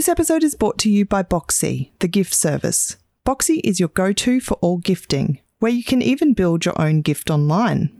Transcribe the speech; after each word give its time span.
This 0.00 0.08
episode 0.08 0.42
is 0.42 0.54
brought 0.54 0.78
to 0.78 0.88
you 0.88 1.04
by 1.04 1.22
Boxy, 1.22 1.90
the 1.98 2.08
gift 2.08 2.32
service. 2.32 2.96
Boxy 3.26 3.60
is 3.62 3.78
your 3.78 3.90
go 3.90 4.14
to 4.14 4.40
for 4.40 4.54
all 4.62 4.78
gifting, 4.78 5.40
where 5.58 5.70
you 5.70 5.84
can 5.84 6.00
even 6.00 6.32
build 6.32 6.64
your 6.64 6.80
own 6.80 7.02
gift 7.02 7.28
online. 7.28 7.90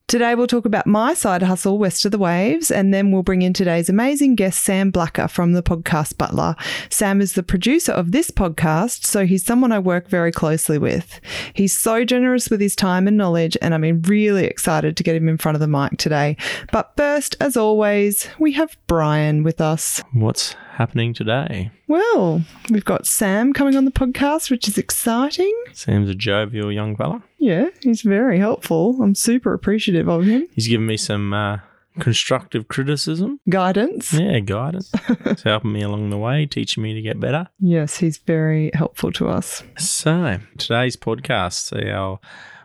Today, 0.08 0.36
we'll 0.36 0.45
talk 0.45 0.66
about 0.66 0.86
my 0.86 1.16
side 1.16 1.41
hustle, 1.41 1.80
West 1.80 2.05
of 2.05 2.12
the 2.12 2.20
Waves, 2.20 2.70
and 2.70 2.94
then 2.94 3.12
we'll 3.12 3.23
bring 3.23 3.41
in 3.41 3.54
today's 3.54 3.90
amazing 3.90 4.36
guest, 4.36 4.64
Sam 4.64 4.91
Blacker 4.91 5.28
from 5.28 5.54
the 5.54 5.64
podcast 5.64 6.16
Butler. 6.16 6.55
Sam 6.91 7.22
is 7.22 7.34
the 7.34 7.41
producer 7.41 7.91
of 7.91 8.12
this 8.12 8.30
podcast, 8.30 9.04
so 9.04 9.26
he's 9.26 9.44
someone 9.44 9.72
I 9.72 9.80
work 9.80 10.08
very 10.08 10.31
closely 10.31 10.78
with. 10.78 11.20
He's 11.55 11.73
so 11.73 12.06
generous 12.06 12.52
with 12.52 12.61
his 12.61 12.76
time 12.76 13.08
and 13.08 13.17
knowledge, 13.17 13.58
and 13.64 13.73
I'm 13.73 14.03
really 14.03 14.45
excited 14.45 14.95
to 14.95 15.03
get 15.03 15.16
him 15.16 15.28
in 15.28 15.39
front 15.39 15.56
of 15.56 15.59
the 15.59 15.67
mic 15.67 15.98
today. 15.98 16.38
But 16.72 16.94
first, 16.95 17.36
as 17.39 17.58
always, 17.58 18.30
we 18.38 18.52
have 18.52 18.78
Brian 18.86 19.42
with 19.42 19.59
us. 19.59 20.03
What's 20.14 20.56
happening 20.76 21.14
today? 21.14 21.72
Well, 21.88 22.42
we've 22.70 22.86
got 22.86 23.08
Sam 23.08 23.54
coming 23.54 23.76
on 23.76 23.86
the 23.86 23.92
podcast, 23.92 24.50
which 24.52 24.68
is 24.68 24.78
exciting. 24.78 25.54
Sam's 25.73 26.09
a 26.09 26.16
jovial 26.16 26.72
young 26.72 26.95
fella. 26.95 27.23
Yeah, 27.38 27.70
he's 27.82 28.02
very 28.02 28.40
helpful. 28.40 29.02
I'm 29.02 29.16
super 29.16 29.54
appreciative 29.54 30.08
of 30.08 30.26
him. 30.26 30.48
He's 30.54 30.67
given 30.67 30.86
me 30.86 30.98
some 30.98 31.34
uh, 31.34 31.58
constructive 32.00 32.67
criticism. 32.67 33.40
Guidance. 33.50 34.14
Yeah, 34.14 34.40
guidance. 34.40 34.92
He's 35.23 35.44
helping 35.44 35.73
me 35.73 35.82
along 35.82 36.09
the 36.09 36.17
way, 36.17 36.45
teaching 36.45 36.84
me 36.84 36.94
to 36.94 37.02
get 37.02 37.20
better. 37.20 37.48
Yes, 37.60 37.98
he's 37.98 38.17
very 38.17 38.72
helpful 38.73 39.12
to 39.14 39.30
us. 39.30 39.64
So, 39.78 40.39
today's 40.58 40.98
podcast, 40.98 41.73
our 41.94 42.20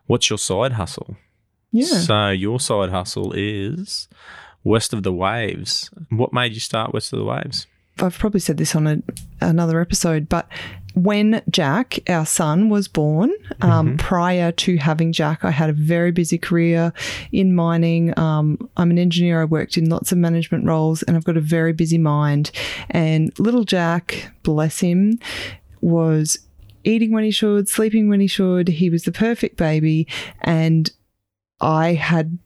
What's 0.07 0.29
Your 0.31 0.39
Side 0.39 0.73
Hustle? 0.73 1.17
Yeah. 1.73 1.85
So, 1.87 2.29
your 2.31 2.59
side 2.59 2.91
hustle 2.91 3.33
is 3.33 4.09
West 4.65 4.93
of 4.93 5.05
the 5.05 5.13
Waves. 5.13 5.91
What 6.11 6.33
made 6.33 6.53
you 6.53 6.61
start 6.61 6.93
West 6.93 7.13
of 7.13 7.21
the 7.21 7.25
Waves? 7.25 7.67
I've 8.03 8.19
probably 8.19 8.41
said 8.41 8.57
this 8.57 8.75
on 8.75 8.87
a, 8.87 9.03
another 9.41 9.81
episode, 9.81 10.29
but 10.29 10.49
when 10.95 11.43
Jack, 11.51 12.01
our 12.09 12.27
son, 12.27 12.69
was 12.69 12.89
born, 12.89 13.33
um, 13.61 13.97
prior 13.97 14.51
to 14.53 14.77
having 14.77 15.13
Jack, 15.13 15.45
I 15.45 15.51
had 15.51 15.71
a 15.71 15.73
very 15.73 16.11
busy 16.11 16.39
career 16.39 16.93
in 17.33 17.55
mining. 17.55 18.19
Um, 18.19 18.59
I'm 18.77 18.91
an 18.91 18.99
engineer. 18.99 19.41
I 19.41 19.45
worked 19.45 19.77
in 19.77 19.89
lots 19.89 20.11
of 20.11 20.19
management 20.19 20.67
roles, 20.67 21.03
and 21.05 21.17
I've 21.17 21.25
got 21.25 21.37
a 21.37 21.41
very 21.41 21.73
busy 21.73 21.99
mind. 21.99 22.51
And 22.91 23.33
little 23.39 23.65
Jack, 23.65 24.33
bless 24.43 24.81
him, 24.81 25.19
was 25.81 26.39
eating 26.83 27.13
when 27.13 27.25
he 27.25 27.31
should, 27.31 27.69
sleeping 27.69 28.09
when 28.09 28.21
he 28.21 28.27
should. 28.27 28.69
He 28.69 28.91
was 28.91 29.05
the 29.05 29.13
perfect 29.13 29.57
baby, 29.57 30.09
and 30.41 30.91
I 31.61 31.93
had 31.95 32.39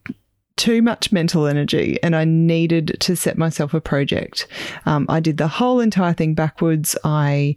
too 0.56 0.82
much 0.82 1.12
mental 1.12 1.46
energy 1.46 1.98
and 2.02 2.14
I 2.14 2.24
needed 2.24 2.96
to 3.00 3.16
set 3.16 3.36
myself 3.36 3.74
a 3.74 3.80
project. 3.80 4.46
Um, 4.86 5.06
I 5.08 5.20
did 5.20 5.36
the 5.36 5.48
whole 5.48 5.80
entire 5.80 6.12
thing 6.12 6.34
backwards. 6.34 6.96
I 7.04 7.56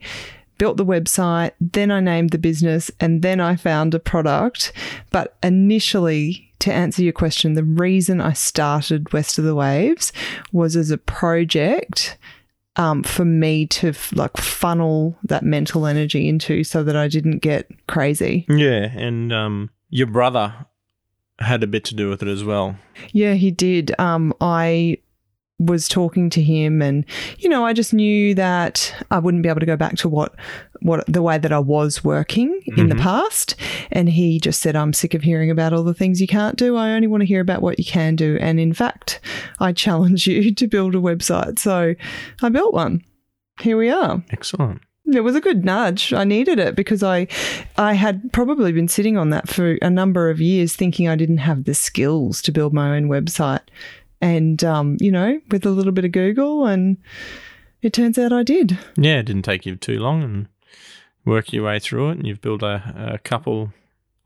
built 0.58 0.78
the 0.78 0.86
website, 0.86 1.52
then 1.62 1.92
I 1.92 2.00
named 2.00 2.32
the 2.32 2.38
business, 2.38 2.90
and 3.00 3.22
then 3.22 3.40
I 3.40 3.56
found 3.56 3.94
a 3.94 4.00
product. 4.00 4.74
But 5.12 5.38
initially, 5.44 6.52
to 6.60 6.74
answer 6.74 7.04
your 7.04 7.14
question, 7.14 7.54
the 7.54 7.64
reason 7.64 8.20
I 8.20 8.34
started 8.34 9.14
West 9.14 9.38
of 9.38 9.46
the 9.46 9.56
Waves 9.56 10.12
was 10.52 10.76
as 10.76 10.92
a 10.92 10.98
project. 10.98 12.18
Um, 12.80 13.02
for 13.02 13.26
me 13.26 13.66
to 13.66 13.88
f- 13.88 14.14
like 14.14 14.38
funnel 14.38 15.18
that 15.24 15.42
mental 15.42 15.88
energy 15.88 16.30
into 16.30 16.64
so 16.64 16.84
that 16.84 16.96
I 16.96 17.08
didn't 17.08 17.40
get 17.40 17.68
crazy. 17.88 18.46
Yeah, 18.50 18.92
and 18.96 19.34
um, 19.34 19.72
your 19.90 20.06
brother 20.06 20.54
had 21.40 21.64
a 21.64 21.68
bit 21.68 21.84
to 21.86 21.96
do 21.96 22.10
with 22.10 22.22
it 22.22 22.28
as 22.28 22.44
well. 22.44 22.78
Yeah, 23.12 23.34
he 23.34 23.52
did. 23.52 23.98
Um, 24.00 24.34
I 24.42 24.98
was 25.60 25.88
talking 25.88 26.30
to 26.32 26.42
him, 26.42 26.82
and 26.82 27.06
you 27.40 27.50
know, 27.50 27.66
I 27.66 27.74
just 27.74 27.94
knew 27.94 28.36
that 28.36 28.94
I 29.10 29.20
wouldn't 29.20 29.44
be 29.44 29.50
able 29.50 29.60
to 29.60 29.66
go 29.66 29.78
back 29.78 29.96
to 29.98 30.10
what 30.10 30.36
what 30.82 31.04
the 31.08 31.22
way 31.22 31.38
that 31.38 31.52
I 31.52 31.60
was 31.60 32.04
working 32.04 32.62
in 32.78 32.90
the 32.90 32.96
past. 32.96 33.56
And 33.92 34.10
he 34.10 34.40
just 34.40 34.62
said, 34.62 34.76
"I'm 34.76 34.94
sick 34.94 35.14
of 35.14 35.24
hearing 35.24 35.50
about 35.50 35.74
all 35.74 35.84
the 35.84 35.94
things 35.94 36.22
you 36.22 36.28
can't 36.28 36.58
do. 36.58 36.76
I 36.76 36.92
only 36.92 37.08
want 37.08 37.22
to 37.22 37.28
hear 37.28 37.42
about 37.42 37.62
what 37.62 37.80
you 37.80 37.86
can 37.86 38.16
do." 38.16 38.38
And 38.40 38.60
in 38.60 38.74
fact, 38.74 39.20
I 39.60 39.74
challenge 39.74 40.28
you 40.28 40.54
to 40.54 40.68
build 40.68 40.96
a 40.96 41.00
website. 41.00 41.60
So 41.60 41.96
I 42.42 42.50
built 42.50 42.74
one. 42.74 43.04
Here 43.60 43.78
we 43.78 43.90
are. 43.90 44.24
Excellent. 44.30 44.82
It 45.14 45.22
was 45.22 45.36
a 45.36 45.42
good 45.42 45.64
nudge. 45.64 46.14
I 46.14 46.24
needed 46.24 46.60
it 46.60 46.76
because 46.76 47.04
I 47.04 47.28
I 47.78 47.94
had 47.94 48.32
probably 48.34 48.72
been 48.72 48.88
sitting 48.88 49.18
on 49.18 49.30
that 49.30 49.48
for 49.48 49.78
a 49.82 49.90
number 49.90 50.30
of 50.30 50.42
years 50.42 50.76
thinking 50.76 51.08
I 51.08 51.16
didn't 51.16 51.38
have 51.38 51.64
the 51.64 51.74
skills 51.74 52.42
to 52.44 52.52
build 52.52 52.74
my 52.74 52.96
own 52.96 53.08
website. 53.08 53.62
And 54.20 54.64
um, 54.64 54.98
you 55.00 55.12
know, 55.12 55.40
with 55.50 55.66
a 55.66 55.70
little 55.70 55.92
bit 55.92 56.06
of 56.06 56.12
Google 56.12 56.66
and 56.66 56.98
it 57.82 57.94
turns 57.94 58.18
out 58.18 58.34
I 58.34 58.44
did. 58.44 58.78
Yeah, 58.98 59.20
it 59.20 59.24
didn't 59.24 59.44
take 59.44 59.66
you 59.66 59.76
too 59.76 60.00
long 60.00 60.24
and 60.24 60.48
work 61.26 61.54
your 61.54 61.66
way 61.66 61.80
through 61.80 62.10
it, 62.10 62.18
and 62.18 62.28
you've 62.28 62.42
built 62.42 62.64
a, 62.64 63.14
a 63.14 63.20
couple 63.20 63.74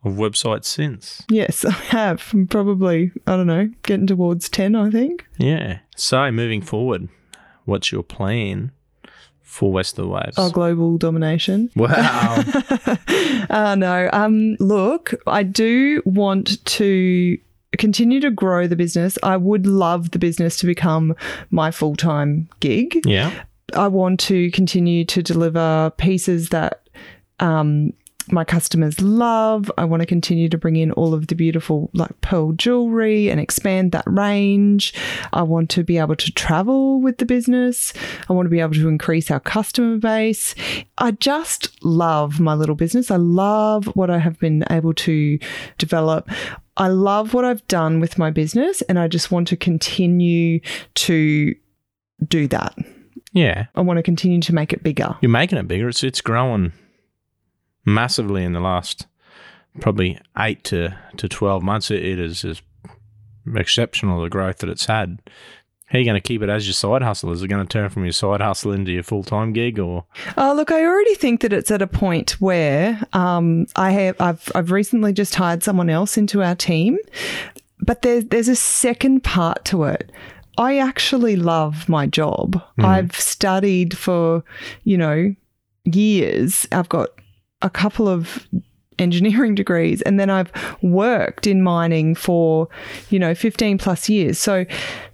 of 0.04 0.14
websites 0.14 0.66
since. 0.66 1.24
Yes, 1.30 1.66
I 1.66 1.72
have. 1.72 2.30
I'm 2.34 2.48
probably, 2.48 3.12
I 3.28 3.36
don't 3.36 3.48
know, 3.48 3.70
getting 3.84 4.08
towards 4.08 4.50
10, 4.50 4.76
I 4.76 4.90
think. 4.90 5.26
Yeah. 5.38 5.80
So, 5.96 6.32
moving 6.32 6.62
forward, 6.62 7.10
what's 7.66 7.92
your 7.92 8.04
plan 8.04 8.72
for 9.52 9.70
West 9.70 10.00
of 10.00 10.06
the 10.06 10.10
Waves? 10.10 10.36
Oh, 10.38 10.50
global 10.50 10.98
domination. 10.98 11.70
wow. 11.76 12.42
uh, 13.50 13.76
no. 13.76 14.10
Um, 14.14 14.56
look, 14.62 15.14
I 15.28 15.44
do 15.44 16.02
want 16.06 16.66
to 16.66 17.38
continue 17.78 18.22
to 18.22 18.32
grow 18.32 18.66
the 18.66 18.78
business. 18.78 19.18
I 19.22 19.36
would 19.36 19.68
love 19.68 20.12
the 20.12 20.20
business 20.20 20.58
to 20.60 20.66
become 20.66 21.16
my 21.50 21.70
full 21.70 21.98
time 21.98 22.48
gig. 22.62 23.02
yeah. 23.06 23.44
I 23.74 23.88
want 23.88 24.20
to 24.22 24.52
continue 24.52 25.06
to 25.06 25.22
deliver 25.22 25.92
pieces 25.98 26.50
that 26.50 26.88
um, 27.40 27.94
my 28.30 28.44
customers 28.44 29.02
love. 29.02 29.72
I 29.78 29.86
want 29.86 30.02
to 30.02 30.06
continue 30.06 30.50
to 30.50 30.58
bring 30.58 30.76
in 30.76 30.92
all 30.92 31.14
of 31.14 31.28
the 31.28 31.36
beautiful 31.36 31.90
like 31.94 32.20
pearl 32.22 32.52
jewelry 32.54 33.30
and 33.30 33.40
expand 33.40 33.92
that 33.92 34.04
range. 34.06 34.94
I 35.34 35.44
want 35.44 35.70
to 35.72 35.84
be 35.84 35.98
able 35.98 36.16
to 36.16 36.32
travel 36.32 37.02
with 37.02 37.18
the 37.18 37.26
business. 37.26 37.94
I 38.30 38.34
want 38.34 38.46
to 38.46 38.50
be 38.50 38.60
able 38.60 38.74
to 38.74 38.88
increase 38.88 39.32
our 39.32 39.40
customer 39.40 39.98
base. 39.98 40.56
I 40.98 41.12
just 41.12 41.84
love 41.84 42.40
my 42.40 42.54
little 42.54 42.76
business. 42.76 43.12
I 43.12 43.18
love 43.18 43.86
what 43.96 44.10
I 44.10 44.20
have 44.20 44.40
been 44.40 44.64
able 44.70 44.94
to 44.94 45.40
develop. 45.78 46.30
I 46.78 46.88
love 46.88 47.34
what 47.34 47.46
I've 47.46 47.68
done 47.68 48.00
with 48.00 48.18
my 48.18 48.32
business 48.32 48.82
and 48.84 48.98
I 49.00 49.08
just 49.08 49.32
want 49.32 49.48
to 49.50 49.58
continue 49.58 50.60
to 50.96 51.56
do 52.28 52.48
that. 52.48 52.78
Yeah. 53.34 53.68
I 53.76 53.82
want 53.82 53.98
to 53.98 54.04
continue 54.04 54.42
to 54.42 54.54
make 54.54 54.74
it 54.74 54.84
bigger. 54.84 55.16
You're 55.22 55.30
making 55.30 55.58
it 55.58 55.68
bigger. 55.68 55.90
It's 55.90 56.04
it's 56.04 56.22
growing 56.22 56.74
massively 57.86 58.44
in 58.44 58.54
the 58.54 58.60
last 58.60 59.08
probably 59.80 60.20
eight 60.38 60.64
to, 60.66 60.98
to 61.18 61.30
twelve 61.30 61.64
months. 61.64 61.92
It, 61.92 62.04
it 62.04 62.20
is 62.20 62.42
just 62.42 62.62
exceptional 63.56 64.22
the 64.22 64.30
growth 64.30 64.60
that 64.60 64.70
it's 64.70 64.86
had. 64.86 65.20
How 65.86 65.98
are 65.98 66.00
you 66.00 66.06
going 66.06 66.22
to 66.22 66.26
keep 66.26 66.42
it 66.42 66.48
as 66.48 66.66
your 66.66 66.74
side 66.74 67.02
hustle? 67.02 67.34
Is 67.34 67.44
it 67.44 67.50
going 67.50 67.68
to 67.68 67.70
turn 67.70 67.90
from 67.90 68.06
your 68.06 68.14
side 68.14 68.40
hustle 68.40 68.72
into 68.72 68.94
your 68.94 69.04
full 69.04 69.24
time 69.24 69.52
gig, 69.52 69.78
or 69.78 70.06
Oh, 70.38 70.54
look, 70.56 70.72
I 70.72 70.86
already 70.86 71.16
think 71.16 71.42
that 71.42 71.52
it's 71.52 71.70
at 71.70 71.82
a 71.82 71.88
point 71.88 72.40
where 72.40 73.02
um, 73.12 73.66
I 73.76 73.92
have 73.92 74.22
I've 74.22 74.52
I've 74.56 74.72
recently 74.72 75.12
just 75.12 75.36
hired 75.36 75.64
someone 75.64 75.90
else 75.90 76.18
into 76.18 76.42
our 76.42 76.56
team, 76.56 76.98
but 77.82 78.04
there's 78.04 78.26
there's 78.26 78.48
a 78.48 78.56
second 78.56 79.24
part 79.26 79.66
to 79.66 79.84
it. 79.84 80.12
I 80.58 80.78
actually 80.78 81.36
love 81.36 81.90
my 81.90 82.08
job. 82.08 82.62
I've 82.80 83.16
studied 83.16 83.98
for, 83.98 84.44
you 84.84 84.98
know, 84.98 85.36
years. 85.86 86.68
I've 86.72 86.90
got 86.90 87.10
a 87.62 87.70
couple 87.70 88.08
of 88.08 88.48
engineering 89.00 89.56
degrees 89.56 90.02
and 90.04 90.20
then 90.20 90.30
I've 90.30 90.52
worked 90.82 91.48
in 91.48 91.62
mining 91.62 92.14
for, 92.14 92.68
you 93.10 93.18
know, 93.18 93.34
15 93.34 93.78
plus 93.78 94.10
years. 94.10 94.38
So 94.38 94.66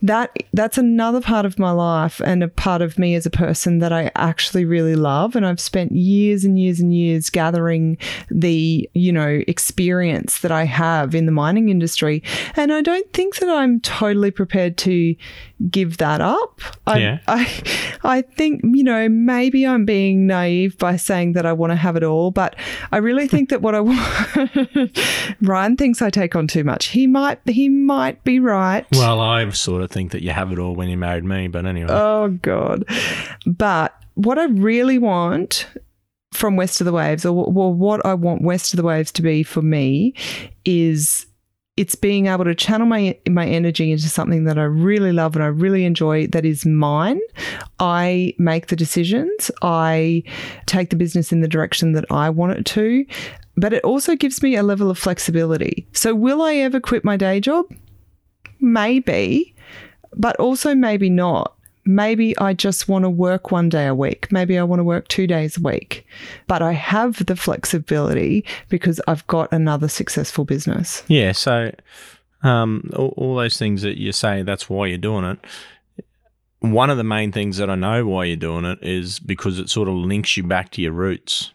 that 0.01 0.35
that's 0.53 0.77
another 0.77 1.21
part 1.21 1.45
of 1.45 1.57
my 1.57 1.71
life 1.71 2.21
and 2.23 2.43
a 2.43 2.47
part 2.47 2.81
of 2.81 2.99
me 2.99 3.15
as 3.15 3.25
a 3.25 3.29
person 3.29 3.79
that 3.79 3.91
I 3.91 4.11
actually 4.15 4.65
really 4.65 4.95
love 4.95 5.35
and 5.35 5.45
I've 5.45 5.59
spent 5.59 5.91
years 5.91 6.43
and 6.43 6.59
years 6.59 6.79
and 6.79 6.93
years 6.93 7.29
gathering 7.29 7.97
the, 8.29 8.89
you 8.93 9.11
know, 9.11 9.41
experience 9.47 10.39
that 10.39 10.51
I 10.51 10.65
have 10.65 11.15
in 11.15 11.25
the 11.25 11.31
mining 11.31 11.69
industry 11.69 12.21
and 12.55 12.71
I 12.71 12.81
don't 12.81 13.11
think 13.13 13.37
that 13.37 13.49
I'm 13.49 13.79
totally 13.81 14.31
prepared 14.31 14.77
to 14.79 15.15
give 15.71 15.97
that 15.97 16.21
up. 16.21 16.61
I, 16.85 16.99
Yeah. 16.99 17.19
I, 17.27 17.63
I 18.03 18.21
think, 18.21 18.61
you 18.63 18.83
know, 18.83 19.09
maybe 19.09 19.65
I'm 19.65 19.85
being 19.85 20.27
naive 20.27 20.77
by 20.77 20.97
saying 20.97 21.33
that 21.33 21.45
I 21.45 21.53
want 21.53 21.71
to 21.71 21.75
have 21.75 21.95
it 21.95 22.03
all, 22.03 22.31
but 22.31 22.55
I 22.91 22.97
really 22.97 23.27
think 23.27 23.49
that 23.49 23.61
what 23.61 23.73
I 23.73 23.79
want, 23.79 24.99
Ryan 25.41 25.75
thinks 25.75 26.01
I 26.01 26.09
take 26.09 26.35
on 26.35 26.47
too 26.47 26.63
much. 26.63 26.87
He 26.87 27.07
might, 27.07 27.39
he 27.45 27.69
might 27.69 28.23
be 28.23 28.39
right. 28.39 28.85
Well, 28.91 29.19
I 29.19 29.49
sort 29.49 29.81
of 29.81 29.86
think 29.87 30.11
that 30.11 30.23
you 30.23 30.31
have 30.31 30.51
it 30.51 30.59
all 30.59 30.75
when 30.75 30.89
you 30.89 30.97
married 30.97 31.23
me, 31.25 31.47
but 31.47 31.65
anyway. 31.65 31.89
Oh 31.91 32.29
God. 32.41 32.85
But 33.45 33.93
what 34.15 34.37
I 34.37 34.45
really 34.45 34.97
want 34.97 35.67
from 36.33 36.55
West 36.55 36.81
of 36.81 36.85
the 36.85 36.91
Waves, 36.91 37.25
or, 37.25 37.33
what 37.33 38.05
I 38.05 38.13
want 38.13 38.41
West 38.41 38.73
of 38.73 38.77
the 38.77 38.83
Waves 38.83 39.11
to 39.13 39.21
be 39.21 39.43
for 39.43 39.61
me, 39.61 40.13
is 40.65 41.25
it's 41.77 41.95
being 41.95 42.25
able 42.25 42.43
to 42.43 42.55
channel 42.55 42.87
my 42.87 43.17
my 43.29 43.45
energy 43.47 43.91
into 43.91 44.09
something 44.09 44.45
that 44.45 44.57
I 44.57 44.63
really 44.63 45.11
love 45.11 45.35
and 45.35 45.43
I 45.43 45.47
really 45.47 45.85
enjoy 45.85 46.27
that 46.27 46.43
is 46.43 46.65
mine. 46.65 47.21
I 47.79 48.33
make 48.39 48.67
the 48.67 48.75
decisions. 48.75 49.51
I 49.61 50.23
take 50.65 50.89
the 50.89 50.95
business 50.95 51.31
in 51.31 51.41
the 51.41 51.47
direction 51.47 51.93
that 51.93 52.05
I 52.11 52.29
want 52.31 52.57
it 52.57 52.65
to. 52.65 53.05
But 53.55 53.73
it 53.73 53.83
also 53.83 54.15
gives 54.15 54.43
me 54.43 54.55
a 54.55 54.63
level 54.63 54.91
of 54.91 54.99
flexibility. 54.99 55.87
So 55.91 56.13
will 56.13 56.41
I 56.41 56.55
ever 56.55 56.79
quit 56.79 57.03
my 57.03 57.17
day 57.17 57.39
job? 57.39 57.65
Maybe, 58.59 59.55
but 60.15 60.35
also 60.37 60.75
maybe 60.75 61.09
not. 61.09 61.53
Maybe 61.85 62.37
I 62.37 62.53
just 62.53 62.89
want 62.89 63.05
to 63.05 63.09
work 63.09 63.49
one 63.49 63.69
day 63.69 63.87
a 63.87 63.95
week. 63.95 64.29
Maybe 64.29 64.57
I 64.57 64.63
want 64.63 64.81
to 64.81 64.83
work 64.83 65.07
two 65.07 65.25
days 65.25 65.57
a 65.57 65.61
week. 65.61 66.05
But 66.45 66.61
I 66.61 66.73
have 66.73 67.25
the 67.25 67.35
flexibility 67.37 68.43
because 68.67 68.99
I've 69.07 69.25
got 69.27 69.51
another 69.53 69.87
successful 69.87 70.43
business. 70.43 71.03
Yeah, 71.07 71.31
so 71.31 71.71
um, 72.43 72.89
all, 72.93 73.13
all 73.15 73.35
those 73.37 73.57
things 73.57 73.83
that 73.83 73.97
you 73.97 74.11
say, 74.11 74.43
that's 74.43 74.69
why 74.69 74.87
you're 74.87 74.97
doing 74.97 75.23
it. 75.23 75.39
One 76.59 76.89
of 76.89 76.97
the 76.97 77.03
main 77.05 77.31
things 77.31 77.57
that 77.57 77.69
I 77.69 77.75
know 77.75 78.05
why 78.05 78.25
you're 78.25 78.35
doing 78.35 78.65
it 78.65 78.79
is 78.81 79.19
because 79.19 79.57
it 79.57 79.69
sort 79.69 79.87
of 79.87 79.95
links 79.95 80.35
you 80.35 80.43
back 80.43 80.71
to 80.71 80.81
your 80.81 80.91
roots. 80.91 81.53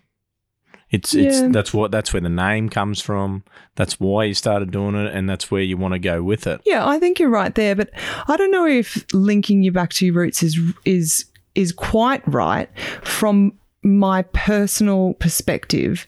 It's 0.92 1.14
it's 1.14 1.40
that's 1.52 1.72
what 1.72 1.90
that's 1.90 2.12
where 2.12 2.20
the 2.20 2.28
name 2.28 2.68
comes 2.68 3.00
from. 3.00 3.44
That's 3.76 3.98
why 3.98 4.24
you 4.24 4.34
started 4.34 4.70
doing 4.70 4.94
it, 4.94 5.14
and 5.14 5.28
that's 5.28 5.50
where 5.50 5.62
you 5.62 5.78
want 5.78 5.94
to 5.94 5.98
go 5.98 6.22
with 6.22 6.46
it. 6.46 6.60
Yeah, 6.66 6.86
I 6.86 6.98
think 6.98 7.18
you're 7.18 7.30
right 7.30 7.54
there, 7.54 7.74
but 7.74 7.88
I 8.28 8.36
don't 8.36 8.50
know 8.50 8.66
if 8.66 9.04
linking 9.14 9.62
you 9.62 9.72
back 9.72 9.90
to 9.94 10.04
your 10.06 10.14
roots 10.14 10.42
is 10.42 10.60
is 10.84 11.24
is 11.54 11.72
quite 11.72 12.22
right 12.28 12.68
from 13.02 13.58
my 13.82 14.22
personal 14.34 15.14
perspective. 15.14 16.06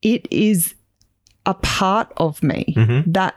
It 0.00 0.26
is 0.30 0.74
a 1.44 1.54
part 1.54 2.12
of 2.16 2.40
me 2.42 2.74
Mhm. 2.76 3.12
that 3.12 3.34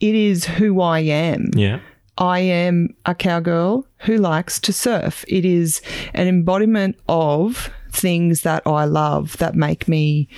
it 0.00 0.14
is 0.14 0.46
who 0.46 0.80
I 0.80 1.00
am. 1.00 1.50
Yeah, 1.54 1.80
I 2.16 2.40
am 2.40 2.94
a 3.04 3.14
cowgirl 3.14 3.86
who 4.06 4.16
likes 4.16 4.58
to 4.60 4.72
surf. 4.72 5.24
It 5.28 5.44
is 5.44 5.82
an 6.14 6.26
embodiment 6.26 6.96
of 7.08 7.70
things 7.94 8.42
that 8.42 8.66
I 8.66 8.84
love 8.84 9.36
that 9.38 9.54
make 9.54 9.88
me 9.88 10.28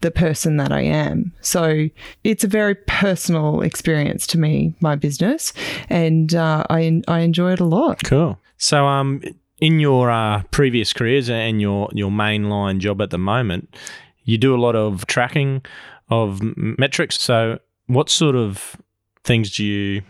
the 0.00 0.10
person 0.10 0.56
that 0.56 0.72
I 0.72 0.80
am. 0.80 1.32
So 1.40 1.88
it's 2.24 2.44
a 2.44 2.48
very 2.48 2.74
personal 2.74 3.60
experience 3.60 4.26
to 4.28 4.38
me, 4.38 4.74
my 4.80 4.96
business, 4.96 5.52
and 5.88 6.34
uh, 6.34 6.64
I 6.70 7.02
I 7.06 7.20
enjoy 7.20 7.52
it 7.52 7.60
a 7.60 7.64
lot. 7.64 8.02
cool. 8.04 8.38
So 8.56 8.86
um, 8.86 9.22
in 9.60 9.80
your 9.80 10.10
uh, 10.10 10.42
previous 10.50 10.92
careers 10.92 11.28
and 11.28 11.60
your 11.60 11.88
your 11.92 12.10
mainline 12.10 12.78
job 12.78 13.02
at 13.02 13.10
the 13.10 13.18
moment, 13.18 13.76
you 14.24 14.38
do 14.38 14.54
a 14.54 14.60
lot 14.60 14.76
of 14.76 15.06
tracking 15.06 15.62
of 16.08 16.40
metrics. 16.56 17.20
So 17.20 17.58
what 17.86 18.08
sort 18.08 18.36
of 18.36 18.76
things 19.24 19.54
do 19.54 19.64
you 19.64 20.02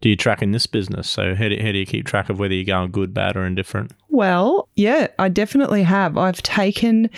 do 0.00 0.08
you 0.08 0.16
track 0.16 0.42
in 0.42 0.52
this 0.52 0.66
business? 0.66 1.08
So 1.08 1.34
how 1.34 1.48
do, 1.48 1.56
how 1.56 1.72
do 1.72 1.78
you 1.78 1.86
keep 1.86 2.06
track 2.06 2.28
of 2.28 2.38
whether 2.38 2.54
you're 2.54 2.64
going 2.64 2.90
good, 2.90 3.12
bad, 3.12 3.36
or 3.36 3.44
indifferent? 3.44 3.92
Well, 4.12 4.68
yeah, 4.76 5.06
I 5.18 5.30
definitely 5.30 5.84
have. 5.84 6.18
I've 6.18 6.42
taken 6.42 7.08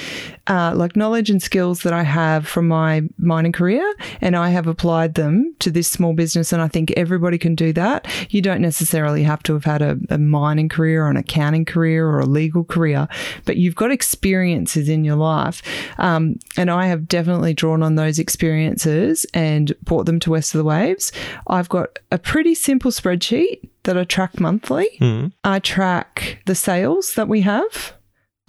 uh, 0.47 0.75
like 0.77 0.95
knowledge 0.95 1.29
and 1.29 1.43
skills 1.43 1.83
that 1.83 1.93
I 1.93 2.05
have 2.05 2.47
from 2.47 2.69
my 2.69 3.03
mining 3.19 3.51
career 3.51 3.83
and 4.21 4.37
I 4.37 4.51
have 4.51 4.69
applied 4.69 5.15
them 5.15 5.57
to 5.59 5.73
this 5.73 5.89
small 5.91 6.13
business. 6.13 6.53
And 6.53 6.63
I 6.63 6.69
think 6.69 6.93
everybody 6.93 7.37
can 7.37 7.57
do 7.57 7.73
that. 7.73 8.07
You 8.31 8.41
don't 8.43 8.61
necessarily 8.61 9.25
have 9.25 9.43
to 9.43 9.55
have 9.55 9.65
had 9.65 9.83
a, 9.83 9.99
a 10.09 10.19
mining 10.19 10.69
career 10.69 11.05
or 11.05 11.11
an 11.11 11.17
accounting 11.17 11.65
career 11.65 12.09
or 12.09 12.21
a 12.21 12.27
legal 12.27 12.63
career, 12.63 13.09
but 13.45 13.57
you've 13.57 13.75
got 13.75 13.91
experiences 13.91 14.89
in 14.89 15.03
your 15.03 15.17
life. 15.17 15.63
Um, 15.99 16.39
and 16.57 16.71
I 16.71 16.87
have 16.87 17.09
definitely 17.09 17.55
drawn 17.55 17.83
on 17.83 17.97
those 17.97 18.21
experiences 18.21 19.27
and 19.35 19.75
brought 19.83 20.07
them 20.07 20.21
to 20.21 20.31
West 20.31 20.55
of 20.55 20.59
the 20.59 20.65
Waves. 20.65 21.11
I've 21.49 21.69
got 21.69 21.99
a 22.13 22.19
pretty 22.19 22.55
simple 22.55 22.93
spreadsheet 22.93 23.69
that 23.85 23.97
I 23.97 24.05
track 24.05 24.41
monthly. 24.41 24.89
Mm. 25.01 25.33
I 25.45 25.59
track 25.61 26.39
the 26.47 26.55
sales 26.55 27.15
that 27.15 27.29
we 27.29 27.41
have. 27.43 27.95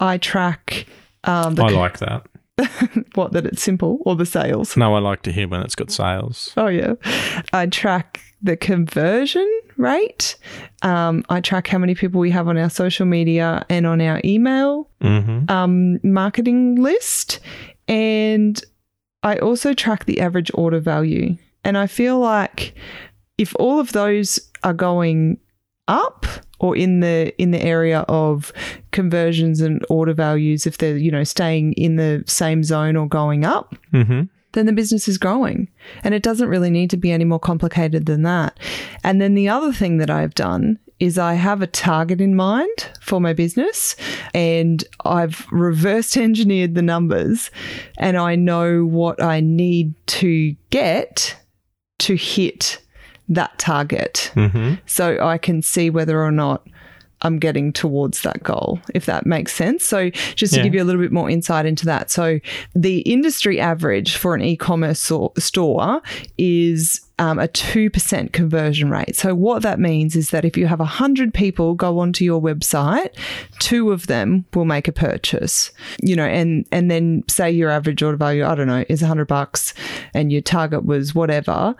I 0.00 0.18
track 0.18 0.86
um, 1.24 1.58
I 1.58 1.68
like 1.68 1.98
that. 1.98 2.26
what 3.14 3.32
that 3.32 3.44
it's 3.44 3.62
simple 3.62 3.98
or 4.06 4.16
the 4.16 4.24
sales. 4.26 4.76
No, 4.76 4.94
I 4.94 4.98
like 4.98 5.22
to 5.22 5.32
hear 5.32 5.46
when 5.48 5.60
it's 5.62 5.74
got 5.74 5.90
sales. 5.90 6.52
Oh 6.56 6.68
yeah, 6.68 6.94
I 7.52 7.66
track 7.66 8.20
the 8.42 8.56
conversion 8.56 9.46
rate. 9.76 10.36
Um, 10.82 11.22
I 11.28 11.40
track 11.40 11.66
how 11.66 11.78
many 11.78 11.94
people 11.94 12.18
we 12.20 12.30
have 12.30 12.48
on 12.48 12.56
our 12.56 12.70
social 12.70 13.04
media 13.04 13.66
and 13.68 13.86
on 13.86 14.00
our 14.00 14.20
email 14.24 14.88
Mm-hmm. 15.02 15.50
um, 15.50 16.00
marketing 16.02 16.76
list, 16.76 17.40
and 17.86 18.62
I 19.22 19.36
also 19.38 19.74
track 19.74 20.06
the 20.06 20.20
average 20.20 20.50
order 20.54 20.80
value. 20.80 21.36
And 21.64 21.76
I 21.76 21.86
feel 21.86 22.18
like 22.18 22.74
if 23.38 23.54
all 23.58 23.78
of 23.80 23.92
those 23.92 24.40
are 24.66 24.74
going 24.74 25.38
up 25.88 26.26
or 26.58 26.76
in 26.76 27.00
the 27.00 27.32
in 27.38 27.50
the 27.52 27.62
area 27.62 28.00
of 28.08 28.52
conversions 28.90 29.60
and 29.60 29.84
order 29.88 30.12
values 30.12 30.66
if 30.66 30.78
they're 30.78 30.96
you 30.96 31.10
know 31.10 31.24
staying 31.24 31.72
in 31.74 31.96
the 31.96 32.22
same 32.26 32.62
zone 32.64 32.96
or 32.96 33.06
going 33.08 33.44
up 33.44 33.76
Mm-hmm. 33.92 34.22
then 34.52 34.66
the 34.66 34.72
business 34.72 35.06
is 35.06 35.18
growing. 35.18 35.68
And 36.02 36.14
it 36.14 36.22
doesn't 36.22 36.48
really 36.48 36.70
need 36.70 36.90
to 36.90 36.96
be 36.96 37.12
any 37.12 37.24
more 37.24 37.38
complicated 37.38 38.06
than 38.06 38.22
that. 38.22 38.58
And 39.04 39.20
then 39.20 39.34
the 39.34 39.48
other 39.48 39.72
thing 39.72 39.98
that 39.98 40.10
I've 40.10 40.34
done 40.34 40.78
is 40.98 41.18
I 41.18 41.34
have 41.34 41.60
a 41.60 41.66
target 41.66 42.20
in 42.22 42.34
mind 42.34 42.88
for 43.02 43.20
my 43.20 43.34
business 43.34 43.96
and 44.32 44.82
I've 45.04 45.46
reverse 45.52 46.16
engineered 46.16 46.74
the 46.74 46.82
numbers 46.82 47.50
and 47.98 48.16
I 48.16 48.34
know 48.34 48.84
what 48.86 49.22
I 49.22 49.40
need 49.40 49.94
to 50.06 50.56
get 50.70 51.36
to 51.98 52.16
hit 52.16 52.80
that 53.28 53.58
target. 53.58 54.30
Mm-hmm. 54.34 54.74
So 54.86 55.18
I 55.20 55.38
can 55.38 55.62
see 55.62 55.90
whether 55.90 56.22
or 56.22 56.32
not 56.32 56.66
I'm 57.22 57.38
getting 57.38 57.72
towards 57.72 58.20
that 58.22 58.42
goal, 58.42 58.78
if 58.94 59.06
that 59.06 59.24
makes 59.24 59.54
sense. 59.54 59.84
So, 59.84 60.10
just 60.10 60.52
to 60.52 60.58
Yeah. 60.60 60.64
give 60.64 60.74
you 60.74 60.82
a 60.82 60.84
little 60.84 61.00
bit 61.00 61.12
more 61.12 61.30
insight 61.30 61.64
into 61.64 61.86
that. 61.86 62.10
So, 62.10 62.40
the 62.74 62.98
industry 63.00 63.58
average 63.58 64.16
for 64.16 64.34
an 64.34 64.42
e 64.42 64.54
commerce 64.54 65.00
so- 65.00 65.32
store 65.38 66.02
is 66.36 67.00
um, 67.18 67.38
a 67.38 67.48
2% 67.48 68.32
conversion 68.32 68.90
rate. 68.90 69.16
So, 69.16 69.34
what 69.34 69.62
that 69.62 69.80
means 69.80 70.14
is 70.14 70.28
that 70.30 70.44
if 70.44 70.58
you 70.58 70.66
have 70.66 70.78
100 70.78 71.32
people 71.32 71.72
go 71.74 71.98
onto 71.98 72.22
your 72.22 72.40
website, 72.40 73.16
two 73.60 73.90
of 73.92 74.08
them 74.08 74.44
will 74.52 74.66
make 74.66 74.86
a 74.86 74.92
purchase, 74.92 75.70
you 76.02 76.14
know, 76.14 76.26
and, 76.26 76.66
and 76.70 76.90
then 76.90 77.24
say 77.28 77.50
your 77.50 77.70
average 77.70 78.02
order 78.02 78.18
value, 78.18 78.44
I 78.44 78.54
don't 78.54 78.66
know, 78.66 78.84
is 78.90 79.00
100 79.00 79.26
bucks 79.26 79.72
and 80.12 80.30
your 80.30 80.42
target 80.42 80.84
was 80.84 81.14
whatever 81.14 81.74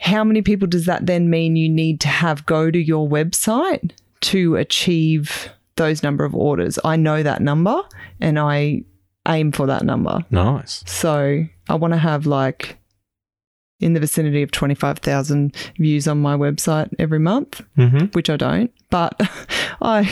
how 0.00 0.24
many 0.24 0.42
people 0.42 0.66
does 0.66 0.86
that 0.86 1.06
then 1.06 1.30
mean 1.30 1.56
you 1.56 1.68
need 1.68 2.00
to 2.00 2.08
have 2.08 2.46
go 2.46 2.70
to 2.70 2.78
your 2.78 3.08
website 3.08 3.92
to 4.22 4.56
achieve 4.56 5.50
those 5.76 6.02
number 6.02 6.24
of 6.24 6.34
orders? 6.34 6.78
I 6.84 6.96
know 6.96 7.22
that 7.22 7.42
number 7.42 7.82
and 8.20 8.38
I 8.38 8.82
aim 9.28 9.52
for 9.52 9.66
that 9.66 9.84
number. 9.84 10.24
Nice. 10.30 10.82
So 10.86 11.44
I 11.68 11.74
want 11.74 11.92
to 11.92 11.98
have 11.98 12.26
like 12.26 12.78
in 13.80 13.94
the 13.94 14.00
vicinity 14.00 14.42
of 14.42 14.50
25,000 14.50 15.54
views 15.78 16.06
on 16.06 16.20
my 16.20 16.36
website 16.36 16.92
every 16.98 17.18
month, 17.18 17.62
Mm-hmm. 17.76 18.06
which 18.12 18.30
I 18.30 18.36
don't, 18.36 18.70
but 18.90 19.18
I 19.82 20.10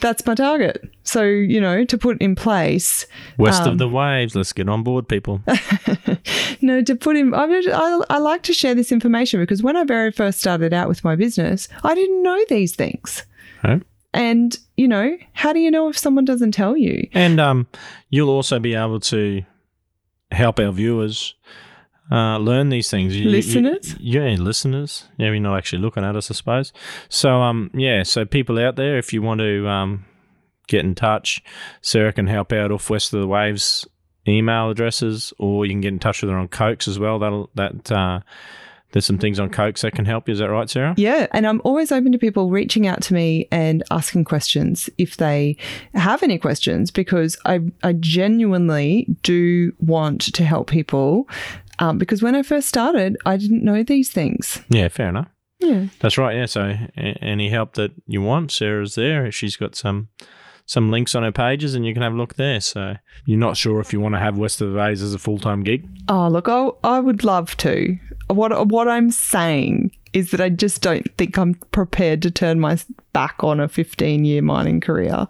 that's 0.00 0.26
my 0.26 0.34
target. 0.34 0.88
So, 1.02 1.22
you 1.22 1.60
know, 1.60 1.84
to 1.84 1.96
put 1.98 2.20
in 2.20 2.34
place 2.34 3.06
West 3.38 3.62
Um, 3.62 3.68
of 3.70 3.78
the 3.78 3.88
waves. 3.88 4.34
Let's 4.34 4.52
get 4.52 4.68
on 4.68 4.82
board, 4.82 5.08
people. 5.08 5.40
no, 6.60 6.82
to 6.82 6.94
put 6.94 7.16
in, 7.16 7.32
I, 7.34 7.44
I, 7.44 8.00
I 8.10 8.18
like 8.18 8.42
to 8.44 8.52
share 8.52 8.74
this 8.74 8.92
information 8.92 9.40
because 9.40 9.62
when 9.62 9.76
I 9.76 9.84
very 9.84 10.10
first 10.12 10.40
started 10.40 10.72
out 10.72 10.88
with 10.88 11.04
my 11.04 11.16
business, 11.16 11.68
I 11.82 11.94
didn't 11.94 12.22
know 12.22 12.38
these 12.48 12.74
things. 12.74 13.24
And, 14.12 14.56
you 14.76 14.86
know, 14.86 15.16
how 15.32 15.52
do 15.52 15.58
you 15.58 15.70
know 15.70 15.88
if 15.88 15.98
someone 15.98 16.24
doesn't 16.24 16.52
tell 16.52 16.76
you? 16.76 17.08
And 17.14 17.40
um, 17.40 17.66
you'll 18.10 18.30
also 18.30 18.58
be 18.60 18.74
able 18.74 19.00
to 19.00 19.42
help 20.30 20.60
our 20.60 20.70
viewers 20.70 21.34
uh, 22.12 22.38
learn 22.38 22.68
these 22.68 22.90
things. 22.90 23.16
You- 23.16 23.24
you- 23.24 23.30
Listeners? 23.30 23.96
yeah, 23.98 24.36
listeners. 24.38 25.04
Yeah, 25.16 25.28
you're 25.28 25.40
not 25.40 25.56
actually 25.56 25.82
looking 25.82 26.04
at 26.04 26.16
us, 26.16 26.30
I 26.30 26.34
suppose. 26.34 26.72
So, 27.08 27.40
um, 27.42 27.70
yeah, 27.74 28.02
so 28.02 28.24
people 28.24 28.58
out 28.58 28.76
there, 28.76 28.98
if 28.98 29.12
you 29.12 29.22
want 29.22 29.40
to 29.40 29.66
um, 29.68 30.04
get 30.66 30.84
in 30.84 30.94
touch, 30.94 31.42
Sarah 31.80 32.12
can 32.12 32.26
help 32.26 32.52
out 32.52 32.70
off 32.70 32.90
West 32.90 33.12
of 33.14 33.20
the 33.20 33.26
Waves 33.26 33.86
email 34.28 34.70
addresses, 34.70 35.32
or 35.38 35.66
you 35.66 35.72
can 35.72 35.80
get 35.80 35.92
in 35.92 35.98
touch 35.98 36.22
with 36.22 36.30
her 36.30 36.36
on 36.38 36.48
Cokes 36.48 36.88
as 36.88 36.98
well. 36.98 37.18
That'll 37.18 37.50
that 37.56 37.90
uh, 37.92 38.20
there's 38.92 39.04
some 39.04 39.18
things 39.18 39.38
on 39.40 39.50
Cokes 39.50 39.82
that 39.82 39.92
can 39.94 40.04
help 40.06 40.28
you. 40.28 40.32
Is 40.32 40.38
that 40.38 40.48
right, 40.50 40.70
Sarah? 40.70 40.94
Yeah, 40.96 41.26
and 41.32 41.46
I'm 41.46 41.60
always 41.64 41.90
open 41.92 42.12
to 42.12 42.18
people 42.18 42.48
reaching 42.48 42.86
out 42.86 43.02
to 43.02 43.14
me 43.14 43.48
and 43.50 43.82
asking 43.90 44.24
questions 44.24 44.88
if 44.98 45.16
they 45.18 45.56
have 45.94 46.22
any 46.22 46.38
questions 46.38 46.90
because 46.90 47.36
I, 47.44 47.60
I 47.82 47.92
genuinely 47.94 49.06
do 49.22 49.72
want 49.78 50.20
to 50.34 50.44
help 50.44 50.70
people. 50.70 51.28
Um, 51.78 51.98
because 51.98 52.22
when 52.22 52.34
I 52.34 52.42
first 52.42 52.68
started, 52.68 53.16
I 53.26 53.36
didn't 53.36 53.64
know 53.64 53.82
these 53.82 54.10
things. 54.10 54.60
Yeah, 54.68 54.88
fair 54.88 55.08
enough. 55.08 55.28
Yeah. 55.60 55.86
That's 56.00 56.18
right. 56.18 56.36
Yeah. 56.36 56.46
So 56.46 56.60
a- 56.96 57.00
any 57.24 57.48
help 57.48 57.74
that 57.74 57.92
you 58.06 58.20
want, 58.22 58.50
Sarah's 58.52 58.94
there. 58.94 59.30
She's 59.32 59.56
got 59.56 59.74
some 59.74 60.08
some 60.66 60.90
links 60.90 61.14
on 61.14 61.22
her 61.22 61.32
pages, 61.32 61.74
and 61.74 61.84
you 61.84 61.92
can 61.92 62.02
have 62.02 62.14
a 62.14 62.16
look 62.16 62.34
there. 62.36 62.58
So 62.60 62.94
you're 63.26 63.38
not 63.38 63.56
sure 63.56 63.80
if 63.80 63.92
you 63.92 64.00
want 64.00 64.14
to 64.14 64.18
have 64.18 64.38
West 64.38 64.60
of 64.62 64.72
the 64.72 64.78
Waves 64.78 65.02
as 65.02 65.12
a 65.14 65.18
full 65.18 65.38
time 65.38 65.62
gig. 65.62 65.86
Oh, 66.08 66.28
look, 66.28 66.48
I, 66.48 66.70
I 66.82 67.00
would 67.00 67.22
love 67.24 67.56
to. 67.58 67.98
What 68.28 68.68
what 68.68 68.88
I'm 68.88 69.10
saying 69.10 69.90
is 70.14 70.30
that 70.30 70.40
I 70.40 70.48
just 70.48 70.80
don't 70.80 71.06
think 71.18 71.36
I'm 71.36 71.54
prepared 71.72 72.22
to 72.22 72.30
turn 72.30 72.60
my 72.60 72.78
back 73.12 73.42
on 73.44 73.58
a 73.60 73.68
15 73.68 74.24
year 74.24 74.40
mining 74.42 74.80
career. 74.80 75.26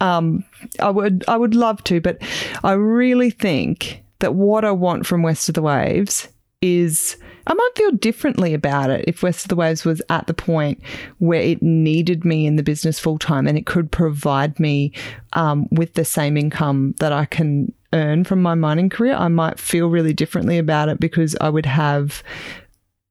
Um, 0.00 0.44
I 0.80 0.90
would 0.90 1.24
I 1.28 1.36
would 1.36 1.54
love 1.54 1.82
to, 1.84 2.00
but 2.00 2.18
I 2.64 2.72
really 2.72 3.30
think 3.30 4.02
that 4.20 4.34
what 4.34 4.64
I 4.64 4.70
want 4.70 5.06
from 5.06 5.22
West 5.22 5.48
of 5.48 5.54
the 5.54 5.62
Waves 5.62 6.28
is 6.60 7.16
I 7.46 7.54
might 7.54 7.70
feel 7.76 7.92
differently 7.92 8.52
about 8.52 8.90
it 8.90 9.04
if 9.06 9.22
West 9.22 9.44
of 9.44 9.48
the 9.48 9.56
Waves 9.56 9.84
was 9.84 10.02
at 10.10 10.26
the 10.26 10.34
point 10.34 10.82
where 11.18 11.40
it 11.40 11.62
needed 11.62 12.24
me 12.24 12.46
in 12.46 12.56
the 12.56 12.62
business 12.62 12.98
full 12.98 13.18
time 13.18 13.46
and 13.46 13.56
it 13.56 13.66
could 13.66 13.90
provide 13.90 14.58
me 14.58 14.92
um, 15.34 15.66
with 15.70 15.94
the 15.94 16.04
same 16.04 16.36
income 16.36 16.94
that 16.98 17.12
I 17.12 17.24
can 17.24 17.72
earn 17.92 18.24
from 18.24 18.42
my 18.42 18.54
mining 18.54 18.90
career. 18.90 19.14
I 19.14 19.28
might 19.28 19.58
feel 19.58 19.88
really 19.88 20.12
differently 20.12 20.58
about 20.58 20.88
it 20.88 21.00
because 21.00 21.36
I 21.40 21.48
would 21.48 21.66
have 21.66 22.22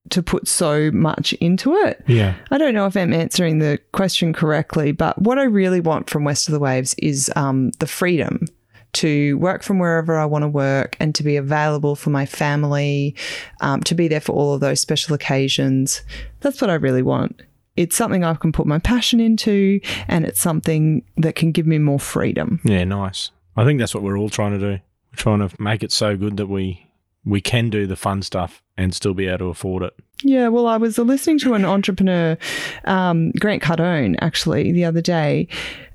to 0.10 0.24
put 0.24 0.48
so 0.48 0.92
much 0.92 1.34
into 1.34 1.74
it. 1.74 2.04
Yeah. 2.08 2.36
I 2.52 2.58
don't 2.58 2.74
know 2.74 2.86
if 2.86 2.96
I'm 2.96 3.14
answering 3.14 3.60
the 3.60 3.80
question 3.92 4.34
correctly, 4.34 4.92
but 4.92 5.22
what 5.22 5.40
I 5.40 5.44
really 5.44 5.80
want 5.80 6.10
from 6.10 6.24
West 6.24 6.48
of 6.48 6.54
the 6.54 6.60
Waves 6.60 6.96
is 7.00 7.32
um, 7.36 7.72
the 7.80 7.88
freedom 7.88 8.46
to 8.94 9.38
work 9.38 9.64
from 9.64 9.80
wherever 9.80 10.18
I 10.18 10.26
want 10.26 10.44
to 10.44 10.48
work 10.48 10.98
and 11.00 11.14
to 11.16 11.24
be 11.24 11.36
available 11.36 11.96
for 11.96 12.10
my 12.10 12.26
family, 12.26 13.16
um, 13.62 13.82
to 13.84 13.96
be 13.96 14.08
there 14.08 14.22
for 14.22 14.34
all 14.34 14.54
of 14.54 14.62
those 14.62 14.80
special 14.80 15.14
occasions. 15.14 16.02
That's 16.40 16.62
what 16.62 16.70
I 16.70 16.76
really 16.76 17.04
want. 17.04 17.42
It's 17.76 17.96
something 17.96 18.24
I 18.24 18.34
can 18.34 18.52
put 18.52 18.66
my 18.66 18.80
passion 18.80 19.20
into, 19.20 19.80
and 20.08 20.26
it's 20.26 20.42
something 20.42 21.04
that 21.18 21.36
can 21.36 21.52
give 21.52 21.68
me 21.68 21.78
more 21.78 22.00
freedom. 22.00 22.60
Yeah. 22.64 22.84
Nice. 22.86 23.32
I 23.56 23.66
think 23.66 23.80
that's 23.80 23.94
what 23.94 24.04
we're 24.04 24.18
all 24.18 24.30
trying 24.30 24.54
to 24.54 24.60
do. 24.60 24.72
We're 25.12 25.16
trying 25.16 25.48
to 25.48 25.62
make 25.62 25.84
it 25.84 25.92
so 25.92 26.18
good 26.18 26.38
that 26.38 26.48
we 26.48 26.87
we 27.28 27.42
can 27.42 27.70
do 27.70 27.86
the 27.86 27.96
fun 27.96 28.22
stuff 28.22 28.64
and 28.78 28.94
still 28.94 29.14
be 29.14 29.28
able 29.28 29.40
to 29.40 29.46
afford 29.46 29.84
it. 29.84 29.94
Yeah, 30.24 30.48
well, 30.48 30.66
I 30.66 30.78
was 30.78 30.98
listening 30.98 31.38
to 31.40 31.54
an 31.54 31.64
entrepreneur, 31.64 32.38
um, 32.86 33.32
Grant 33.40 33.62
Cardone, 33.62 34.16
actually, 34.20 34.72
the 34.72 34.86
other 34.86 35.02
day, 35.02 35.48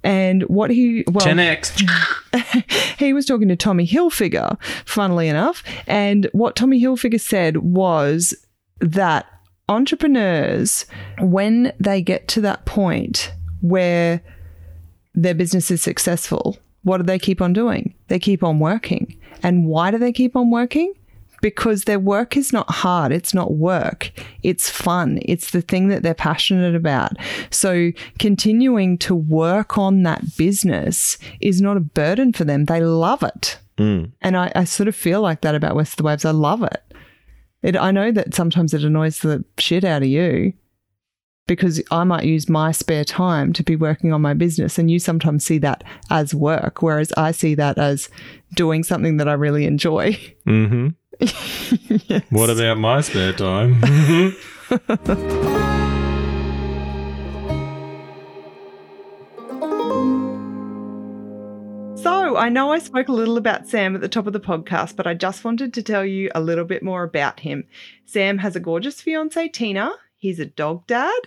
and 0.04 0.42
what 0.44 0.70
he 0.70 1.04
well, 1.08 1.26
10x. 1.26 1.82
he 2.98 3.12
was 3.12 3.26
talking 3.26 3.48
to 3.48 3.56
Tommy 3.56 3.86
Hilfiger, 3.86 4.62
funnily 4.84 5.28
enough, 5.28 5.64
and 5.88 6.28
what 6.32 6.54
Tommy 6.54 6.80
Hilfiger 6.80 7.20
said 7.20 7.56
was 7.58 8.32
that 8.80 9.26
entrepreneurs, 9.68 10.86
when 11.20 11.72
they 11.80 12.00
get 12.00 12.28
to 12.28 12.40
that 12.42 12.64
point 12.64 13.32
where 13.60 14.22
their 15.14 15.34
business 15.34 15.70
is 15.70 15.82
successful, 15.82 16.58
what 16.84 16.98
do 16.98 17.04
they 17.04 17.18
keep 17.18 17.40
on 17.40 17.52
doing? 17.52 17.94
They 18.08 18.18
keep 18.18 18.42
on 18.42 18.58
working. 18.58 19.18
And 19.42 19.66
why 19.66 19.90
do 19.90 19.98
they 19.98 20.12
keep 20.12 20.36
on 20.36 20.50
working? 20.50 20.94
Because 21.42 21.84
their 21.84 21.98
work 21.98 22.36
is 22.38 22.52
not 22.52 22.70
hard. 22.70 23.12
It's 23.12 23.34
not 23.34 23.52
work. 23.52 24.10
It's 24.42 24.70
fun. 24.70 25.18
It's 25.22 25.50
the 25.50 25.60
thing 25.60 25.88
that 25.88 26.02
they're 26.02 26.14
passionate 26.14 26.74
about. 26.74 27.12
So 27.50 27.92
continuing 28.18 28.96
to 28.98 29.14
work 29.14 29.76
on 29.76 30.04
that 30.04 30.36
business 30.38 31.18
is 31.40 31.60
not 31.60 31.76
a 31.76 31.80
burden 31.80 32.32
for 32.32 32.44
them. 32.44 32.64
They 32.64 32.80
love 32.80 33.22
it. 33.22 33.58
Mm. 33.76 34.12
And 34.22 34.36
I, 34.38 34.50
I 34.54 34.64
sort 34.64 34.88
of 34.88 34.96
feel 34.96 35.20
like 35.20 35.42
that 35.42 35.54
about 35.54 35.76
West 35.76 35.92
of 35.92 35.96
the 35.98 36.04
Waves. 36.04 36.24
I 36.24 36.30
love 36.30 36.62
it. 36.62 36.94
it. 37.62 37.76
I 37.76 37.90
know 37.90 38.10
that 38.12 38.34
sometimes 38.34 38.72
it 38.72 38.84
annoys 38.84 39.18
the 39.18 39.44
shit 39.58 39.84
out 39.84 40.02
of 40.02 40.08
you 40.08 40.54
because 41.46 41.82
I 41.90 42.04
might 42.04 42.24
use 42.24 42.48
my 42.48 42.72
spare 42.72 43.04
time 43.04 43.52
to 43.54 43.62
be 43.62 43.76
working 43.76 44.12
on 44.12 44.22
my 44.22 44.34
business, 44.34 44.78
and 44.78 44.90
you 44.90 44.98
sometimes 44.98 45.44
see 45.44 45.58
that 45.58 45.84
as 46.10 46.34
work, 46.34 46.82
whereas 46.82 47.12
I 47.16 47.32
see 47.32 47.54
that 47.56 47.78
as 47.78 48.08
doing 48.54 48.82
something 48.82 49.16
that 49.18 49.28
I 49.28 49.34
really 49.34 49.66
enjoy. 49.66 50.18
Mm-hmm. 50.46 50.88
What 52.34 52.50
about 52.50 52.78
my 52.78 53.00
spare 53.00 53.32
time? 53.32 53.80
So, 62.02 62.36
I 62.36 62.48
know 62.48 62.72
I 62.72 62.80
spoke 62.80 63.06
a 63.06 63.12
little 63.12 63.36
about 63.36 63.68
Sam 63.68 63.94
at 63.94 64.00
the 64.00 64.08
top 64.08 64.26
of 64.26 64.32
the 64.32 64.40
podcast, 64.40 64.96
but 64.96 65.06
I 65.06 65.14
just 65.14 65.44
wanted 65.44 65.72
to 65.74 65.82
tell 65.84 66.04
you 66.04 66.30
a 66.34 66.40
little 66.40 66.64
bit 66.64 66.82
more 66.82 67.04
about 67.04 67.38
him. 67.38 67.64
Sam 68.06 68.38
has 68.38 68.56
a 68.56 68.60
gorgeous 68.60 69.00
fiance, 69.00 69.48
Tina. 69.50 69.92
He's 70.22 70.38
a 70.38 70.46
dog 70.46 70.86
dad, 70.86 71.20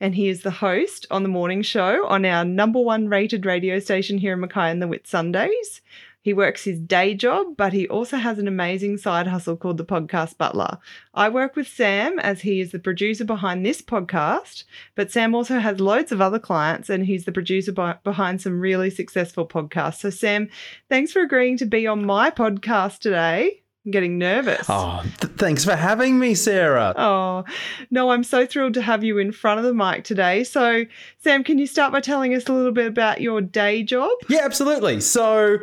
and 0.00 0.16
he 0.16 0.28
is 0.28 0.42
the 0.42 0.50
host 0.50 1.06
on 1.08 1.22
the 1.22 1.28
morning 1.28 1.62
show 1.62 2.04
on 2.08 2.24
our 2.24 2.44
number 2.44 2.80
one 2.80 3.06
rated 3.06 3.46
radio 3.46 3.78
station 3.78 4.18
here 4.18 4.32
in 4.32 4.40
Mackay 4.40 4.70
on 4.70 4.80
the 4.80 4.88
Whitsundays. 4.88 5.80
He 6.20 6.32
works 6.32 6.64
his 6.64 6.80
day 6.80 7.14
job, 7.14 7.56
but 7.56 7.72
he 7.72 7.86
also 7.86 8.16
has 8.16 8.40
an 8.40 8.48
amazing 8.48 8.96
side 8.96 9.28
hustle 9.28 9.56
called 9.56 9.76
the 9.76 9.84
Podcast 9.84 10.36
Butler. 10.36 10.78
I 11.14 11.28
work 11.28 11.54
with 11.54 11.68
Sam 11.68 12.18
as 12.18 12.40
he 12.40 12.60
is 12.60 12.72
the 12.72 12.80
producer 12.80 13.24
behind 13.24 13.64
this 13.64 13.80
podcast, 13.80 14.64
but 14.96 15.12
Sam 15.12 15.32
also 15.32 15.60
has 15.60 15.78
loads 15.78 16.10
of 16.10 16.20
other 16.20 16.40
clients 16.40 16.90
and 16.90 17.06
he's 17.06 17.26
the 17.26 17.30
producer 17.30 17.70
behind 18.02 18.42
some 18.42 18.60
really 18.60 18.90
successful 18.90 19.46
podcasts. 19.46 20.00
So, 20.00 20.10
Sam, 20.10 20.48
thanks 20.88 21.12
for 21.12 21.22
agreeing 21.22 21.56
to 21.58 21.66
be 21.66 21.86
on 21.86 22.04
my 22.04 22.32
podcast 22.32 22.98
today. 22.98 23.59
I'm 23.84 23.92
getting 23.92 24.18
nervous. 24.18 24.66
Oh, 24.68 25.02
th- 25.20 25.34
thanks 25.36 25.64
for 25.64 25.74
having 25.74 26.18
me, 26.18 26.34
Sarah. 26.34 26.92
Oh, 26.96 27.44
no, 27.90 28.10
I'm 28.10 28.24
so 28.24 28.44
thrilled 28.44 28.74
to 28.74 28.82
have 28.82 29.02
you 29.02 29.16
in 29.16 29.32
front 29.32 29.58
of 29.58 29.64
the 29.64 29.72
mic 29.72 30.04
today. 30.04 30.44
So, 30.44 30.84
Sam, 31.18 31.42
can 31.44 31.58
you 31.58 31.66
start 31.66 31.90
by 31.90 32.00
telling 32.00 32.34
us 32.34 32.46
a 32.46 32.52
little 32.52 32.72
bit 32.72 32.86
about 32.86 33.22
your 33.22 33.40
day 33.40 33.82
job? 33.82 34.10
Yeah, 34.28 34.40
absolutely. 34.42 35.00
So 35.00 35.58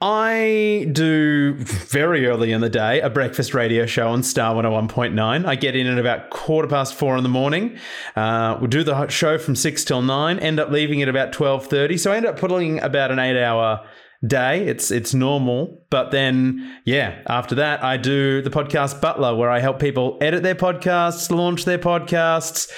I 0.00 0.88
do 0.92 1.52
very 1.58 2.24
early 2.26 2.52
in 2.52 2.62
the 2.62 2.70
day 2.70 3.02
a 3.02 3.10
breakfast 3.10 3.52
radio 3.52 3.84
show 3.84 4.08
on 4.08 4.22
Star 4.22 4.54
101.9. 4.54 5.44
I 5.44 5.54
get 5.56 5.76
in 5.76 5.86
at 5.86 5.98
about 5.98 6.30
quarter 6.30 6.66
past 6.66 6.94
four 6.94 7.18
in 7.18 7.22
the 7.22 7.28
morning. 7.28 7.76
Uh, 8.16 8.56
we'll 8.58 8.70
do 8.70 8.82
the 8.82 9.08
show 9.08 9.36
from 9.36 9.54
six 9.54 9.84
till 9.84 10.00
nine, 10.00 10.38
end 10.38 10.58
up 10.58 10.70
leaving 10.70 11.02
at 11.02 11.10
about 11.10 11.32
12.30. 11.32 12.00
So 12.00 12.10
I 12.10 12.16
end 12.16 12.24
up 12.24 12.38
putting 12.38 12.80
about 12.80 13.10
an 13.10 13.18
eight 13.18 13.38
hour 13.38 13.86
day. 14.26 14.66
It's 14.66 14.90
it's 14.90 15.14
normal. 15.14 15.84
But 15.90 16.10
then, 16.10 16.78
yeah, 16.84 17.22
after 17.26 17.54
that, 17.56 17.82
I 17.82 17.96
do 17.96 18.42
the 18.42 18.50
podcast 18.50 19.00
Butler, 19.00 19.34
where 19.34 19.50
I 19.50 19.60
help 19.60 19.80
people 19.80 20.18
edit 20.20 20.42
their 20.42 20.54
podcasts, 20.54 21.30
launch 21.30 21.64
their 21.64 21.78
podcasts, 21.78 22.70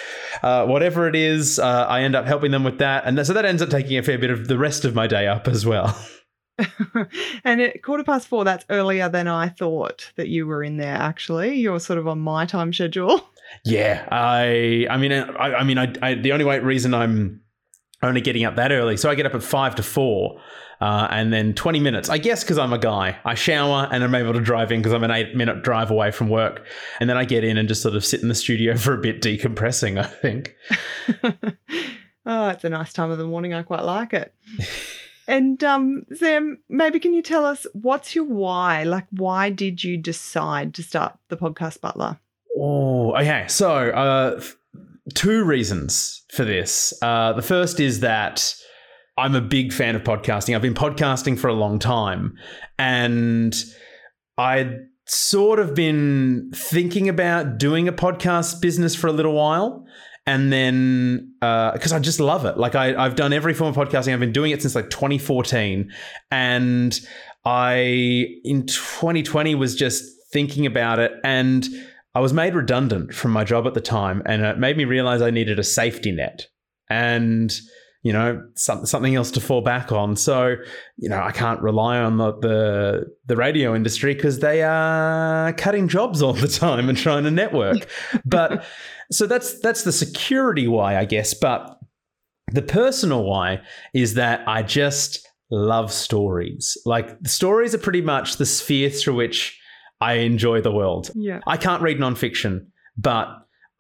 uh, 0.42 0.66
whatever 0.66 1.08
it 1.08 1.14
is. 1.14 1.58
Uh, 1.58 1.86
I 1.88 2.02
end 2.02 2.14
up 2.14 2.26
helping 2.26 2.50
them 2.50 2.64
with 2.64 2.78
that, 2.78 3.04
and 3.06 3.26
so 3.26 3.32
that 3.32 3.44
ends 3.44 3.62
up 3.62 3.70
taking 3.70 3.98
a 3.98 4.02
fair 4.02 4.18
bit 4.18 4.30
of 4.30 4.48
the 4.48 4.58
rest 4.58 4.84
of 4.84 4.94
my 4.94 5.06
day 5.06 5.26
up 5.26 5.48
as 5.48 5.66
well. 5.66 5.98
and 7.44 7.60
at 7.60 7.82
quarter 7.82 8.04
past 8.04 8.28
four, 8.28 8.44
that's 8.44 8.64
earlier 8.68 9.08
than 9.08 9.28
I 9.28 9.48
thought 9.48 10.12
that 10.16 10.28
you 10.28 10.46
were 10.46 10.62
in 10.62 10.76
there, 10.76 10.94
actually. 10.94 11.56
You're 11.56 11.80
sort 11.80 11.98
of 11.98 12.06
on 12.06 12.20
my 12.20 12.46
time 12.46 12.72
schedule. 12.72 13.28
Yeah, 13.66 14.08
I 14.10 14.86
I 14.88 14.96
mean 14.96 15.12
I, 15.12 15.56
I 15.56 15.64
mean 15.64 15.76
I, 15.76 15.92
I 16.00 16.14
the 16.14 16.32
only 16.32 16.46
way, 16.46 16.58
reason 16.60 16.94
I'm 16.94 17.42
only 18.02 18.22
getting 18.22 18.44
up 18.44 18.56
that 18.56 18.72
early, 18.72 18.96
so 18.96 19.10
I 19.10 19.14
get 19.14 19.26
up 19.26 19.34
at 19.34 19.42
five 19.42 19.74
to 19.74 19.82
four. 19.82 20.40
Uh, 20.82 21.06
and 21.12 21.32
then 21.32 21.54
20 21.54 21.78
minutes, 21.78 22.08
I 22.08 22.18
guess, 22.18 22.42
because 22.42 22.58
I'm 22.58 22.72
a 22.72 22.78
guy. 22.78 23.16
I 23.24 23.36
shower 23.36 23.88
and 23.92 24.02
I'm 24.02 24.16
able 24.16 24.32
to 24.32 24.40
drive 24.40 24.72
in 24.72 24.80
because 24.80 24.92
I'm 24.92 25.04
an 25.04 25.12
eight 25.12 25.36
minute 25.36 25.62
drive 25.62 25.92
away 25.92 26.10
from 26.10 26.28
work. 26.28 26.66
And 26.98 27.08
then 27.08 27.16
I 27.16 27.24
get 27.24 27.44
in 27.44 27.56
and 27.56 27.68
just 27.68 27.82
sort 27.82 27.94
of 27.94 28.04
sit 28.04 28.20
in 28.20 28.26
the 28.26 28.34
studio 28.34 28.76
for 28.76 28.92
a 28.92 28.98
bit 28.98 29.22
decompressing, 29.22 29.96
I 29.96 30.08
think. 30.08 30.56
oh, 32.26 32.48
it's 32.48 32.64
a 32.64 32.68
nice 32.68 32.92
time 32.92 33.12
of 33.12 33.18
the 33.18 33.26
morning. 33.28 33.54
I 33.54 33.62
quite 33.62 33.84
like 33.84 34.12
it. 34.12 34.34
and 35.28 35.62
um, 35.62 36.04
Sam, 36.16 36.58
maybe 36.68 36.98
can 36.98 37.14
you 37.14 37.22
tell 37.22 37.46
us 37.46 37.64
what's 37.74 38.16
your 38.16 38.24
why? 38.24 38.82
Like, 38.82 39.06
why 39.12 39.50
did 39.50 39.84
you 39.84 39.96
decide 39.96 40.74
to 40.74 40.82
start 40.82 41.16
the 41.28 41.36
podcast 41.36 41.80
Butler? 41.80 42.18
Oh, 42.58 43.14
okay. 43.14 43.44
So, 43.46 43.70
uh, 43.70 44.40
two 45.14 45.44
reasons 45.44 46.24
for 46.32 46.44
this. 46.44 46.92
Uh, 47.02 47.34
the 47.34 47.42
first 47.42 47.78
is 47.78 48.00
that 48.00 48.56
I'm 49.16 49.34
a 49.34 49.40
big 49.40 49.72
fan 49.72 49.94
of 49.94 50.02
podcasting. 50.02 50.54
I've 50.54 50.62
been 50.62 50.74
podcasting 50.74 51.38
for 51.38 51.48
a 51.48 51.52
long 51.52 51.78
time. 51.78 52.36
And 52.78 53.54
I'd 54.38 54.78
sort 55.06 55.58
of 55.58 55.74
been 55.74 56.50
thinking 56.54 57.08
about 57.08 57.58
doing 57.58 57.88
a 57.88 57.92
podcast 57.92 58.60
business 58.62 58.94
for 58.94 59.08
a 59.08 59.12
little 59.12 59.34
while. 59.34 59.84
And 60.24 60.52
then, 60.52 61.34
because 61.40 61.92
uh, 61.92 61.96
I 61.96 61.98
just 61.98 62.20
love 62.20 62.46
it. 62.46 62.56
Like, 62.56 62.74
I, 62.74 62.94
I've 62.94 63.16
done 63.16 63.32
every 63.32 63.54
form 63.54 63.76
of 63.76 63.76
podcasting. 63.76 64.12
I've 64.12 64.20
been 64.20 64.32
doing 64.32 64.52
it 64.52 64.62
since 64.62 64.74
like 64.74 64.88
2014. 64.88 65.92
And 66.30 67.00
I, 67.44 68.26
in 68.44 68.66
2020, 68.66 69.54
was 69.56 69.74
just 69.74 70.04
thinking 70.32 70.64
about 70.64 71.00
it. 71.00 71.12
And 71.22 71.66
I 72.14 72.20
was 72.20 72.32
made 72.32 72.54
redundant 72.54 73.12
from 73.14 73.32
my 73.32 73.44
job 73.44 73.66
at 73.66 73.74
the 73.74 73.80
time. 73.80 74.22
And 74.24 74.42
it 74.42 74.58
made 74.58 74.76
me 74.76 74.84
realize 74.84 75.20
I 75.20 75.30
needed 75.30 75.58
a 75.58 75.64
safety 75.64 76.12
net. 76.12 76.46
And 76.88 77.52
you 78.02 78.12
know, 78.12 78.42
some, 78.54 78.84
something 78.84 79.14
else 79.14 79.30
to 79.30 79.40
fall 79.40 79.60
back 79.60 79.92
on. 79.92 80.16
So, 80.16 80.56
you 80.96 81.08
know, 81.08 81.22
I 81.22 81.30
can't 81.30 81.60
rely 81.62 81.98
on 81.98 82.16
the 82.16 82.32
the, 82.38 83.06
the 83.26 83.36
radio 83.36 83.74
industry 83.74 84.14
because 84.14 84.40
they 84.40 84.62
are 84.62 85.52
cutting 85.52 85.88
jobs 85.88 86.20
all 86.20 86.32
the 86.32 86.48
time 86.66 86.88
and 86.88 86.98
trying 86.98 87.24
to 87.24 87.30
network. 87.30 87.86
but 88.24 88.64
so 89.12 89.26
that's 89.26 89.60
that's 89.60 89.84
the 89.84 89.92
security 89.92 90.66
why, 90.66 90.96
I 90.96 91.04
guess. 91.04 91.32
But 91.34 91.78
the 92.52 92.62
personal 92.62 93.24
why 93.24 93.62
is 93.94 94.14
that 94.14 94.46
I 94.48 94.62
just 94.62 95.26
love 95.50 95.92
stories. 95.92 96.76
Like 96.84 97.16
stories 97.26 97.74
are 97.74 97.78
pretty 97.78 98.00
much 98.00 98.36
the 98.36 98.46
sphere 98.46 98.90
through 98.90 99.14
which 99.14 99.58
I 100.00 100.14
enjoy 100.14 100.60
the 100.60 100.72
world. 100.72 101.10
Yeah. 101.14 101.40
I 101.46 101.56
can't 101.56 101.82
read 101.82 101.98
nonfiction, 101.98 102.66
but 102.96 103.28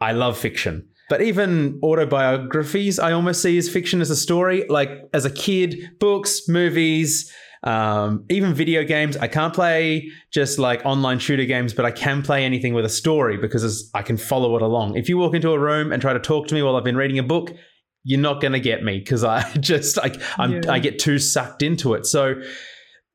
I 0.00 0.12
love 0.12 0.38
fiction. 0.38 0.88
But 1.12 1.20
even 1.20 1.78
autobiographies, 1.82 2.98
I 2.98 3.12
almost 3.12 3.42
see 3.42 3.58
as 3.58 3.68
fiction 3.68 4.00
as 4.00 4.08
a 4.08 4.16
story. 4.16 4.64
Like 4.70 5.10
as 5.12 5.26
a 5.26 5.30
kid, 5.30 5.98
books, 6.00 6.48
movies, 6.48 7.30
um, 7.64 8.24
even 8.30 8.54
video 8.54 8.82
games. 8.82 9.18
I 9.18 9.28
can't 9.28 9.52
play 9.52 10.08
just 10.32 10.58
like 10.58 10.80
online 10.86 11.18
shooter 11.18 11.44
games, 11.44 11.74
but 11.74 11.84
I 11.84 11.90
can 11.90 12.22
play 12.22 12.46
anything 12.46 12.72
with 12.72 12.86
a 12.86 12.88
story 12.88 13.36
because 13.36 13.90
I 13.92 14.00
can 14.00 14.16
follow 14.16 14.56
it 14.56 14.62
along. 14.62 14.96
If 14.96 15.10
you 15.10 15.18
walk 15.18 15.34
into 15.34 15.50
a 15.50 15.58
room 15.58 15.92
and 15.92 16.00
try 16.00 16.14
to 16.14 16.18
talk 16.18 16.46
to 16.46 16.54
me 16.54 16.62
while 16.62 16.76
I've 16.76 16.84
been 16.84 16.96
reading 16.96 17.18
a 17.18 17.22
book, 17.22 17.50
you're 18.04 18.18
not 18.18 18.40
going 18.40 18.54
to 18.54 18.60
get 18.60 18.82
me 18.82 18.98
because 18.98 19.22
I 19.22 19.42
just 19.60 19.98
like 19.98 20.16
I'm, 20.38 20.62
yeah. 20.62 20.72
I 20.72 20.78
get 20.78 20.98
too 20.98 21.18
sucked 21.18 21.62
into 21.62 21.92
it. 21.92 22.06
So 22.06 22.36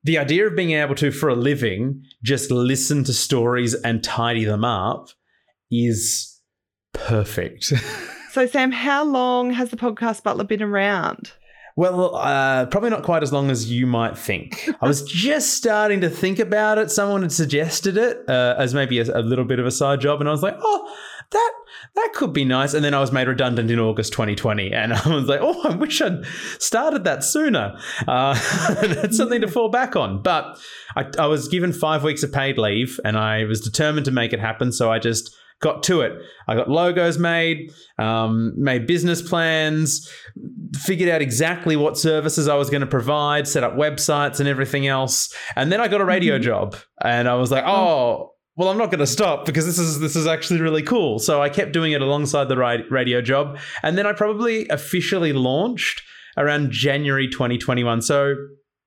the 0.04 0.20
idea 0.20 0.46
of 0.46 0.56
being 0.56 0.74
able 0.74 0.94
to, 0.94 1.10
for 1.10 1.30
a 1.30 1.36
living, 1.36 2.04
just 2.24 2.52
listen 2.52 3.04
to 3.06 3.12
stories 3.12 3.74
and 3.74 4.04
tidy 4.04 4.46
them 4.46 4.64
up 4.64 5.08
is 5.72 6.37
perfect. 7.06 7.74
so, 8.32 8.46
Sam, 8.46 8.72
how 8.72 9.04
long 9.04 9.52
has 9.52 9.70
the 9.70 9.78
podcast 9.78 10.24
Butler 10.24 10.44
been 10.44 10.64
around? 10.64 11.34
Well, 11.78 12.16
uh, 12.16 12.66
probably 12.66 12.90
not 12.90 13.04
quite 13.04 13.22
as 13.22 13.32
long 13.32 13.52
as 13.52 13.72
you 13.72 13.86
might 13.86 14.18
think. 14.18 14.68
I 14.82 14.88
was 14.88 15.04
just 15.08 15.54
starting 15.54 16.02
to 16.02 16.10
think 16.10 16.40
about 16.40 16.80
it. 16.80 16.90
Someone 16.90 17.22
had 17.22 17.32
suggested 17.32 17.98
it 17.98 18.28
uh, 18.28 18.56
as 18.58 18.74
maybe 18.74 18.98
a, 18.98 19.04
a, 19.04 19.22
little 19.22 19.46
bit 19.46 19.60
of 19.60 19.68
a 19.68 19.72
side 19.72 20.02
job, 20.02 20.20
and 20.20 20.28
I 20.28 20.32
was 20.32 20.42
like, 20.42 20.58
"Oh, 20.60 20.96
that 21.30 21.52
that 21.96 22.10
could 22.16 22.34
be 22.34 22.46
nice." 22.46 22.74
And 22.74 22.84
then 22.84 22.96
I 22.96 23.00
was 23.00 23.12
made 23.12 23.28
redundant 23.28 23.70
in 23.70 23.78
August 23.78 24.12
2020, 24.14 24.74
and 24.74 24.92
I 25.06 25.08
was 25.08 25.26
like, 25.26 25.40
"Oh, 25.40 25.70
I 25.70 25.76
wish 25.76 26.02
I'd 26.02 26.26
started 26.58 27.04
that 27.04 27.24
sooner." 27.24 27.78
Uh, 28.08 28.34
that's 28.82 29.18
something 29.18 29.42
to 29.42 29.48
fall 29.48 29.70
back 29.70 29.96
on. 29.96 30.24
But 30.24 30.58
I, 30.96 31.06
I 31.20 31.28
was 31.28 31.48
given 31.48 31.74
five 31.74 32.04
weeks 32.04 32.24
of 32.24 32.34
paid 32.34 32.58
leave, 32.58 33.00
and 33.06 33.20
I 33.20 33.44
was 33.44 33.62
determined 33.62 34.06
to 34.06 34.12
make 34.12 34.34
it 34.34 34.40
happen. 34.40 34.72
So 34.72 34.92
I 34.92 34.98
just 34.98 35.38
got 35.60 35.84
to 35.84 36.02
it. 36.02 36.14
I 36.48 36.56
got 36.56 36.70
logos 36.70 37.18
made, 37.18 37.72
um, 37.98 38.54
made 38.58 38.88
business 38.88 39.22
plans, 39.22 40.10
figured 40.76 41.10
out 41.10 41.22
exactly 41.22 41.76
what 41.76 41.98
services 41.98 42.48
I 42.48 42.56
was 42.56 42.70
going 42.70 42.82
to 42.82 42.88
provide, 42.88 43.48
set 43.48 43.64
up 43.64 43.74
websites 43.74 44.40
and 44.40 44.48
everything 44.48 44.88
else. 44.88 45.34
And 45.56 45.72
then 45.72 45.82
I 45.82 45.88
got 45.88 46.02
a 46.02 46.06
radio 46.06 46.36
mm-hmm. 46.36 46.44
job, 46.44 46.76
and 47.04 47.28
I 47.28 47.36
was 47.36 47.52
like, 47.52 47.64
oh. 47.66 48.34
Well, 48.56 48.70
I'm 48.70 48.78
not 48.80 48.88
going 48.88 49.02
to 49.02 49.06
stop 49.06 49.46
because 49.46 49.68
this 49.68 49.78
is 49.78 50.00
this 50.00 50.16
is 50.16 50.26
actually 50.26 50.62
really 50.62 50.82
cool. 50.82 51.20
So 51.20 51.44
I 51.44 51.48
kept 51.48 51.74
doing 51.74 51.92
it 51.92 52.02
alongside 52.02 52.46
the 52.46 52.58
radio 52.90 53.22
job, 53.22 53.60
and 53.84 53.96
then 53.96 54.08
I 54.08 54.14
probably 54.14 54.68
officially 54.70 55.32
launched 55.32 56.02
around 56.38 56.72
January 56.72 57.28
2021. 57.28 58.02
So 58.02 58.34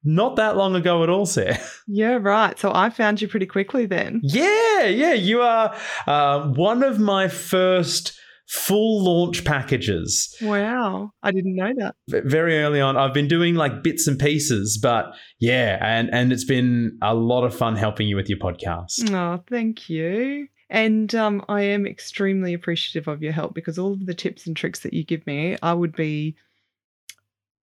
not 0.05 0.37
that 0.37 0.57
long 0.57 0.75
ago 0.75 1.03
at 1.03 1.11
all, 1.11 1.27
Sarah. 1.27 1.59
Yeah, 1.93 2.19
right. 2.21 2.57
So 2.57 2.73
I 2.73 2.89
found 2.89 3.21
you 3.21 3.27
pretty 3.27 3.47
quickly 3.47 3.85
then. 3.85 4.21
Yeah, 4.23 4.85
yeah. 4.85 5.13
You 5.13 5.43
are 5.43 5.77
uh, 6.07 6.47
one 6.51 6.85
of 6.85 7.01
my 7.01 7.27
first 7.27 8.17
full 8.47 9.03
launch 9.03 9.45
packages. 9.45 10.35
Wow. 10.41 11.11
I 11.23 11.33
didn't 11.33 11.57
know 11.57 11.73
that. 11.79 11.95
Very 12.09 12.59
early 12.59 12.81
on. 12.81 12.97
I've 12.97 13.15
been 13.15 13.29
doing 13.29 13.57
like 13.57 13.83
bits 13.83 14.07
and 14.07 14.19
pieces, 14.19 14.79
but 14.81 15.15
yeah, 15.41 15.79
and 15.81 16.09
and 16.13 16.33
it's 16.33 16.45
been 16.45 16.97
a 17.03 17.15
lot 17.15 17.45
of 17.45 17.55
fun 17.55 17.77
helping 17.77 18.07
you 18.09 18.17
with 18.17 18.29
your 18.29 18.39
podcast. 18.39 19.13
Oh, 19.13 19.43
thank 19.49 19.89
you. 19.89 20.47
And 20.69 21.13
um, 21.17 21.45
I 21.49 21.63
am 21.63 21.87
extremely 21.87 22.55
appreciative 22.55 23.09
of 23.09 23.23
your 23.23 23.33
help 23.33 23.55
because 23.55 23.79
all 23.79 23.93
of 23.93 24.07
the 24.07 24.15
tips 24.15 24.47
and 24.47 24.57
tricks 24.57 24.81
that 24.81 24.95
you 24.95 25.05
give 25.05 25.27
me, 25.27 25.57
I 25.63 25.75
would 25.75 25.95
be 25.97 26.37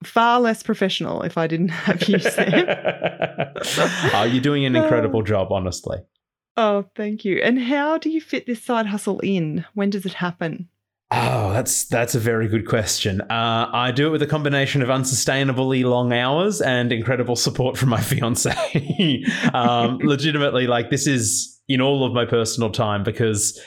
far 0.04 0.40
less 0.40 0.64
professional 0.64 1.22
if 1.24 1.38
I 1.38 1.48
didn't 1.48 1.70
have 1.70 2.08
you, 2.08 2.20
Sam. 2.20 2.66
oh, 4.14 4.24
you're 4.24 4.42
doing 4.42 4.66
an 4.66 4.76
incredible 4.76 5.22
job, 5.22 5.52
honestly. 5.52 5.98
Oh, 6.58 6.86
thank 6.96 7.24
you. 7.24 7.38
And 7.42 7.60
how 7.60 7.98
do 7.98 8.10
you 8.10 8.20
fit 8.22 8.46
this 8.46 8.64
side 8.64 8.86
hustle 8.88 9.20
in? 9.22 9.66
When 9.74 9.90
does 9.90 10.06
it 10.06 10.14
happen? 10.14 10.70
Oh, 11.14 11.52
that's 11.52 11.88
that's 11.88 12.16
a 12.16 12.20
very 12.20 12.48
good 12.48 12.66
question. 12.66 13.20
Uh, 13.22 13.70
I 13.74 13.92
do 13.92 14.08
it 14.08 14.12
with 14.12 14.22
a 14.22 14.28
combination 14.28 14.82
of 14.82 14.88
unsustainably 14.88 15.84
long 15.84 16.14
hours 16.14 16.62
and 16.62 16.92
incredible 16.92 17.36
support 17.36 17.78
from 17.78 17.90
my 17.90 18.00
fiance. 18.02 18.52
um, 19.54 19.98
legitimately, 20.04 20.68
like 20.68 20.90
this 20.90 21.08
is 21.08 21.60
in 21.68 21.82
all 21.82 22.06
of 22.06 22.14
my 22.14 22.26
personal 22.26 22.70
time 22.70 23.04
because 23.04 23.60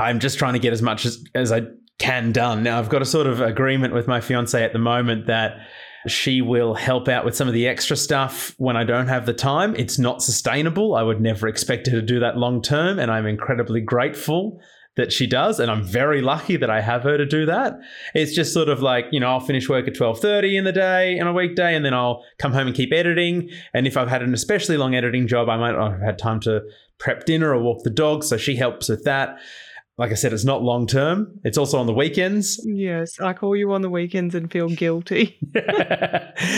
I'm 0.00 0.18
just 0.18 0.38
trying 0.38 0.54
to 0.54 0.58
get 0.58 0.72
as 0.72 0.80
much 0.80 1.04
as, 1.04 1.22
as 1.34 1.52
I 1.52 1.62
can 1.98 2.32
done. 2.32 2.62
Now, 2.62 2.78
I've 2.78 2.88
got 2.88 3.02
a 3.02 3.06
sort 3.06 3.26
of 3.26 3.40
agreement 3.40 3.94
with 3.94 4.06
my 4.06 4.20
fiance 4.20 4.62
at 4.62 4.72
the 4.72 4.78
moment 4.78 5.26
that 5.26 5.58
she 6.06 6.40
will 6.40 6.74
help 6.74 7.08
out 7.08 7.24
with 7.24 7.34
some 7.34 7.48
of 7.48 7.54
the 7.54 7.66
extra 7.66 7.96
stuff 7.96 8.54
when 8.58 8.76
I 8.76 8.84
don't 8.84 9.08
have 9.08 9.26
the 9.26 9.32
time. 9.32 9.74
It's 9.76 9.98
not 9.98 10.22
sustainable. 10.22 10.94
I 10.94 11.02
would 11.02 11.20
never 11.20 11.48
expect 11.48 11.86
her 11.88 12.00
to 12.00 12.02
do 12.02 12.20
that 12.20 12.36
long 12.36 12.62
term, 12.62 12.98
and 12.98 13.10
I'm 13.10 13.26
incredibly 13.26 13.80
grateful 13.80 14.60
that 14.96 15.12
she 15.12 15.26
does 15.26 15.60
and 15.60 15.70
I'm 15.70 15.84
very 15.84 16.22
lucky 16.22 16.56
that 16.56 16.70
I 16.70 16.80
have 16.80 17.02
her 17.02 17.16
to 17.18 17.26
do 17.26 17.46
that. 17.46 17.78
It's 18.14 18.34
just 18.34 18.52
sort 18.52 18.68
of 18.68 18.80
like, 18.80 19.04
you 19.12 19.20
know, 19.20 19.28
I'll 19.28 19.40
finish 19.40 19.68
work 19.68 19.86
at 19.86 19.94
12:30 19.94 20.56
in 20.56 20.64
the 20.64 20.72
day 20.72 21.20
on 21.20 21.26
a 21.26 21.32
weekday 21.32 21.74
and 21.74 21.84
then 21.84 21.94
I'll 21.94 22.24
come 22.38 22.52
home 22.52 22.66
and 22.66 22.74
keep 22.74 22.92
editing 22.92 23.50
and 23.74 23.86
if 23.86 23.96
I've 23.96 24.08
had 24.08 24.22
an 24.22 24.32
especially 24.32 24.78
long 24.78 24.94
editing 24.94 25.26
job, 25.26 25.48
I 25.48 25.58
might 25.58 25.72
not 25.72 25.92
have 25.92 26.00
had 26.00 26.18
time 26.18 26.40
to 26.40 26.62
prep 26.98 27.26
dinner 27.26 27.52
or 27.52 27.60
walk 27.60 27.82
the 27.82 27.90
dog, 27.90 28.24
so 28.24 28.38
she 28.38 28.56
helps 28.56 28.88
with 28.88 29.04
that 29.04 29.36
like 29.98 30.10
I 30.10 30.14
said, 30.14 30.34
it's 30.34 30.44
not 30.44 30.62
long 30.62 30.86
term. 30.86 31.40
It's 31.42 31.56
also 31.56 31.78
on 31.78 31.86
the 31.86 31.94
weekends. 31.94 32.60
Yes, 32.66 33.18
I 33.18 33.32
call 33.32 33.56
you 33.56 33.72
on 33.72 33.80
the 33.80 33.88
weekends 33.88 34.34
and 34.34 34.52
feel 34.52 34.68
guilty. 34.68 35.38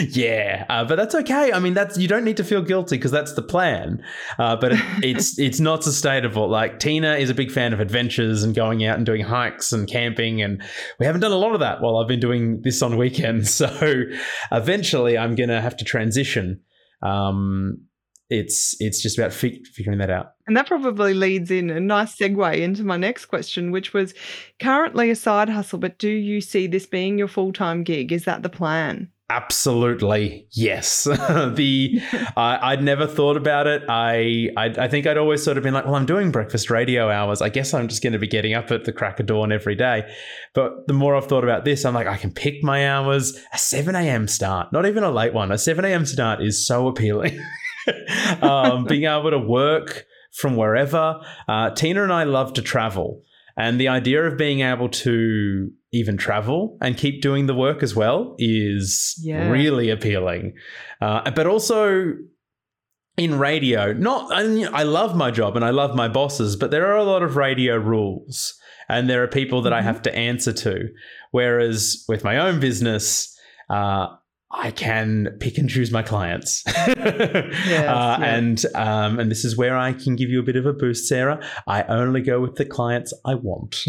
yeah, 0.09 0.67
uh, 0.69 0.85
but 0.85 0.97
that's 0.97 1.15
okay. 1.15 1.53
I 1.53 1.61
mean, 1.61 1.75
that's 1.75 1.97
you 1.97 2.09
don't 2.09 2.25
need 2.25 2.37
to 2.39 2.45
feel 2.45 2.63
guilty 2.63 2.97
because 2.97 3.13
that's 3.13 3.35
the 3.35 3.43
plan. 3.43 4.03
Uh, 4.41 4.57
but 4.57 4.73
it, 4.73 4.81
it's 5.03 5.39
it's 5.39 5.61
not 5.61 5.85
sustainable. 5.85 6.49
Like 6.49 6.81
Tina 6.81 7.15
is 7.15 7.31
a 7.31 7.35
big 7.35 7.53
fan 7.53 7.73
of 7.73 7.79
adventures 7.79 8.43
and 8.43 8.57
going 8.57 8.85
out 8.85 8.97
and 8.97 9.07
doing 9.07 9.23
hikes 9.23 9.73
and 9.73 9.89
camping, 9.89 10.43
and 10.43 10.61
we 10.99 11.07
haven't 11.07 11.21
done 11.21 11.33
a 11.33 11.37
lot 11.37 11.55
of 11.55 11.61
that 11.61 11.81
while 11.81 11.99
I've 11.99 12.09
been 12.09 12.21
doing 12.21 12.63
this 12.63 12.83
on 12.83 12.97
weekends. 12.97 13.57
So 13.59 14.05
eventually, 14.53 15.19
I'm 15.19 15.35
gonna 15.35 15.61
have 15.61 15.77
to 15.79 15.85
transition. 15.85 16.61
Um, 17.03 17.88
it's 18.31 18.77
it's 18.81 19.01
just 19.01 19.19
about 19.19 19.33
figuring 19.33 19.99
that 19.99 20.11
out. 20.11 20.33
And 20.47 20.57
that 20.57 20.67
probably 20.67 21.15
leads 21.15 21.51
in 21.51 21.71
a 21.71 21.81
nice 21.81 22.17
segue 22.17 22.59
into 22.59 22.85
my 22.85 22.97
next 22.97 23.27
question, 23.27 23.71
which 23.71 23.93
was 23.93 24.15
currently 24.61 25.11
a 25.11 25.17
side 25.17 25.49
hustle, 25.49 25.79
but 25.79 25.99
do 25.99 26.09
you 26.09 26.41
see 26.41 26.67
this 26.67 26.87
being 26.87 27.19
your 27.19 27.29
full 27.29 27.53
time 27.53 27.83
gig? 27.85 28.13
Is 28.13 28.25
that 28.25 28.43
the 28.43 28.49
plan? 28.49 29.11
Absolutely, 29.31 30.47
yes. 30.53 31.05
the 31.05 32.01
I, 32.37 32.75
would 32.75 32.83
never 32.83 33.07
thought 33.07 33.37
about 33.37 33.67
it. 33.67 33.83
I, 33.87 34.49
I, 34.57 34.67
I 34.79 34.89
think 34.89 35.07
I'd 35.07 35.19
always 35.19 35.43
sort 35.43 35.59
of 35.59 35.65
been 35.65 35.75
like, 35.75 35.85
well, 35.85 35.97
I'm 35.97 36.07
doing 36.07 36.31
breakfast 36.31 36.71
radio 36.71 37.11
hours. 37.11 37.43
I 37.43 37.51
guess 37.51 37.75
I'm 37.75 37.89
just 37.89 38.03
going 38.03 38.15
to 38.15 38.19
be 38.19 38.27
getting 38.27 38.55
up 38.55 38.71
at 38.71 38.87
the 38.87 38.93
crack 38.93 39.21
of 39.21 39.27
dawn 39.27 39.53
every 39.53 39.75
day. 39.75 40.11
But 40.55 40.87
the 40.87 40.95
more 40.95 41.15
I've 41.15 41.27
thought 41.27 41.45
about 41.45 41.67
this, 41.67 41.85
I'm 41.85 41.93
like, 41.93 42.07
I 42.07 42.17
can 42.17 42.33
pick 42.33 42.65
my 42.65 42.89
hours. 42.89 43.39
A 43.53 43.59
7 43.59 43.95
a.m. 43.95 44.29
start, 44.29 44.73
not 44.73 44.87
even 44.87 45.03
a 45.03 45.11
late 45.11 45.35
one. 45.35 45.53
A 45.53 45.59
7 45.59 45.85
a.m. 45.85 46.07
start 46.07 46.43
is 46.43 46.67
so 46.67 46.89
appealing. 46.89 47.39
um, 48.43 48.85
being 48.85 49.05
able 49.05 49.31
to 49.31 49.39
work 49.39 50.07
from 50.33 50.57
wherever. 50.57 51.21
Uh, 51.49 51.71
Tina 51.71 52.03
and 52.03 52.13
I 52.13 52.25
love 52.25 52.53
to 52.55 52.63
travel. 52.63 53.23
And 53.57 53.81
the 53.81 53.89
idea 53.89 54.23
of 54.23 54.37
being 54.37 54.61
able 54.61 54.89
to 54.89 55.71
even 55.93 56.17
travel 56.17 56.79
and 56.81 56.97
keep 56.97 57.23
doing 57.23 57.47
the 57.47 57.55
work 57.55 57.83
as 57.83 57.95
well 57.97 58.37
is 58.39 59.21
yeah. 59.23 59.49
really 59.49 59.91
appealing. 59.91 60.55
Uh, 61.01 61.29
but 61.33 61.47
also 61.47 62.13
in 63.17 63.37
radio, 63.37 63.93
not 63.93 64.31
I, 64.33 64.65
I 64.73 64.83
love 64.85 65.17
my 65.17 65.33
job 65.33 65.57
and 65.57 65.65
I 65.65 65.71
love 65.71 65.97
my 65.97 66.07
bosses, 66.07 66.55
but 66.55 66.71
there 66.71 66.87
are 66.87 66.97
a 66.97 67.05
lot 67.05 67.23
of 67.25 67.37
radio 67.37 67.77
rules 67.77 68.55
and 68.89 69.11
there 69.11 69.25
are 69.25 69.29
people 69.29 69.63
that 69.63 69.71
mm-hmm. 69.71 69.79
I 69.79 69.83
have 69.83 70.03
to 70.03 70.15
answer 70.15 70.53
to. 70.53 70.89
Whereas 71.33 72.05
with 72.09 72.23
my 72.23 72.39
own 72.39 72.61
business, 72.61 73.37
uh, 73.69 74.07
I 74.51 74.71
can 74.71 75.37
pick 75.41 75.59
and 75.59 75.69
choose 75.69 75.91
my 75.91 76.03
clients. 76.03 76.65
Yes, 77.69 77.87
uh, 77.87 78.17
yeah. 78.21 78.25
And 78.25 78.65
um, 78.75 79.19
and 79.19 79.31
this 79.31 79.45
is 79.45 79.57
where 79.57 79.77
I 79.77 79.93
can 79.93 80.17
give 80.17 80.31
you 80.31 80.41
a 80.41 80.43
bit 80.43 80.57
of 80.57 80.65
a 80.65 80.73
boost, 80.73 81.07
Sarah. 81.07 81.43
I 81.67 81.83
only 81.83 82.23
go 82.23 82.41
with 82.41 82.57
the 82.57 82.65
clients 82.65 83.13
I 83.25 83.35
want. 83.35 83.85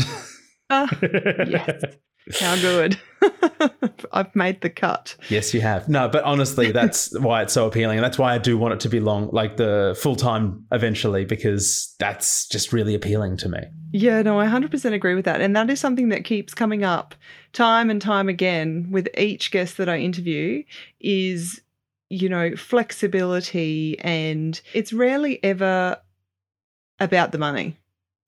Ah, 0.70 0.88
yes. 1.02 1.84
How 2.40 2.56
good. 2.56 3.00
I've 4.12 4.36
made 4.36 4.62
the 4.62 4.70
cut. 4.70 5.16
Yes, 5.30 5.54
you 5.54 5.62
have. 5.62 5.90
No, 5.90 6.08
but 6.08 6.24
honestly, 6.24 6.72
that's 6.74 7.18
why 7.18 7.42
it's 7.42 7.54
so 7.54 7.68
appealing. 7.68 7.98
And 7.98 8.06
that's 8.06 8.18
why 8.18 8.34
I 8.34 8.38
do 8.38 8.58
want 8.58 8.74
it 8.74 8.80
to 8.82 8.90
be 8.90 9.00
long, 9.00 9.30
like 9.32 9.58
the 9.58 9.98
full 10.02 10.16
time 10.16 10.66
eventually, 10.72 11.26
because 11.26 11.96
that's 12.00 12.48
just 12.48 12.72
really 12.72 12.96
appealing 12.96 13.38
to 13.38 13.50
me. 13.50 13.60
Yeah, 13.92 14.22
no, 14.22 14.40
I 14.40 14.46
100% 14.46 14.94
agree 14.94 15.16
with 15.16 15.26
that. 15.26 15.42
And 15.42 15.56
that 15.56 15.70
is 15.70 15.80
something 15.80 16.10
that 16.10 16.24
keeps 16.24 16.54
coming 16.54 16.84
up 16.84 17.16
time 17.54 17.90
and 17.90 18.02
time 18.02 18.30
again 18.30 18.88
with 18.92 19.08
each 19.18 19.52
guest 19.52 19.78
that 19.78 19.90
I 19.90 19.98
interview 19.98 20.64
is, 21.00 21.62
you 22.10 22.30
know, 22.30 22.56
flexibility. 22.56 24.00
And 24.00 24.60
it's 24.74 24.94
rarely 24.94 25.44
ever 25.44 25.98
about 27.00 27.32
the 27.32 27.38
money. 27.38 27.79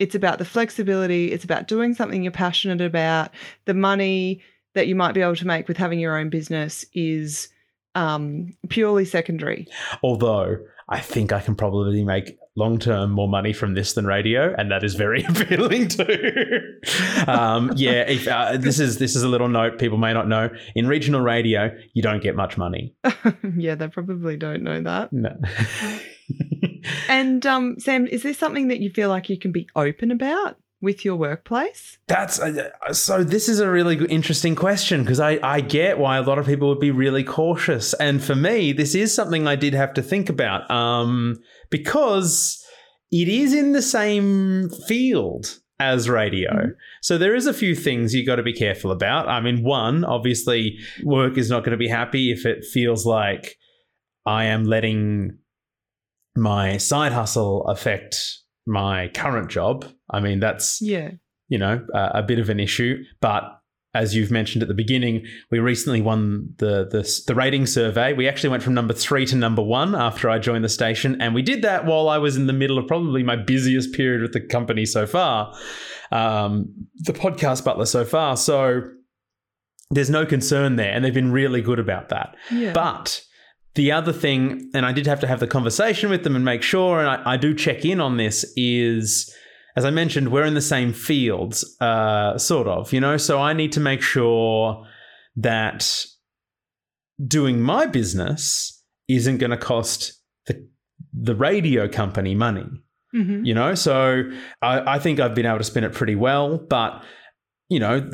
It's 0.02 0.16
about 0.16 0.40
the 0.40 0.46
flexibility. 0.46 1.32
It's 1.32 1.44
about 1.44 1.68
doing 1.68 1.94
something 1.94 2.24
you're 2.24 2.32
passionate 2.32 2.82
about. 2.82 3.30
The 3.66 3.76
money 3.76 4.42
that 4.74 4.88
you 4.88 4.96
might 4.96 5.14
be 5.14 5.22
able 5.22 5.36
to 5.36 5.46
make 5.46 5.68
with 5.68 5.78
having 5.78 6.00
your 6.00 6.18
own 6.18 6.32
business 6.32 6.84
is 6.96 7.50
um, 7.94 8.52
purely 8.68 9.06
secondary. 9.06 9.68
Although 10.02 10.58
I 10.90 11.02
think 11.02 11.32
I 11.32 11.40
can 11.40 11.54
probably 11.54 12.04
make 12.04 12.36
long 12.56 12.80
term 12.80 13.12
more 13.12 13.28
money 13.28 13.54
from 13.54 13.76
this 13.76 13.94
than 13.94 14.08
radio, 14.08 14.56
and 14.58 14.72
that 14.72 14.84
is 14.84 14.96
very 14.96 15.24
appealing 15.30 15.90
too. 15.90 16.80
um, 17.28 17.72
yeah, 17.76 18.02
if, 18.02 18.28
uh, 18.28 18.58
this 18.58 18.80
is 18.80 18.98
this 18.98 19.16
is 19.16 19.22
a 19.22 19.28
little 19.28 19.50
note 19.50 19.78
people 19.78 20.00
may 20.00 20.14
not 20.14 20.28
know. 20.28 20.50
In 20.74 20.88
regional 20.88 21.22
radio, 21.22 21.70
you 21.94 22.02
don't 22.02 22.24
get 22.24 22.36
much 22.36 22.58
money. 22.58 22.96
yeah, 23.56 23.76
they 23.76 23.88
probably 23.88 24.36
don't 24.36 24.64
know 24.64 24.82
that. 24.82 25.14
No. 25.14 25.38
And 27.08 27.46
um, 27.46 27.80
Sam, 27.80 28.08
is 28.08 28.24
there 28.24 28.34
something 28.34 28.68
that 28.70 28.80
you 28.80 28.90
feel 28.90 29.10
like 29.10 29.30
you 29.30 29.38
can 29.38 29.52
be 29.52 29.68
open 29.76 30.12
about 30.12 30.58
with 30.82 31.06
your 31.06 31.16
workplace? 31.16 31.98
That's 32.08 32.40
uh, 32.40 32.70
so. 32.92 33.24
This 33.24 33.48
is 33.48 33.60
a 33.60 33.70
really 33.70 33.96
good, 33.96 34.12
interesting 34.12 34.56
question 34.56 35.04
because 35.04 35.20
I, 35.20 35.40
I 35.44 35.62
get 35.62 36.00
why 36.00 36.18
a 36.18 36.22
lot 36.22 36.40
of 36.40 36.46
people 36.46 36.70
would 36.70 36.80
be 36.80 36.92
really 36.92 37.24
cautious, 37.24 37.94
and 37.96 38.24
for 38.24 38.36
me, 38.36 38.74
this 38.74 38.96
is 38.96 39.14
something 39.14 39.48
I 39.48 39.56
did 39.56 39.74
have 39.74 39.94
to 39.96 40.02
think 40.02 40.30
about 40.30 40.70
um, 40.72 41.40
because 41.70 42.64
it 43.12 43.28
is 43.28 43.54
in 43.54 43.74
the 43.74 43.82
same 43.82 44.70
field 44.88 45.60
as 45.80 46.10
radio. 46.10 46.52
Mhm. 46.52 46.76
So 47.02 47.18
there 47.18 47.36
is 47.36 47.48
a 47.48 47.54
few 47.54 47.76
things 47.76 48.14
you 48.14 48.26
got 48.26 48.36
to 48.36 48.44
be 48.44 48.54
careful 48.54 48.92
about. 48.92 49.28
I 49.28 49.42
mean, 49.42 49.64
one, 49.64 50.06
obviously, 50.06 50.78
work 51.04 51.38
is 51.38 51.50
not 51.50 51.64
going 51.64 51.72
to 51.72 51.78
be 51.78 51.88
happy 51.88 52.32
if 52.32 52.46
it 52.46 52.64
feels 52.64 53.06
like 53.06 53.58
I 54.26 54.46
am 54.46 54.66
letting 54.66 55.38
my 56.36 56.78
side 56.78 57.12
hustle 57.12 57.66
affect 57.68 58.18
my 58.66 59.10
current 59.10 59.50
job. 59.50 59.86
I 60.10 60.20
mean, 60.20 60.40
that's 60.40 60.82
Yeah. 60.82 61.12
you 61.50 61.58
know, 61.58 61.86
uh, 61.94 62.10
a 62.14 62.24
bit 62.24 62.40
of 62.40 62.50
an 62.50 62.60
issue. 62.60 63.04
But 63.22 63.44
as 63.94 64.16
you've 64.16 64.32
mentioned 64.32 64.62
at 64.62 64.70
the 64.70 64.74
beginning, 64.74 65.26
we 65.52 65.60
recently 65.60 66.00
won 66.02 66.54
the, 66.60 66.88
the 66.90 67.22
the 67.28 67.36
rating 67.36 67.66
survey. 67.66 68.14
We 68.14 68.26
actually 68.30 68.52
went 68.52 68.64
from 68.64 68.74
number 68.74 68.94
three 68.94 69.26
to 69.26 69.36
number 69.36 69.62
one 69.62 69.94
after 69.96 70.30
I 70.30 70.40
joined 70.40 70.64
the 70.64 70.70
station, 70.70 71.22
and 71.22 71.36
we 71.36 71.42
did 71.42 71.62
that 71.64 71.86
while 71.86 72.08
I 72.08 72.18
was 72.18 72.38
in 72.38 72.48
the 72.48 72.54
middle 72.54 72.78
of 72.78 72.88
probably 72.88 73.22
my 73.24 73.36
busiest 73.36 73.92
period 73.94 74.22
with 74.22 74.32
the 74.32 74.40
company 74.40 74.86
so 74.86 75.06
far, 75.06 75.54
um, 76.14 76.74
the 76.96 77.12
podcast 77.12 77.66
butler 77.66 77.86
so 77.86 78.06
far. 78.06 78.38
So 78.38 78.82
there's 79.90 80.10
no 80.10 80.26
concern 80.26 80.78
there, 80.78 80.94
and 80.94 81.04
they've 81.04 81.14
been 81.14 81.34
really 81.34 81.62
good 81.62 81.80
about 81.80 82.08
that. 82.10 82.36
Yeah. 82.50 82.72
But 82.72 83.22
the 83.76 83.92
other 83.92 84.14
thing, 84.14 84.70
and 84.74 84.86
I 84.86 84.92
did 84.92 85.08
have 85.08 85.20
to 85.22 85.28
have 85.28 85.40
the 85.40 85.48
conversation 85.48 86.10
with 86.10 86.24
them 86.24 86.36
and 86.36 86.44
make 86.46 86.62
sure, 86.62 87.00
and 87.00 87.08
I, 87.10 87.34
I 87.34 87.38
do 87.38 87.54
check 87.56 87.86
in 87.86 88.00
on 88.02 88.18
this, 88.18 88.46
is 88.58 89.34
as 89.78 89.86
I 89.86 89.90
mentioned, 89.92 90.32
we're 90.32 90.44
in 90.44 90.54
the 90.54 90.62
same 90.62 90.92
fields, 90.92 91.64
uh, 91.80 92.38
sort 92.38 92.68
of, 92.68 92.92
you 92.92 93.00
know, 93.00 93.16
so 93.18 93.40
I 93.40 93.54
need 93.54 93.72
to 93.74 93.80
make 93.80 94.02
sure 94.02 94.86
that 95.38 96.06
doing 97.26 97.62
my 97.62 97.86
business 97.86 98.84
isn't 99.08 99.38
going 99.38 99.52
to 99.52 99.58
cost 99.58 100.20
the, 100.48 100.68
the 101.14 101.36
radio 101.36 101.88
company 101.88 102.36
money 102.36 102.66
Mhm. 103.14 103.46
you 103.46 103.54
know 103.54 103.76
so 103.76 104.24
I, 104.62 104.96
I 104.96 105.00
think 105.00 105.20
i've 105.20 105.36
been 105.36 105.46
able 105.46 105.58
to 105.58 105.66
spin 105.66 105.84
it 105.84 105.92
pretty 105.92 106.16
well 106.16 106.58
but 106.58 107.04
you 107.68 107.78
know 107.78 108.10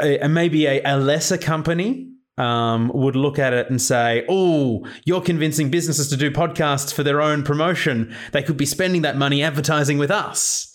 a- 0.00 0.28
maybe 0.28 0.66
a, 0.66 0.82
a 0.82 0.96
lesser 0.98 1.38
company 1.38 2.10
um, 2.36 2.90
would 2.94 3.14
look 3.16 3.38
at 3.38 3.52
it 3.52 3.70
and 3.70 3.80
say 3.80 4.24
oh 4.28 4.84
you're 5.04 5.20
convincing 5.20 5.70
businesses 5.70 6.08
to 6.08 6.16
do 6.16 6.30
podcasts 6.30 6.92
for 6.92 7.02
their 7.04 7.20
own 7.22 7.42
promotion. 7.44 8.14
They 8.32 8.42
could 8.42 8.56
be 8.56 8.66
spending 8.66 9.02
that 9.02 9.16
money 9.16 9.42
advertising 9.42 9.98
with 9.98 10.10
us. 10.10 10.70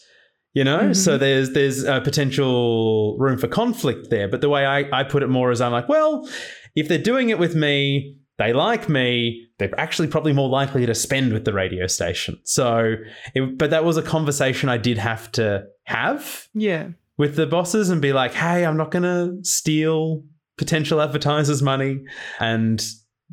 You 0.53 0.63
know? 0.63 0.79
Mhm. 0.79 0.95
so 0.95 1.17
there's 1.17 1.51
there's 1.51 1.83
a 1.83 2.01
potential 2.01 3.17
room 3.19 3.37
for 3.37 3.47
conflict 3.47 4.09
there. 4.09 4.27
But 4.27 4.41
the 4.41 4.49
way 4.49 4.65
I, 4.65 4.79
I 4.99 5.03
put 5.03 5.21
it 5.23 5.27
more 5.29 5.51
is 5.51 5.61
i'm 5.61 5.71
like 5.71 5.87
well 5.89 6.27
if 6.75 6.87
they're 6.87 6.97
doing 6.97 7.29
it 7.29 7.37
with 7.39 7.55
me 7.55 8.15
they 8.37 8.53
like 8.53 8.87
me 8.87 9.45
they're 9.57 9.77
actually 9.77 10.07
probably 10.07 10.31
more 10.31 10.47
likely 10.47 10.85
to 10.85 10.95
spend 10.95 11.33
with 11.33 11.43
the 11.43 11.51
radio 11.53 11.85
station. 11.87 12.39
So 12.45 12.95
it, 13.35 13.57
but 13.57 13.69
that 13.71 13.83
was 13.83 13.97
a 13.97 14.01
conversation 14.01 14.69
i 14.69 14.77
did 14.77 14.97
have 14.97 15.31
to 15.33 15.65
have 15.83 16.47
Yeah. 16.53 16.89
with 17.17 17.35
the 17.35 17.45
bosses 17.45 17.89
and 17.89 18.01
be 18.01 18.13
like 18.13 18.33
hey 18.33 18.65
i'm 18.65 18.77
not 18.77 18.91
going 18.91 19.03
to 19.03 19.37
steal 19.43 20.23
potential 20.59 21.01
advertisers 21.01 21.63
money 21.63 21.99
and 22.39 22.85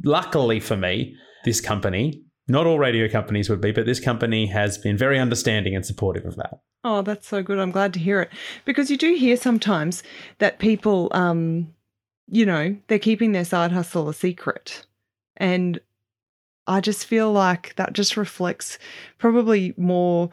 luckily 0.04 0.60
for 0.60 0.76
me 0.76 1.14
this 1.44 1.60
company 1.60 2.22
not 2.48 2.66
all 2.66 2.78
radio 2.78 3.06
companies 3.08 3.50
would 3.50 3.60
be 3.60 3.72
but 3.72 3.84
this 3.84 4.00
company 4.00 4.46
has 4.46 4.78
been 4.78 4.96
very 4.96 5.18
understanding 5.18 5.76
and 5.76 5.84
supportive 5.84 6.24
of 6.24 6.36
that 6.36 6.60
Oh, 6.88 7.02
that's 7.02 7.26
so 7.26 7.42
good. 7.42 7.58
I'm 7.58 7.72
glad 7.72 7.92
to 7.94 7.98
hear 7.98 8.20
it. 8.20 8.30
Because 8.64 8.92
you 8.92 8.96
do 8.96 9.16
hear 9.16 9.36
sometimes 9.36 10.04
that 10.38 10.60
people, 10.60 11.08
um, 11.10 11.74
you 12.28 12.46
know, 12.46 12.76
they're 12.86 13.00
keeping 13.00 13.32
their 13.32 13.44
side 13.44 13.72
hustle 13.72 14.08
a 14.08 14.14
secret. 14.14 14.86
And 15.36 15.80
I 16.68 16.80
just 16.80 17.04
feel 17.04 17.32
like 17.32 17.74
that 17.74 17.92
just 17.92 18.16
reflects 18.16 18.78
probably 19.18 19.74
more 19.76 20.30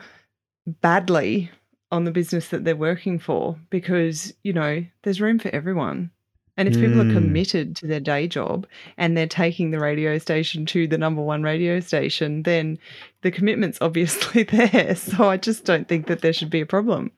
badly 0.68 1.50
on 1.92 2.04
the 2.04 2.12
business 2.12 2.50
that 2.50 2.66
they're 2.66 2.76
working 2.76 3.18
for 3.18 3.58
because, 3.72 4.32
you 4.44 4.54
know, 4.54 4.86
there's 5.02 5.20
room 5.20 5.40
for 5.40 5.50
everyone. 5.50 6.12
And 6.56 6.68
if 6.68 6.76
people 6.76 7.02
are 7.02 7.06
Mm. 7.06 7.14
committed 7.14 7.76
to 7.78 7.88
their 7.88 8.00
day 8.00 8.28
job 8.28 8.68
and 8.98 9.18
they're 9.18 9.26
taking 9.28 9.72
the 9.72 9.80
radio 9.80 10.18
station 10.20 10.66
to 10.68 10.88
the 10.88 10.98
number 11.00 11.22
one 11.22 11.42
radio 11.42 11.80
station, 11.80 12.44
then 12.44 12.78
the 13.24 13.32
commitment's 13.32 13.78
obviously 13.82 14.44
there. 14.44 14.96
So 14.96 15.30
I 15.30 15.38
just 15.38 15.66
don't 15.66 15.88
think 15.88 16.08
that 16.08 16.22
there 16.22 16.34
should 16.34 16.50
be 16.52 16.62
a 16.62 16.66
problem. 16.66 17.12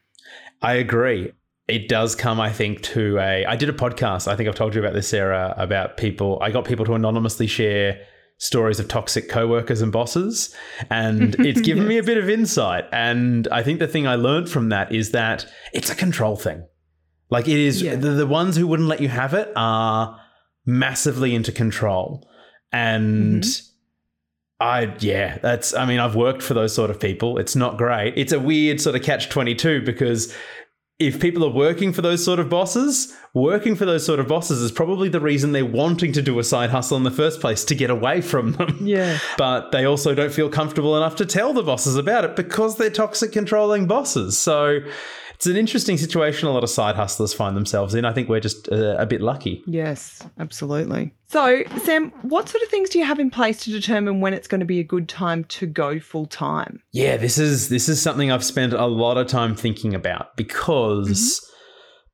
I 0.61 0.75
agree. 0.75 1.31
It 1.67 1.89
does 1.89 2.15
come, 2.15 2.39
I 2.39 2.51
think, 2.51 2.81
to 2.83 3.17
a. 3.19 3.43
I 3.45 3.55
did 3.55 3.69
a 3.69 3.73
podcast. 3.73 4.27
I 4.27 4.35
think 4.35 4.47
I've 4.47 4.55
told 4.55 4.75
you 4.75 4.81
about 4.81 4.93
this, 4.93 5.07
Sarah, 5.07 5.53
about 5.57 5.97
people. 5.97 6.37
I 6.41 6.51
got 6.51 6.63
people 6.63 6.85
to 6.85 6.93
anonymously 6.93 7.47
share 7.47 7.99
stories 8.37 8.79
of 8.79 8.87
toxic 8.87 9.29
coworkers 9.29 9.81
and 9.81 9.91
bosses, 9.91 10.53
and 10.91 11.35
it's 11.39 11.61
given 11.61 11.87
me 11.87 11.97
a 11.97 12.03
bit 12.03 12.17
of 12.17 12.29
insight. 12.29 12.85
And 12.91 13.47
I 13.51 13.63
think 13.63 13.79
the 13.79 13.87
thing 13.87 14.05
I 14.07 14.13
learned 14.15 14.49
from 14.49 14.69
that 14.69 14.91
is 14.91 15.11
that 15.11 15.45
it's 15.73 15.89
a 15.89 15.95
control 15.95 16.35
thing. 16.35 16.65
Like 17.29 17.47
it 17.47 17.57
is 17.59 17.81
Yeah. 17.81 17.95
the, 17.95 18.11
the 18.11 18.27
ones 18.27 18.55
who 18.55 18.67
wouldn't 18.67 18.87
let 18.89 19.01
you 19.01 19.09
have 19.09 19.33
it 19.33 19.51
are 19.55 20.19
massively 20.65 21.33
into 21.35 21.51
control, 21.51 22.27
and. 22.71 23.43
Mm-hmm. 23.43 23.71
I 24.57 24.95
yeah, 24.99 25.37
that's 25.39 25.73
I 25.73 25.85
mean 25.85 25.99
I've 25.99 26.15
worked 26.15 26.41
for 26.41 26.53
those 26.53 26.73
sort 26.73 26.89
of 26.89 26.97
people. 26.97 27.37
It's 27.39 27.57
not 27.57 27.77
great. 27.77 28.13
It's 28.15 28.31
a 28.31 28.39
weird 28.39 28.79
sort 28.79 28.95
of 28.95 29.01
catch 29.01 29.27
22 29.27 29.81
because 29.81 30.33
if 30.97 31.19
people 31.19 31.43
are 31.43 31.51
working 31.51 31.91
for 31.91 32.01
those 32.01 32.23
sort 32.23 32.39
of 32.39 32.47
bosses, 32.49 33.13
working 33.33 33.75
for 33.75 33.83
those 33.83 34.05
sort 34.05 34.17
of 34.21 34.29
bosses 34.29 34.61
is 34.61 34.71
probably 34.71 35.09
the 35.09 35.19
reason 35.19 35.51
they're 35.51 35.65
wanting 35.65 36.13
to 36.13 36.21
do 36.21 36.39
a 36.39 36.43
side 36.43 36.69
hustle 36.69 36.95
in 36.95 37.03
the 37.03 37.11
first 37.11 37.41
place 37.41 37.65
to 37.65 37.75
get 37.75 37.89
away 37.89 38.21
from 38.21 38.53
them. 38.53 38.77
Yeah. 38.81 39.19
But 39.37 39.73
they 39.73 39.83
also 39.83 40.15
don't 40.15 40.31
feel 40.31 40.47
comfortable 40.47 40.95
enough 40.95 41.17
to 41.17 41.25
tell 41.25 41.51
the 41.51 41.61
bosses 41.61 41.97
about 41.97 42.23
it 42.23 42.37
because 42.37 42.77
they're 42.77 42.89
toxic 42.89 43.33
controlling 43.33 43.87
bosses. 43.87 44.37
So 44.37 44.79
it's 45.45 45.51
an 45.51 45.59
interesting 45.59 45.95
situation 45.95 46.47
a 46.47 46.51
lot 46.51 46.63
of 46.63 46.71
side 46.71 46.95
hustlers 46.95 47.31
find 47.31 47.55
themselves 47.55 47.93
in. 47.93 48.03
I 48.03 48.13
think 48.13 48.29
we're 48.29 48.39
just 48.39 48.67
uh, 48.71 48.95
a 48.97 49.05
bit 49.05 49.21
lucky. 49.21 49.63
Yes, 49.67 50.23
absolutely. 50.39 51.13
So, 51.27 51.61
Sam, 51.83 52.11
what 52.23 52.49
sort 52.49 52.63
of 52.63 52.69
things 52.69 52.89
do 52.89 52.97
you 52.97 53.05
have 53.05 53.19
in 53.19 53.29
place 53.29 53.63
to 53.65 53.69
determine 53.69 54.21
when 54.21 54.33
it's 54.33 54.47
going 54.47 54.59
to 54.59 54.65
be 54.65 54.79
a 54.79 54.83
good 54.83 55.07
time 55.07 55.43
to 55.45 55.67
go 55.67 55.99
full 55.99 56.25
time? 56.25 56.81
Yeah, 56.93 57.17
this 57.17 57.37
is 57.37 57.69
this 57.69 57.87
is 57.87 58.01
something 58.01 58.31
I've 58.31 58.43
spent 58.43 58.73
a 58.73 58.87
lot 58.87 59.17
of 59.17 59.27
time 59.27 59.55
thinking 59.55 59.93
about 59.93 60.35
because 60.35 61.47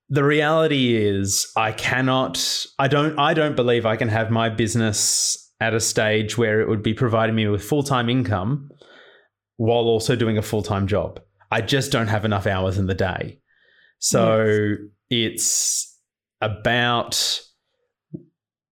the 0.09 0.25
reality 0.25 0.97
is 0.97 1.49
I 1.55 1.71
cannot 1.71 2.65
I 2.79 2.89
don't 2.89 3.17
I 3.17 3.33
don't 3.33 3.55
believe 3.55 3.85
I 3.85 3.95
can 3.95 4.09
have 4.09 4.29
my 4.29 4.49
business 4.49 5.53
at 5.61 5.73
a 5.73 5.79
stage 5.79 6.37
where 6.37 6.59
it 6.59 6.67
would 6.67 6.83
be 6.83 6.93
providing 6.93 7.35
me 7.35 7.47
with 7.47 7.63
full-time 7.63 8.09
income 8.09 8.71
while 9.55 9.83
also 9.83 10.17
doing 10.17 10.37
a 10.37 10.41
full-time 10.41 10.87
job. 10.87 11.21
I 11.51 11.61
just 11.61 11.91
don't 11.91 12.07
have 12.07 12.25
enough 12.25 12.47
hours 12.47 12.77
in 12.77 12.87
the 12.87 12.95
day. 12.95 13.39
So 13.99 14.75
it's 15.09 15.99
about 16.39 17.41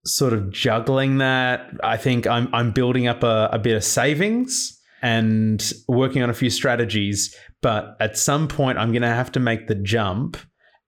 sort 0.05 0.33
of 0.33 0.51
juggling 0.51 1.17
that. 1.17 1.71
I 1.83 1.97
think 1.97 2.25
I'm 2.25 2.53
I'm 2.53 2.71
building 2.71 3.07
up 3.07 3.23
a, 3.23 3.49
a 3.51 3.59
bit 3.59 3.75
of 3.75 3.83
savings 3.83 4.79
and 5.01 5.71
working 5.87 6.23
on 6.23 6.29
a 6.29 6.33
few 6.33 6.49
strategies. 6.49 7.35
But 7.61 7.95
at 7.99 8.17
some 8.17 8.47
point, 8.47 8.77
I'm 8.77 8.91
going 8.91 9.01
to 9.01 9.09
have 9.09 9.31
to 9.33 9.39
make 9.39 9.67
the 9.67 9.75
jump 9.75 10.37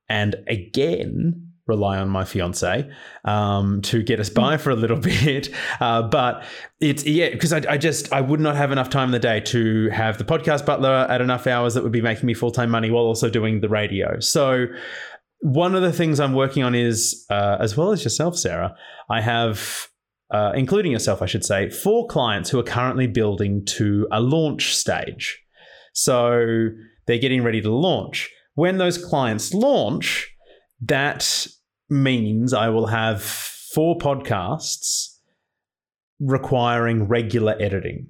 and 0.10 0.36
again 0.48 1.51
rely 1.72 1.98
on 1.98 2.10
my 2.10 2.26
fiance 2.26 2.90
um, 3.26 3.82
to 3.82 4.04
get 4.04 4.20
us 4.20 4.30
by 4.30 4.58
for 4.58 4.70
a 4.72 4.76
little 4.76 4.98
bit. 5.14 5.50
Uh, 5.80 6.02
but 6.04 6.44
it's 6.80 7.06
yeah, 7.06 7.30
because 7.30 7.54
I, 7.54 7.62
I, 7.70 7.78
just 7.78 8.12
I 8.12 8.22
would 8.22 8.40
not 8.40 8.56
have 8.56 8.72
enough 8.72 8.90
time 8.90 9.10
in 9.10 9.12
the 9.12 9.20
day 9.20 9.40
to 9.40 9.90
have 9.90 10.18
the 10.18 10.24
podcast 10.24 10.66
butler 10.66 11.08
at 11.10 11.22
enough 11.22 11.48
hours 11.48 11.74
that 11.74 11.84
would 11.84 11.92
be 11.92 12.02
making 12.02 12.28
me 12.28 12.34
full 12.34 12.52
time 12.52 12.70
money 12.70 12.92
while 12.92 13.06
also 13.06 13.30
doing 13.30 13.62
the 13.62 13.70
radio. 13.70 14.20
So 14.20 14.68
one 15.40 15.76
of 15.76 15.82
the 15.82 15.94
things 15.94 16.20
I'm 16.20 16.34
working 16.34 16.64
on 16.64 16.76
is, 16.76 17.26
uh, 17.30 17.58
as 17.60 17.76
well 17.76 17.92
as 17.92 18.04
yourself, 18.04 18.38
Sarah, 18.38 18.76
I 19.10 19.22
have. 19.22 19.88
Uh, 20.34 20.54
including 20.56 20.94
yourself, 20.94 21.22
I 21.22 21.26
should 21.26 21.44
say, 21.44 21.70
four 21.70 22.08
clients 22.08 22.50
who 22.50 22.58
are 22.58 22.64
currently 22.64 23.06
building 23.06 23.66
to 23.66 24.08
a 24.14 24.22
launch 24.22 24.74
stage. 24.74 25.38
So 25.92 26.70
they're 27.06 27.18
getting 27.18 27.44
ready 27.44 27.60
to 27.60 27.70
launch. 27.70 28.30
When 28.56 28.78
those 28.78 28.98
clients 28.98 29.54
launch, 29.54 30.32
that 30.82 31.48
means 31.92 32.54
I 32.54 32.70
will 32.70 32.88
have 32.88 33.22
four 33.22 33.98
podcasts 33.98 35.18
requiring 36.20 37.08
regular 37.08 37.56
editing, 37.60 38.08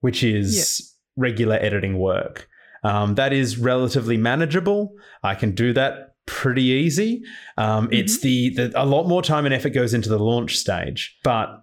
which 0.00 0.22
is 0.24 0.94
regular 1.16 1.56
editing 1.56 1.98
work. 1.98 2.48
Um, 2.84 3.16
that 3.16 3.32
is 3.32 3.58
relatively 3.58 4.16
manageable. 4.16 4.94
I 5.22 5.34
can 5.34 5.54
do 5.54 5.72
that 5.74 6.14
pretty 6.26 6.62
easy. 6.62 7.22
Um, 7.56 7.84
mm-hmm. 7.84 7.94
It's 7.94 8.20
the, 8.20 8.54
the 8.54 8.72
a 8.74 8.86
lot 8.86 9.08
more 9.08 9.22
time 9.22 9.44
and 9.44 9.54
effort 9.54 9.70
goes 9.70 9.94
into 9.94 10.08
the 10.08 10.18
launch 10.18 10.56
stage, 10.56 11.18
but 11.24 11.62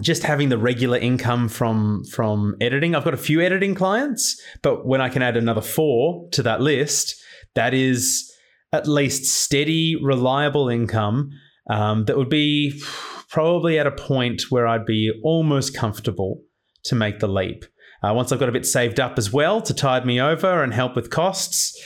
just 0.00 0.22
having 0.22 0.48
the 0.48 0.58
regular 0.58 0.98
income 0.98 1.48
from 1.48 2.04
from 2.04 2.56
editing. 2.60 2.94
I've 2.94 3.04
got 3.04 3.14
a 3.14 3.18
few 3.18 3.40
editing 3.40 3.74
clients, 3.74 4.40
but 4.62 4.86
when 4.86 5.00
I 5.00 5.08
can 5.08 5.22
add 5.22 5.36
another 5.36 5.60
four 5.60 6.28
to 6.30 6.42
that 6.42 6.60
list, 6.60 7.14
that 7.54 7.74
is 7.74 8.31
at 8.72 8.88
least 8.88 9.24
steady, 9.24 9.96
reliable 10.02 10.68
income 10.68 11.30
um, 11.70 12.04
that 12.06 12.16
would 12.16 12.30
be 12.30 12.80
probably 13.28 13.78
at 13.78 13.86
a 13.86 13.92
point 13.92 14.50
where 14.50 14.66
I'd 14.66 14.86
be 14.86 15.12
almost 15.22 15.76
comfortable 15.76 16.42
to 16.84 16.94
make 16.94 17.20
the 17.20 17.28
leap. 17.28 17.64
Uh, 18.02 18.12
once 18.12 18.32
I've 18.32 18.40
got 18.40 18.48
a 18.48 18.52
bit 18.52 18.66
saved 18.66 18.98
up 18.98 19.16
as 19.16 19.32
well 19.32 19.62
to 19.62 19.72
tide 19.72 20.04
me 20.04 20.20
over 20.20 20.62
and 20.62 20.74
help 20.74 20.96
with 20.96 21.10
costs, 21.10 21.80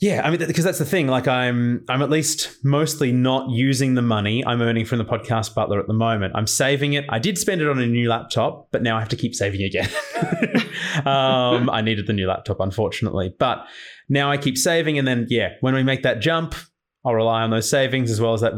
yeah, 0.00 0.20
I 0.24 0.30
mean, 0.30 0.44
because 0.44 0.64
that's 0.64 0.80
the 0.80 0.84
thing. 0.84 1.06
Like, 1.06 1.28
I'm, 1.28 1.84
I'm 1.88 2.02
at 2.02 2.10
least 2.10 2.58
mostly 2.64 3.12
not 3.12 3.50
using 3.50 3.94
the 3.94 4.02
money 4.02 4.44
I'm 4.44 4.60
earning 4.60 4.84
from 4.84 4.98
the 4.98 5.04
podcast 5.04 5.54
butler 5.54 5.78
at 5.78 5.86
the 5.86 5.92
moment. 5.92 6.32
I'm 6.34 6.48
saving 6.48 6.94
it. 6.94 7.04
I 7.08 7.20
did 7.20 7.38
spend 7.38 7.60
it 7.60 7.68
on 7.68 7.78
a 7.78 7.86
new 7.86 8.08
laptop, 8.08 8.66
but 8.72 8.82
now 8.82 8.96
I 8.96 8.98
have 8.98 9.10
to 9.10 9.16
keep 9.16 9.32
saving 9.32 9.62
again. 9.62 9.88
um, 11.06 11.70
I 11.70 11.80
needed 11.80 12.06
the 12.06 12.12
new 12.12 12.26
laptop, 12.26 12.60
unfortunately, 12.60 13.34
but 13.38 13.66
now 14.08 14.30
I 14.30 14.36
keep 14.36 14.56
saving, 14.58 14.98
and 14.98 15.06
then 15.06 15.26
yeah, 15.28 15.54
when 15.60 15.74
we 15.74 15.82
make 15.82 16.02
that 16.02 16.20
jump, 16.20 16.54
I'll 17.04 17.14
rely 17.14 17.42
on 17.42 17.50
those 17.50 17.68
savings 17.68 18.10
as 18.10 18.20
well 18.20 18.34
as 18.34 18.42
that 18.42 18.52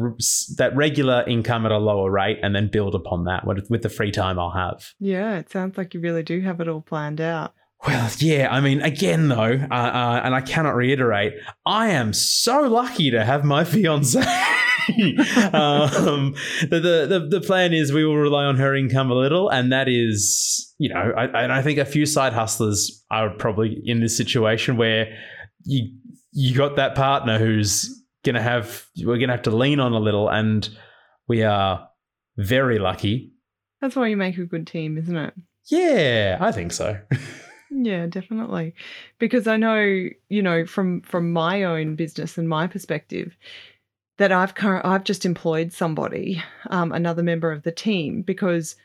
that 0.58 0.76
regular 0.76 1.24
income 1.26 1.64
at 1.64 1.72
a 1.72 1.78
lower 1.78 2.10
rate, 2.10 2.38
and 2.42 2.54
then 2.54 2.68
build 2.68 2.94
upon 2.94 3.24
that 3.24 3.46
with, 3.46 3.66
with 3.70 3.82
the 3.82 3.88
free 3.88 4.10
time 4.10 4.38
I'll 4.38 4.50
have. 4.50 4.92
Yeah, 4.98 5.38
it 5.38 5.50
sounds 5.50 5.78
like 5.78 5.94
you 5.94 6.00
really 6.00 6.22
do 6.22 6.40
have 6.42 6.60
it 6.60 6.68
all 6.68 6.82
planned 6.82 7.20
out. 7.20 7.54
Well, 7.86 8.10
yeah. 8.18 8.48
I 8.50 8.60
mean, 8.60 8.80
again, 8.80 9.28
though, 9.28 9.66
uh, 9.70 9.74
uh, 9.74 10.20
and 10.24 10.34
I 10.34 10.40
cannot 10.40 10.74
reiterate, 10.74 11.34
I 11.66 11.88
am 11.88 12.12
so 12.12 12.62
lucky 12.62 13.10
to 13.10 13.24
have 13.24 13.44
my 13.44 13.64
fiance. 13.64 14.20
um, 15.52 16.34
the, 16.68 17.06
the 17.08 17.26
the 17.30 17.40
plan 17.40 17.72
is 17.72 17.92
we 17.92 18.04
will 18.04 18.16
rely 18.16 18.44
on 18.44 18.56
her 18.56 18.74
income 18.74 19.10
a 19.10 19.14
little, 19.14 19.48
and 19.48 19.72
that 19.72 19.88
is, 19.88 20.74
you 20.78 20.90
know, 20.90 21.12
I, 21.16 21.24
and 21.42 21.52
I 21.52 21.62
think 21.62 21.78
a 21.78 21.86
few 21.86 22.04
side 22.04 22.32
hustlers 22.32 23.02
are 23.10 23.30
probably 23.30 23.80
in 23.84 24.00
this 24.00 24.16
situation 24.16 24.76
where 24.76 25.06
you 25.64 25.90
you 26.32 26.54
got 26.54 26.76
that 26.76 26.94
partner 26.94 27.38
who's 27.38 28.02
gonna 28.24 28.42
have 28.42 28.86
we're 29.02 29.18
gonna 29.18 29.32
have 29.32 29.42
to 29.42 29.56
lean 29.56 29.80
on 29.80 29.92
a 29.92 29.98
little, 29.98 30.28
and 30.28 30.68
we 31.28 31.42
are 31.42 31.88
very 32.36 32.78
lucky. 32.78 33.32
That's 33.80 33.96
why 33.96 34.08
you 34.08 34.16
make 34.16 34.38
a 34.38 34.44
good 34.44 34.66
team, 34.66 34.98
isn't 34.98 35.16
it? 35.16 35.34
Yeah, 35.70 36.38
I 36.40 36.52
think 36.52 36.72
so. 36.72 36.98
Yeah, 37.76 38.06
definitely. 38.06 38.74
Because 39.18 39.46
I 39.46 39.56
know, 39.56 40.08
you 40.28 40.42
know, 40.42 40.64
from 40.66 41.00
from 41.02 41.32
my 41.32 41.64
own 41.64 41.96
business 41.96 42.38
and 42.38 42.48
my 42.48 42.66
perspective, 42.66 43.36
that 44.18 44.32
I've 44.32 44.54
current, 44.54 44.86
I've 44.86 45.04
just 45.04 45.26
employed 45.26 45.72
somebody, 45.72 46.42
um, 46.70 46.92
another 46.92 47.22
member 47.22 47.52
of 47.52 47.62
the 47.64 47.72
team, 47.72 48.22
because 48.22 48.76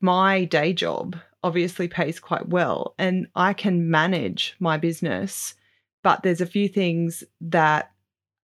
my 0.00 0.44
day 0.44 0.72
job 0.74 1.16
obviously 1.44 1.88
pays 1.88 2.20
quite 2.20 2.48
well, 2.48 2.94
and 2.98 3.28
I 3.36 3.54
can 3.54 3.90
manage 3.90 4.56
my 4.60 4.76
business. 4.78 5.54
But 6.02 6.22
there's 6.22 6.40
a 6.42 6.46
few 6.46 6.68
things 6.68 7.24
that 7.42 7.92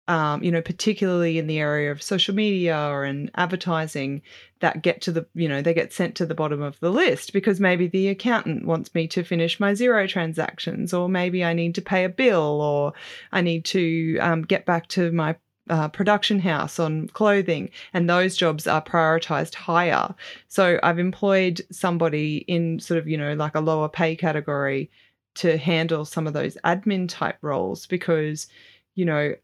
um, 0.08 0.42
you 0.42 0.50
know, 0.50 0.60
particularly 0.60 1.38
in 1.38 1.46
the 1.46 1.58
area 1.58 1.90
of 1.90 2.02
social 2.02 2.34
media 2.34 2.78
or 2.88 3.04
in 3.04 3.30
advertising, 3.36 4.22
that 4.60 4.82
get 4.82 5.00
to 5.02 5.12
the, 5.12 5.26
you 5.34 5.48
know, 5.48 5.62
they 5.62 5.74
get 5.74 5.92
sent 5.92 6.14
to 6.16 6.26
the 6.26 6.34
bottom 6.34 6.62
of 6.62 6.78
the 6.80 6.90
list 6.90 7.32
because 7.32 7.60
maybe 7.60 7.86
the 7.86 8.08
accountant 8.08 8.66
wants 8.66 8.94
me 8.94 9.06
to 9.08 9.24
finish 9.24 9.60
my 9.60 9.72
Xero 9.72 10.08
transactions, 10.08 10.92
or 10.92 11.08
maybe 11.08 11.44
I 11.44 11.52
need 11.52 11.74
to 11.76 11.82
pay 11.82 12.04
a 12.04 12.08
bill, 12.08 12.60
or 12.60 12.92
I 13.32 13.40
need 13.40 13.64
to 13.66 14.18
um, 14.18 14.42
get 14.42 14.66
back 14.66 14.88
to 14.88 15.10
my 15.12 15.36
uh, 15.70 15.88
production 15.88 16.38
house 16.38 16.78
on 16.78 17.08
clothing, 17.08 17.70
and 17.94 18.08
those 18.08 18.36
jobs 18.36 18.66
are 18.66 18.82
prioritized 18.82 19.54
higher. 19.54 20.14
So 20.48 20.78
I've 20.82 20.98
employed 20.98 21.62
somebody 21.72 22.44
in 22.48 22.78
sort 22.80 22.98
of, 22.98 23.08
you 23.08 23.16
know, 23.16 23.34
like 23.34 23.54
a 23.54 23.60
lower 23.60 23.88
pay 23.88 24.16
category 24.16 24.90
to 25.36 25.56
handle 25.56 26.04
some 26.04 26.26
of 26.26 26.32
those 26.32 26.56
admin 26.64 27.08
type 27.08 27.38
roles 27.40 27.86
because, 27.86 28.46
you 28.94 29.04
know, 29.04 29.34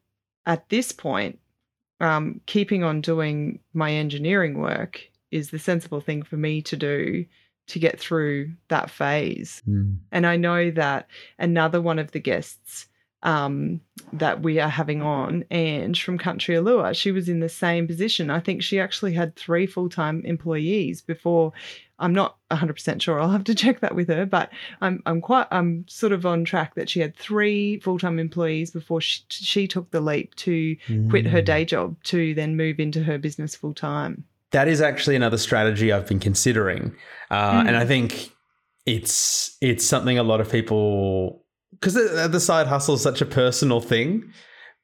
at 0.47 0.69
this 0.69 0.93
point, 0.93 1.39
um, 2.01 2.41
keeping 2.47 2.83
on 2.83 3.01
doing 3.01 3.61
my 3.75 3.93
engineering 3.93 4.59
work 4.59 5.03
is 5.31 5.51
the 5.51 5.59
sensible 5.59 6.01
thing 6.01 6.23
for 6.23 6.37
me 6.37 6.63
to 6.63 6.77
do 6.77 7.25
to 7.69 7.79
get 7.79 8.01
through 8.01 8.53
that 8.69 8.91
phase. 8.91 9.63
Mm. 9.69 9.99
And 10.11 10.27
I 10.27 10.37
know 10.37 10.71
that 10.73 11.07
another 11.39 11.81
one 11.81 11.99
of 11.99 12.11
the 12.11 12.19
guests 12.19 12.87
um, 13.23 13.81
that 14.13 14.43
we 14.43 14.59
are 14.59 14.69
having 14.69 15.03
on, 15.03 15.45
Ange 15.51 16.03
from 16.03 16.19
Country 16.19 16.55
Allure, 16.55 16.95
she 16.95 17.13
was 17.13 17.29
in 17.29 17.41
the 17.41 17.49
same 17.49 17.87
position. 17.87 18.31
I 18.31 18.41
think 18.41 18.63
she 18.63 18.81
actually 18.81 19.13
had 19.13 19.37
three 19.37 19.67
full 19.67 19.89
time 19.89 20.23
employees 20.25 21.01
before. 21.01 21.53
I'm 21.99 22.15
not 22.15 22.39
100% 22.51 23.03
sure. 23.03 23.21
I'll 23.21 23.31
have 23.31 23.45
to 23.45 23.55
check 23.55 23.81
that 23.81 23.95
with 23.95 24.09
her, 24.09 24.25
but 24.25 24.51
I'm 24.81 25.03
I'm 25.05 25.21
quite 25.21 25.47
I'm 25.51 25.85
sort 25.87 26.13
of 26.13 26.25
on 26.25 26.45
track 26.45 26.75
that 26.75 26.89
she 26.89 27.01
had 27.01 27.15
three 27.17 27.79
full 27.81 27.99
time 27.99 28.19
employees 28.19 28.71
before 28.71 29.01
she, 29.01 29.23
she 29.29 29.69
took 29.69 29.91
the 29.91 30.01
leap 30.01 30.35
to 30.37 30.77
mm. 30.89 31.11
quit 31.11 31.27
her 31.27 31.43
day 31.43 31.65
job 31.65 31.97
to 32.05 32.35
then 32.35 32.57
move 32.57 32.81
into 32.81 33.03
her 33.03 33.19
business 33.19 33.55
full 33.55 33.75
time. 33.75 34.25
That 34.53 34.67
is 34.67 34.81
actually 34.81 35.15
another 35.15 35.39
strategy 35.39 35.93
I've 35.93 36.09
been 36.09 36.19
considering, 36.19 36.97
uh, 37.31 37.53
mm. 37.53 37.69
and 37.69 37.77
I 37.77 37.85
think 37.85 38.33
it's 38.87 39.57
it's 39.61 39.85
something 39.85 40.19
a 40.19 40.23
lot 40.23 40.41
of 40.41 40.51
people 40.51 41.45
because 41.81 41.95
the, 41.95 42.29
the, 42.31 42.41
side 42.41 42.67
hustle 42.67 42.95
is 42.95 43.03
such 43.03 43.21
a 43.21 43.27
personal 43.27 43.81
thing. 43.81 44.31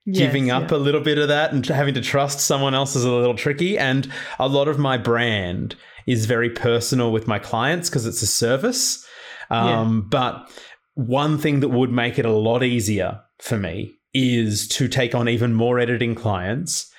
Yes, 0.07 0.19
Giving 0.19 0.51
up 0.51 0.71
yeah. 0.71 0.77
a 0.77 0.79
little 0.79 1.01
bit 1.01 1.19
of 1.19 1.29
that 1.29 1.53
and 1.53 1.67
having 1.67 1.95
to 1.95 2.01
trust 2.01 2.41
someone 2.41 2.75
else 2.75 2.95
is 2.95 3.05
a 3.05 3.11
little 3.11 3.35
tricky. 3.35 3.77
And 3.77 4.11
a 4.39 4.49
lot 4.49 4.69
of 4.69 4.79
my 4.79 4.97
brand 4.97 5.75
is 6.07 6.27
very 6.27 6.49
personal 6.49 7.11
with 7.11 7.27
my 7.27 7.41
clients 7.41 7.91
because 7.91 8.07
it's 8.07 8.23
a 8.23 8.27
service. 8.27 9.05
Um, 9.51 9.67
yeah. 9.67 10.09
But 10.09 10.51
one 10.95 11.39
thing 11.39 11.61
that 11.61 11.69
would 11.69 11.91
make 11.91 12.19
it 12.19 12.25
a 12.25 12.33
lot 12.33 12.63
easier 12.63 13.21
for 13.41 13.59
me 13.59 13.95
is 14.15 14.69
to 14.69 14.89
take 14.89 15.15
on 15.15 15.29
even 15.29 15.53
more 15.53 15.79
editing 15.79 16.15
clients, 16.15 16.91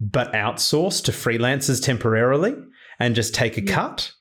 but 0.00 0.32
outsource 0.32 1.02
to 1.04 1.12
freelancers 1.12 1.82
temporarily 1.82 2.54
and 2.98 3.14
just 3.14 3.34
take 3.34 3.56
a 3.56 3.64
yeah. 3.64 3.74
cut. 3.74 4.12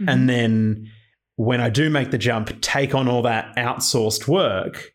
Mm-hmm. 0.00 0.08
And 0.08 0.28
then 0.28 0.90
when 1.36 1.60
I 1.60 1.70
do 1.70 1.90
make 1.90 2.10
the 2.10 2.18
jump, 2.18 2.60
take 2.60 2.94
on 2.94 3.08
all 3.08 3.22
that 3.22 3.54
outsourced 3.56 4.28
work 4.28 4.92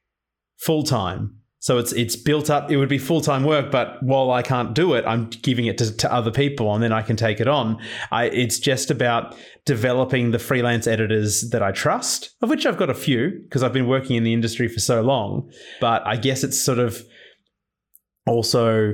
full 0.57 0.83
time. 0.83 1.37
So 1.59 1.79
it's 1.79 1.91
it's 1.91 2.15
built 2.15 2.49
up. 2.49 2.71
It 2.71 2.77
would 2.77 2.87
be 2.87 2.99
full 2.99 3.19
time 3.19 3.43
work, 3.43 3.71
but 3.71 4.01
while 4.03 4.31
I 4.31 4.41
can't 4.43 4.73
do 4.73 4.93
it, 4.93 5.03
I'm 5.05 5.29
giving 5.29 5.65
it 5.65 5.77
to, 5.79 5.95
to 5.97 6.13
other 6.13 6.31
people, 6.31 6.73
and 6.73 6.83
then 6.83 6.93
I 6.93 7.01
can 7.01 7.15
take 7.15 7.41
it 7.41 7.47
on. 7.47 7.81
I, 8.11 8.25
it's 8.25 8.59
just 8.59 8.91
about 8.91 9.35
developing 9.65 10.31
the 10.31 10.39
freelance 10.39 10.85
editors 10.85 11.49
that 11.49 11.63
I 11.63 11.71
trust, 11.71 12.35
of 12.41 12.49
which 12.49 12.65
I've 12.65 12.77
got 12.77 12.91
a 12.91 12.93
few 12.93 13.41
because 13.43 13.63
I've 13.63 13.73
been 13.73 13.87
working 13.87 14.15
in 14.15 14.23
the 14.23 14.33
industry 14.33 14.67
for 14.67 14.79
so 14.79 15.01
long. 15.01 15.51
But 15.81 16.05
I 16.05 16.15
guess 16.15 16.43
it's 16.43 16.59
sort 16.59 16.79
of 16.79 17.03
also 18.27 18.93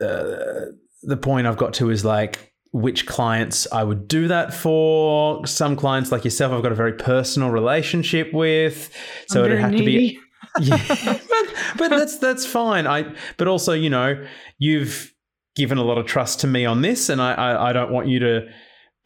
uh, 0.00 0.66
the 1.02 1.16
point 1.16 1.46
I've 1.46 1.56
got 1.56 1.74
to 1.74 1.90
is 1.90 2.04
like 2.04 2.52
which 2.76 3.06
clients 3.06 3.66
I 3.72 3.82
would 3.82 4.06
do 4.06 4.28
that 4.28 4.52
for. 4.52 5.46
Some 5.46 5.76
clients, 5.76 6.12
like 6.12 6.24
yourself, 6.24 6.52
I've 6.52 6.62
got 6.62 6.72
a 6.72 6.76
very 6.76 6.92
personal 6.92 7.50
relationship 7.50 8.32
with, 8.34 8.94
so 9.28 9.44
it'd 9.44 9.58
have 9.58 9.72
needy. 9.72 9.84
to 9.84 10.14
be. 10.14 10.20
Yeah, 10.58 10.78
but, 10.88 11.52
but 11.76 11.88
that's 11.90 12.18
that's 12.18 12.46
fine. 12.46 12.86
I 12.86 13.14
but 13.36 13.46
also 13.46 13.74
you 13.74 13.90
know 13.90 14.24
you've 14.58 15.12
given 15.54 15.76
a 15.76 15.82
lot 15.82 15.98
of 15.98 16.06
trust 16.06 16.40
to 16.40 16.46
me 16.46 16.64
on 16.64 16.80
this, 16.80 17.10
and 17.10 17.20
I, 17.20 17.34
I, 17.34 17.70
I 17.70 17.72
don't 17.74 17.90
want 17.90 18.08
you 18.08 18.20
to 18.20 18.48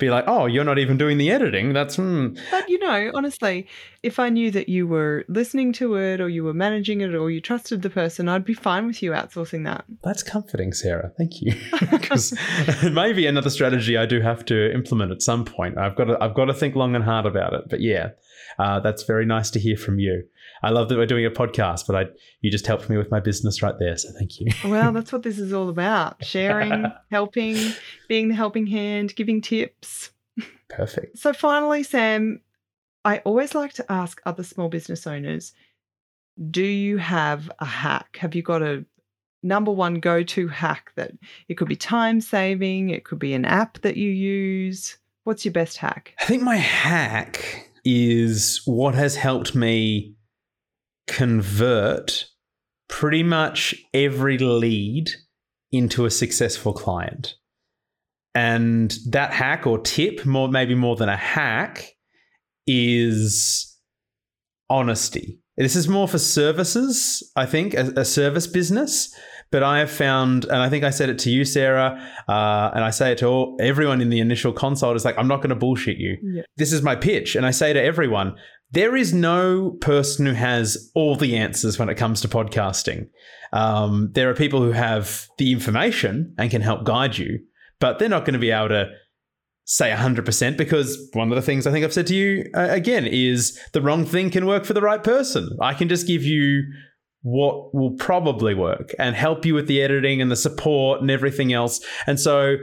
be 0.01 0.11
like, 0.11 0.25
oh, 0.27 0.47
you're 0.47 0.65
not 0.65 0.79
even 0.79 0.99
doing 0.99 1.19
the 1.19 1.31
editing. 1.31 1.73
That's 1.73 1.97
hmm. 1.97 2.35
But 2.51 2.69
you 2.69 2.79
know, 2.79 3.11
honestly, 3.15 3.69
if 4.03 4.19
I 4.19 4.31
knew 4.31 4.51
that 4.51 4.69
you 4.69 4.87
were 4.87 5.25
listening 5.29 5.73
to 5.75 5.95
it 5.97 6.21
or 6.21 6.29
you 6.29 6.43
were 6.43 6.55
managing 6.55 7.03
it 7.03 7.15
or 7.15 7.31
you 7.31 7.41
trusted 7.41 7.83
the 7.83 7.91
person, 7.91 8.29
I'd 8.29 8.45
be 8.45 8.55
fine 8.55 8.87
with 8.87 9.03
you 9.03 9.13
outsourcing 9.13 9.65
that. 9.65 9.85
That's 10.03 10.23
comforting, 10.23 10.73
Sarah. 10.73 11.13
Thank 11.17 11.41
you. 11.41 11.55
Because 11.91 12.35
maybe 12.93 13.27
another 13.27 13.51
strategy 13.51 13.97
I 13.97 14.07
do 14.07 14.21
have 14.21 14.45
to 14.47 14.73
implement 14.73 15.13
at 15.13 15.23
some 15.23 15.45
point. 15.45 15.77
I've 15.77 15.97
got 15.97 16.05
to, 16.05 16.17
I've 16.21 16.35
got 16.35 16.47
to 16.47 16.55
think 16.55 16.75
long 16.75 16.95
and 16.95 17.05
hard 17.05 17.27
about 17.27 17.53
it. 17.53 17.65
But 17.69 17.81
yeah, 17.81 18.11
uh, 18.59 18.81
that's 18.81 19.03
very 19.03 19.27
nice 19.27 19.51
to 19.51 19.61
hear 19.61 19.77
from 19.77 19.99
you. 19.99 20.25
I 20.63 20.71
love 20.71 20.89
that 20.89 20.99
we're 20.99 21.07
doing 21.07 21.27
a 21.27 21.31
podcast, 21.31 21.87
but 21.87 21.97
I 21.97 22.07
you 22.41 22.51
just 22.51 22.67
helped 22.67 22.89
me 22.89 22.97
with 22.97 23.11
my 23.11 23.21
business 23.21 23.63
right 23.63 23.75
there. 23.79 23.97
So 23.97 24.11
thank 24.19 24.41
you. 24.41 24.49
Well, 24.71 24.93
that's 24.93 25.13
what 25.13 25.23
this 25.23 25.39
is 25.39 25.53
all 25.53 25.69
about 25.69 26.25
sharing, 26.25 26.87
helping, 27.11 27.57
being 28.09 28.29
the 28.29 28.35
helping 28.35 28.67
hand, 28.67 29.15
giving 29.17 29.41
tips. 29.41 30.11
Perfect. 30.69 31.19
So, 31.19 31.33
finally, 31.33 31.83
Sam, 31.83 32.41
I 33.05 33.19
always 33.19 33.55
like 33.55 33.73
to 33.75 33.93
ask 33.93 34.21
other 34.25 34.43
small 34.43 34.69
business 34.69 35.07
owners 35.07 35.53
do 36.51 36.63
you 36.63 36.97
have 36.97 37.51
a 37.59 37.67
hack? 37.67 38.17
Have 38.21 38.35
you 38.35 38.43
got 38.43 38.63
a 38.63 38.85
number 39.43 39.71
one 39.71 40.01
go 40.01 40.23
to 40.23 40.49
hack 40.49 40.93
that 40.97 41.13
it 41.49 41.55
could 41.55 41.69
be 41.69 41.77
time 41.77 42.21
saving, 42.21 42.91
it 42.91 43.05
could 43.05 43.19
be 43.19 43.35
an 43.35 43.45
app 43.45 43.81
that 43.83 43.97
you 43.97 44.11
use? 44.11 44.97
What's 45.25 45.45
your 45.45 45.53
best 45.53 45.77
hack? 45.77 46.15
I 46.21 46.25
think 46.25 46.43
my 46.43 46.57
hack 46.57 47.69
is 47.85 48.63
what 48.65 48.95
has 48.95 49.17
helped 49.17 49.55
me 49.55 50.15
convert 51.11 52.27
pretty 52.89 53.23
much 53.23 53.75
every 53.93 54.39
lead 54.39 55.11
into 55.73 56.05
a 56.07 56.11
successful 56.11 56.73
client. 56.73 57.35
And 58.35 58.97
that 59.09 59.33
hack 59.33 59.67
or 59.67 59.81
tip, 59.81 60.25
more 60.25 60.49
maybe 60.49 60.75
more 60.75 60.95
than 60.95 61.09
a 61.09 61.17
hack, 61.17 61.97
is 62.67 63.77
honesty. 64.69 65.41
This 65.57 65.75
is 65.75 65.89
more 65.89 66.07
for 66.07 66.19
services, 66.19 67.29
I 67.35 67.45
think, 67.45 67.75
a, 67.75 67.93
a 67.97 68.05
service 68.05 68.47
business. 68.47 69.13
But 69.51 69.65
I 69.65 69.81
have 69.81 69.91
found, 69.91 70.45
and 70.45 70.63
I 70.63 70.69
think 70.69 70.85
I 70.85 70.91
said 70.91 71.09
it 71.09 71.19
to 71.21 71.31
you, 71.31 71.45
Sarah, 71.45 72.01
uh, 72.29 72.71
and 72.73 72.85
I 72.85 72.91
say 72.91 73.11
it 73.11 73.19
to 73.19 73.27
all, 73.27 73.57
everyone 73.61 74.01
in 74.01 74.09
the 74.09 74.21
initial 74.21 74.53
consult 74.53 74.95
is 74.95 75.05
like, 75.05 75.19
I'm 75.19 75.27
not 75.27 75.39
going 75.39 75.51
to 75.51 75.57
bullshit 75.57 75.97
you. 75.99 76.17
Yeah. 76.23 76.43
This 76.57 76.73
is 76.73 76.83
my 76.83 76.95
pitch. 76.95 77.35
And 77.35 77.45
I 77.45 77.51
say 77.51 77.73
to 77.73 77.83
everyone, 77.83 78.37
there 78.73 78.97
is 78.97 79.13
no 79.13 79.73
person 79.81 80.27
who 80.27 80.33
has 80.33 80.91
all 80.95 81.17
the 81.17 81.37
answers 81.37 81.79
when 81.79 81.89
it 81.89 81.97
comes 81.97 82.21
to 82.21 82.29
podcasting. 82.29 83.09
Um, 83.53 84.11
there 84.13 84.31
are 84.31 84.35
people 84.35 84.63
who 84.63 84.73
have 84.73 85.27
the 85.39 85.53
information 85.53 86.35
and 86.39 86.51
can 86.51 86.63
help 86.63 86.85
guide 86.85 87.19
you, 87.19 87.41
but 87.81 87.99
they're 87.99 88.09
not 88.09 88.25
going 88.25 88.35
to 88.35 88.39
be 88.39 88.53
able 88.53 88.69
to 88.69 88.91
say 89.65 89.91
100% 89.91 90.57
because 90.57 91.11
one 91.13 91.31
of 91.31 91.37
the 91.37 91.43
things 91.43 91.67
I 91.67 91.71
think 91.71 91.85
I've 91.85 91.93
said 91.93 92.07
to 92.09 92.15
you 92.15 92.51
uh, 92.55 92.69
again 92.71 93.07
is 93.07 93.59
the 93.73 93.81
wrong 93.81 94.05
thing 94.05 94.31
can 94.31 94.47
work 94.47 94.65
for 94.65 94.73
the 94.73 94.81
right 94.81 95.03
person. 95.03 95.49
I 95.61 95.75
can 95.75 95.89
just 95.89 96.07
give 96.07 96.23
you 96.23 96.63
what 97.23 97.75
will 97.75 97.97
probably 97.97 98.55
work 98.55 98.93
and 98.99 99.15
help 99.15 99.45
you 99.45 99.55
with 99.55 99.67
the 99.67 99.83
editing 99.83 100.23
and 100.23 100.31
the 100.31 100.37
support 100.37 101.01
and 101.01 101.11
everything 101.11 101.53
else. 101.53 101.81
And 102.07 102.19
so 102.19 102.57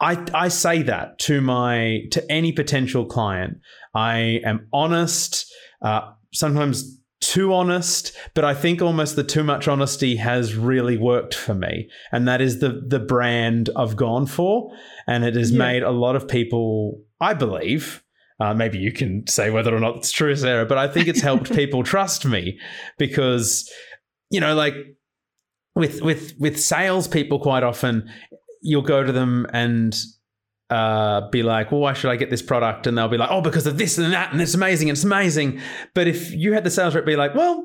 I, 0.00 0.24
I 0.32 0.48
say 0.48 0.82
that 0.82 1.18
to 1.20 1.40
my 1.40 2.00
to 2.12 2.24
any 2.30 2.52
potential 2.52 3.04
client. 3.04 3.58
I 3.94 4.40
am 4.44 4.66
honest, 4.72 5.52
uh, 5.82 6.12
sometimes 6.32 7.00
too 7.20 7.54
honest, 7.54 8.14
but 8.34 8.44
I 8.44 8.52
think 8.54 8.82
almost 8.82 9.16
the 9.16 9.24
too 9.24 9.42
much 9.44 9.66
honesty 9.66 10.16
has 10.16 10.54
really 10.54 10.98
worked 10.98 11.34
for 11.34 11.54
me, 11.54 11.88
and 12.12 12.28
that 12.28 12.40
is 12.40 12.58
the 12.60 12.82
the 12.86 12.98
brand 13.00 13.70
I've 13.76 13.96
gone 13.96 14.26
for, 14.26 14.70
and 15.06 15.24
it 15.24 15.34
has 15.36 15.50
Yeah. 15.50 15.58
made 15.58 15.82
a 15.82 15.90
lot 15.90 16.16
of 16.16 16.28
people, 16.28 17.00
I 17.20 17.34
believe. 17.34 18.02
Uh, 18.40 18.52
maybe 18.52 18.78
you 18.78 18.92
can 18.92 19.24
say 19.28 19.48
whether 19.48 19.74
or 19.74 19.78
not 19.80 19.96
it's 19.96 20.10
true, 20.10 20.34
Sarah, 20.34 20.66
but 20.66 20.76
I 20.76 20.88
think 20.88 21.06
it's 21.08 21.20
helped 21.22 21.52
people 21.54 21.82
trust 21.84 22.26
me 22.26 22.58
because, 22.98 23.70
you 24.28 24.40
know, 24.40 24.54
like 24.54 24.74
with 25.74 26.02
with 26.02 26.34
with 26.38 26.60
salespeople, 26.60 27.38
quite 27.38 27.62
often 27.62 28.10
you'll 28.60 28.82
go 28.82 29.02
to 29.04 29.12
them 29.12 29.46
and 29.52 29.96
uh, 30.70 31.28
be 31.30 31.42
like, 31.42 31.70
well, 31.70 31.80
why 31.82 31.92
should 31.92 32.10
I 32.10 32.16
get 32.16 32.30
this 32.30 32.42
product? 32.42 32.86
And 32.86 32.96
they'll 32.96 33.08
be 33.08 33.18
like, 33.18 33.30
oh, 33.30 33.40
because 33.40 33.66
of 33.66 33.78
this 33.78 33.98
and 33.98 34.12
that, 34.12 34.32
and 34.32 34.40
it's 34.40 34.54
amazing, 34.54 34.88
it's 34.88 35.04
amazing. 35.04 35.60
But 35.94 36.08
if 36.08 36.32
you 36.32 36.52
had 36.54 36.64
the 36.64 36.70
sales 36.70 36.94
rep 36.94 37.04
be 37.04 37.16
like, 37.16 37.34
well, 37.34 37.62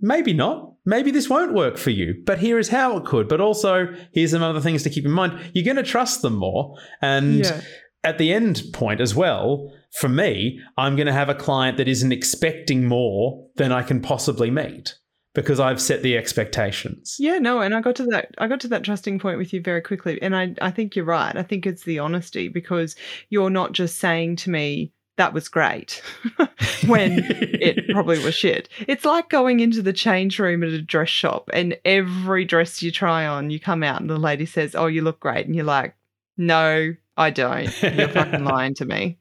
maybe 0.00 0.32
not. 0.32 0.72
Maybe 0.88 1.10
this 1.10 1.28
won't 1.28 1.52
work 1.52 1.78
for 1.78 1.90
you, 1.90 2.22
but 2.24 2.38
here 2.38 2.60
is 2.60 2.68
how 2.68 2.96
it 2.96 3.04
could. 3.04 3.26
But 3.26 3.40
also, 3.40 3.88
here's 4.12 4.30
some 4.30 4.42
other 4.42 4.60
things 4.60 4.84
to 4.84 4.90
keep 4.90 5.04
in 5.04 5.10
mind. 5.10 5.50
You're 5.52 5.64
going 5.64 5.76
to 5.84 5.90
trust 5.90 6.22
them 6.22 6.36
more. 6.36 6.76
And 7.02 7.38
Yeah. 7.44 7.60
at 8.04 8.18
the 8.18 8.32
end 8.32 8.62
point 8.72 9.00
as 9.00 9.12
well, 9.12 9.68
for 9.98 10.08
me, 10.08 10.60
I'm 10.78 10.94
going 10.94 11.06
to 11.08 11.12
have 11.12 11.28
a 11.28 11.34
client 11.34 11.76
that 11.78 11.88
isn't 11.88 12.12
expecting 12.12 12.86
more 12.86 13.48
than 13.56 13.72
I 13.72 13.82
can 13.82 14.00
possibly 14.00 14.48
meet 14.48 14.94
because 15.36 15.60
I've 15.60 15.82
set 15.82 16.02
the 16.02 16.16
expectations. 16.16 17.16
Yeah, 17.18 17.38
no, 17.38 17.60
and 17.60 17.74
I 17.74 17.82
got 17.82 17.94
to 17.96 18.06
that 18.06 18.34
I 18.38 18.48
got 18.48 18.58
to 18.60 18.68
that 18.68 18.82
trusting 18.82 19.18
point 19.18 19.36
with 19.36 19.52
you 19.52 19.60
very 19.60 19.82
quickly. 19.82 20.20
And 20.22 20.34
I, 20.34 20.54
I 20.62 20.70
think 20.70 20.96
you're 20.96 21.04
right. 21.04 21.36
I 21.36 21.42
think 21.42 21.66
it's 21.66 21.84
the 21.84 21.98
honesty 21.98 22.48
because 22.48 22.96
you're 23.28 23.50
not 23.50 23.72
just 23.72 23.98
saying 23.98 24.36
to 24.36 24.50
me, 24.50 24.92
that 25.16 25.34
was 25.34 25.48
great 25.48 26.02
when 26.86 27.20
it 27.30 27.86
probably 27.92 28.18
was 28.24 28.34
shit. 28.34 28.70
It's 28.88 29.04
like 29.04 29.28
going 29.28 29.60
into 29.60 29.82
the 29.82 29.92
change 29.92 30.38
room 30.38 30.62
at 30.62 30.70
a 30.70 30.80
dress 30.80 31.10
shop 31.10 31.50
and 31.52 31.76
every 31.84 32.46
dress 32.46 32.82
you 32.82 32.90
try 32.90 33.26
on, 33.26 33.50
you 33.50 33.60
come 33.60 33.82
out 33.82 34.00
and 34.00 34.08
the 34.08 34.16
lady 34.16 34.46
says, 34.46 34.74
Oh, 34.74 34.86
you 34.86 35.02
look 35.02 35.20
great. 35.20 35.44
And 35.44 35.54
you're 35.54 35.64
like, 35.66 35.94
No, 36.38 36.94
I 37.16 37.28
don't. 37.30 37.82
You're 37.82 38.08
fucking 38.08 38.44
lying 38.44 38.74
to 38.74 38.86
me. 38.86 39.18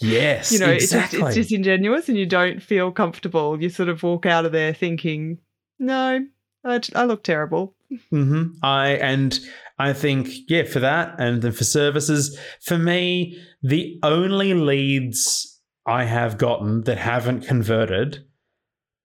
Yes, 0.00 0.52
You 0.52 0.58
know, 0.60 0.70
exactly. 0.70 1.18
it's, 1.18 1.26
just, 1.26 1.36
it's 1.38 1.48
disingenuous 1.48 2.08
and 2.08 2.18
you 2.18 2.26
don't 2.26 2.62
feel 2.62 2.90
comfortable. 2.92 3.60
You 3.60 3.68
sort 3.68 3.88
of 3.88 4.02
walk 4.02 4.26
out 4.26 4.44
of 4.46 4.52
there 4.52 4.72
thinking, 4.74 5.38
No, 5.78 6.24
I, 6.64 6.80
I 6.94 7.04
look 7.04 7.22
terrible. 7.24 7.74
hmm 8.10 8.48
I 8.62 8.90
and 8.90 9.38
I 9.78 9.92
think 9.94 10.28
yeah 10.48 10.64
for 10.64 10.80
that 10.80 11.14
and 11.18 11.40
then 11.40 11.52
for 11.52 11.64
services 11.64 12.38
for 12.60 12.76
me 12.76 13.40
the 13.62 13.98
only 14.02 14.52
leads 14.52 15.58
I 15.86 16.04
have 16.04 16.36
gotten 16.36 16.82
that 16.84 16.98
haven't 16.98 17.46
converted 17.46 18.26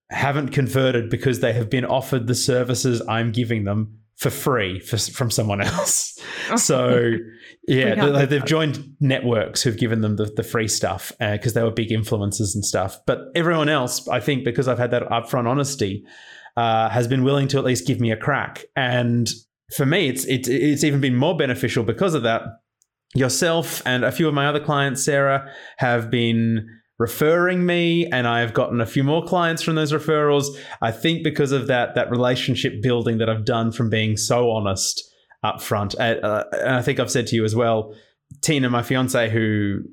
haven't 0.10 0.49
converted 0.49 1.10
because 1.10 1.39
they 1.39 1.53
have 1.53 1.69
been 1.69 1.86
offered 1.86 2.27
the 2.27 2.36
services 2.36 3.01
I'm 3.08 3.32
giving 3.32 3.63
them 3.63 3.99
for 4.17 4.29
free 4.29 4.79
for, 4.79 4.97
from 4.97 5.32
someone 5.32 5.62
else. 5.62 6.19
So 6.58 7.13
yeah, 7.67 7.95
do 7.95 8.26
they've 8.26 8.45
joined 8.45 8.95
networks 8.99 9.62
who've 9.62 9.78
given 9.78 10.02
them 10.02 10.17
the, 10.17 10.26
the 10.26 10.43
free 10.43 10.67
stuff 10.67 11.13
because 11.19 11.54
they 11.54 11.63
were 11.63 11.71
big 11.71 11.89
influencers 11.89 12.56
and 12.56 12.65
stuff. 12.65 12.99
But 13.06 13.30
everyone 13.36 13.69
else, 13.69 14.08
I 14.08 14.19
think, 14.19 14.43
because 14.43 14.67
I've 14.67 14.80
had 14.80 14.91
that 14.91 15.08
upfront 15.10 15.47
honesty, 15.47 16.06
uh, 16.58 16.89
has 16.89 17.08
been 17.08 17.23
willing 17.23 17.47
to 17.49 17.58
at 17.58 17.63
least 17.63 17.88
give 17.88 18.02
me 18.02 18.12
a 18.12 18.17
crack. 18.17 18.65
And 18.76 19.32
for 19.76 19.86
me, 19.86 20.10
it's 20.10 20.26
it's 20.26 20.49
it's 20.49 20.84
even 20.84 20.99
been 20.99 21.15
more 21.15 21.38
beneficial 21.38 21.84
because 21.84 22.13
of 22.13 22.23
that. 22.23 22.41
Yourself 23.15 23.84
and 23.86 24.04
a 24.04 24.12
few 24.12 24.28
of 24.28 24.34
my 24.34 24.47
other 24.47 24.60
clients, 24.60 25.06
Sarah, 25.06 25.47
have 25.78 26.10
been 26.10 26.67
referring 26.97 27.63
me 27.63 28.08
and 28.08 28.28
I've 28.28 28.56
gotten 28.56 28.82
a 28.82 28.88
few 28.88 29.04
more 29.04 29.23
clients 29.23 29.62
from 29.62 29.76
those 29.76 29.91
referrals. 29.91 30.47
I 30.82 30.91
think 30.91 31.23
because 31.23 31.52
of 31.52 31.67
that 31.67 31.93
that 31.93 32.10
relationship 32.10 32.82
building 32.82 33.19
that 33.19 33.30
I've 33.30 33.45
done 33.45 33.71
from 33.71 33.89
being 33.89 34.17
so 34.17 34.49
honest 34.49 35.12
up 35.43 35.62
front. 35.62 35.95
Uh, 35.99 36.15
uh, 36.23 36.43
and 36.53 36.75
I 36.75 36.82
think 36.82 36.99
I've 36.99 37.12
said 37.12 37.27
to 37.27 37.36
you 37.36 37.43
as 37.43 37.56
well, 37.56 37.93
Tina, 38.41 38.69
my 38.69 38.84
fiance, 38.84 39.29
who 39.29 39.84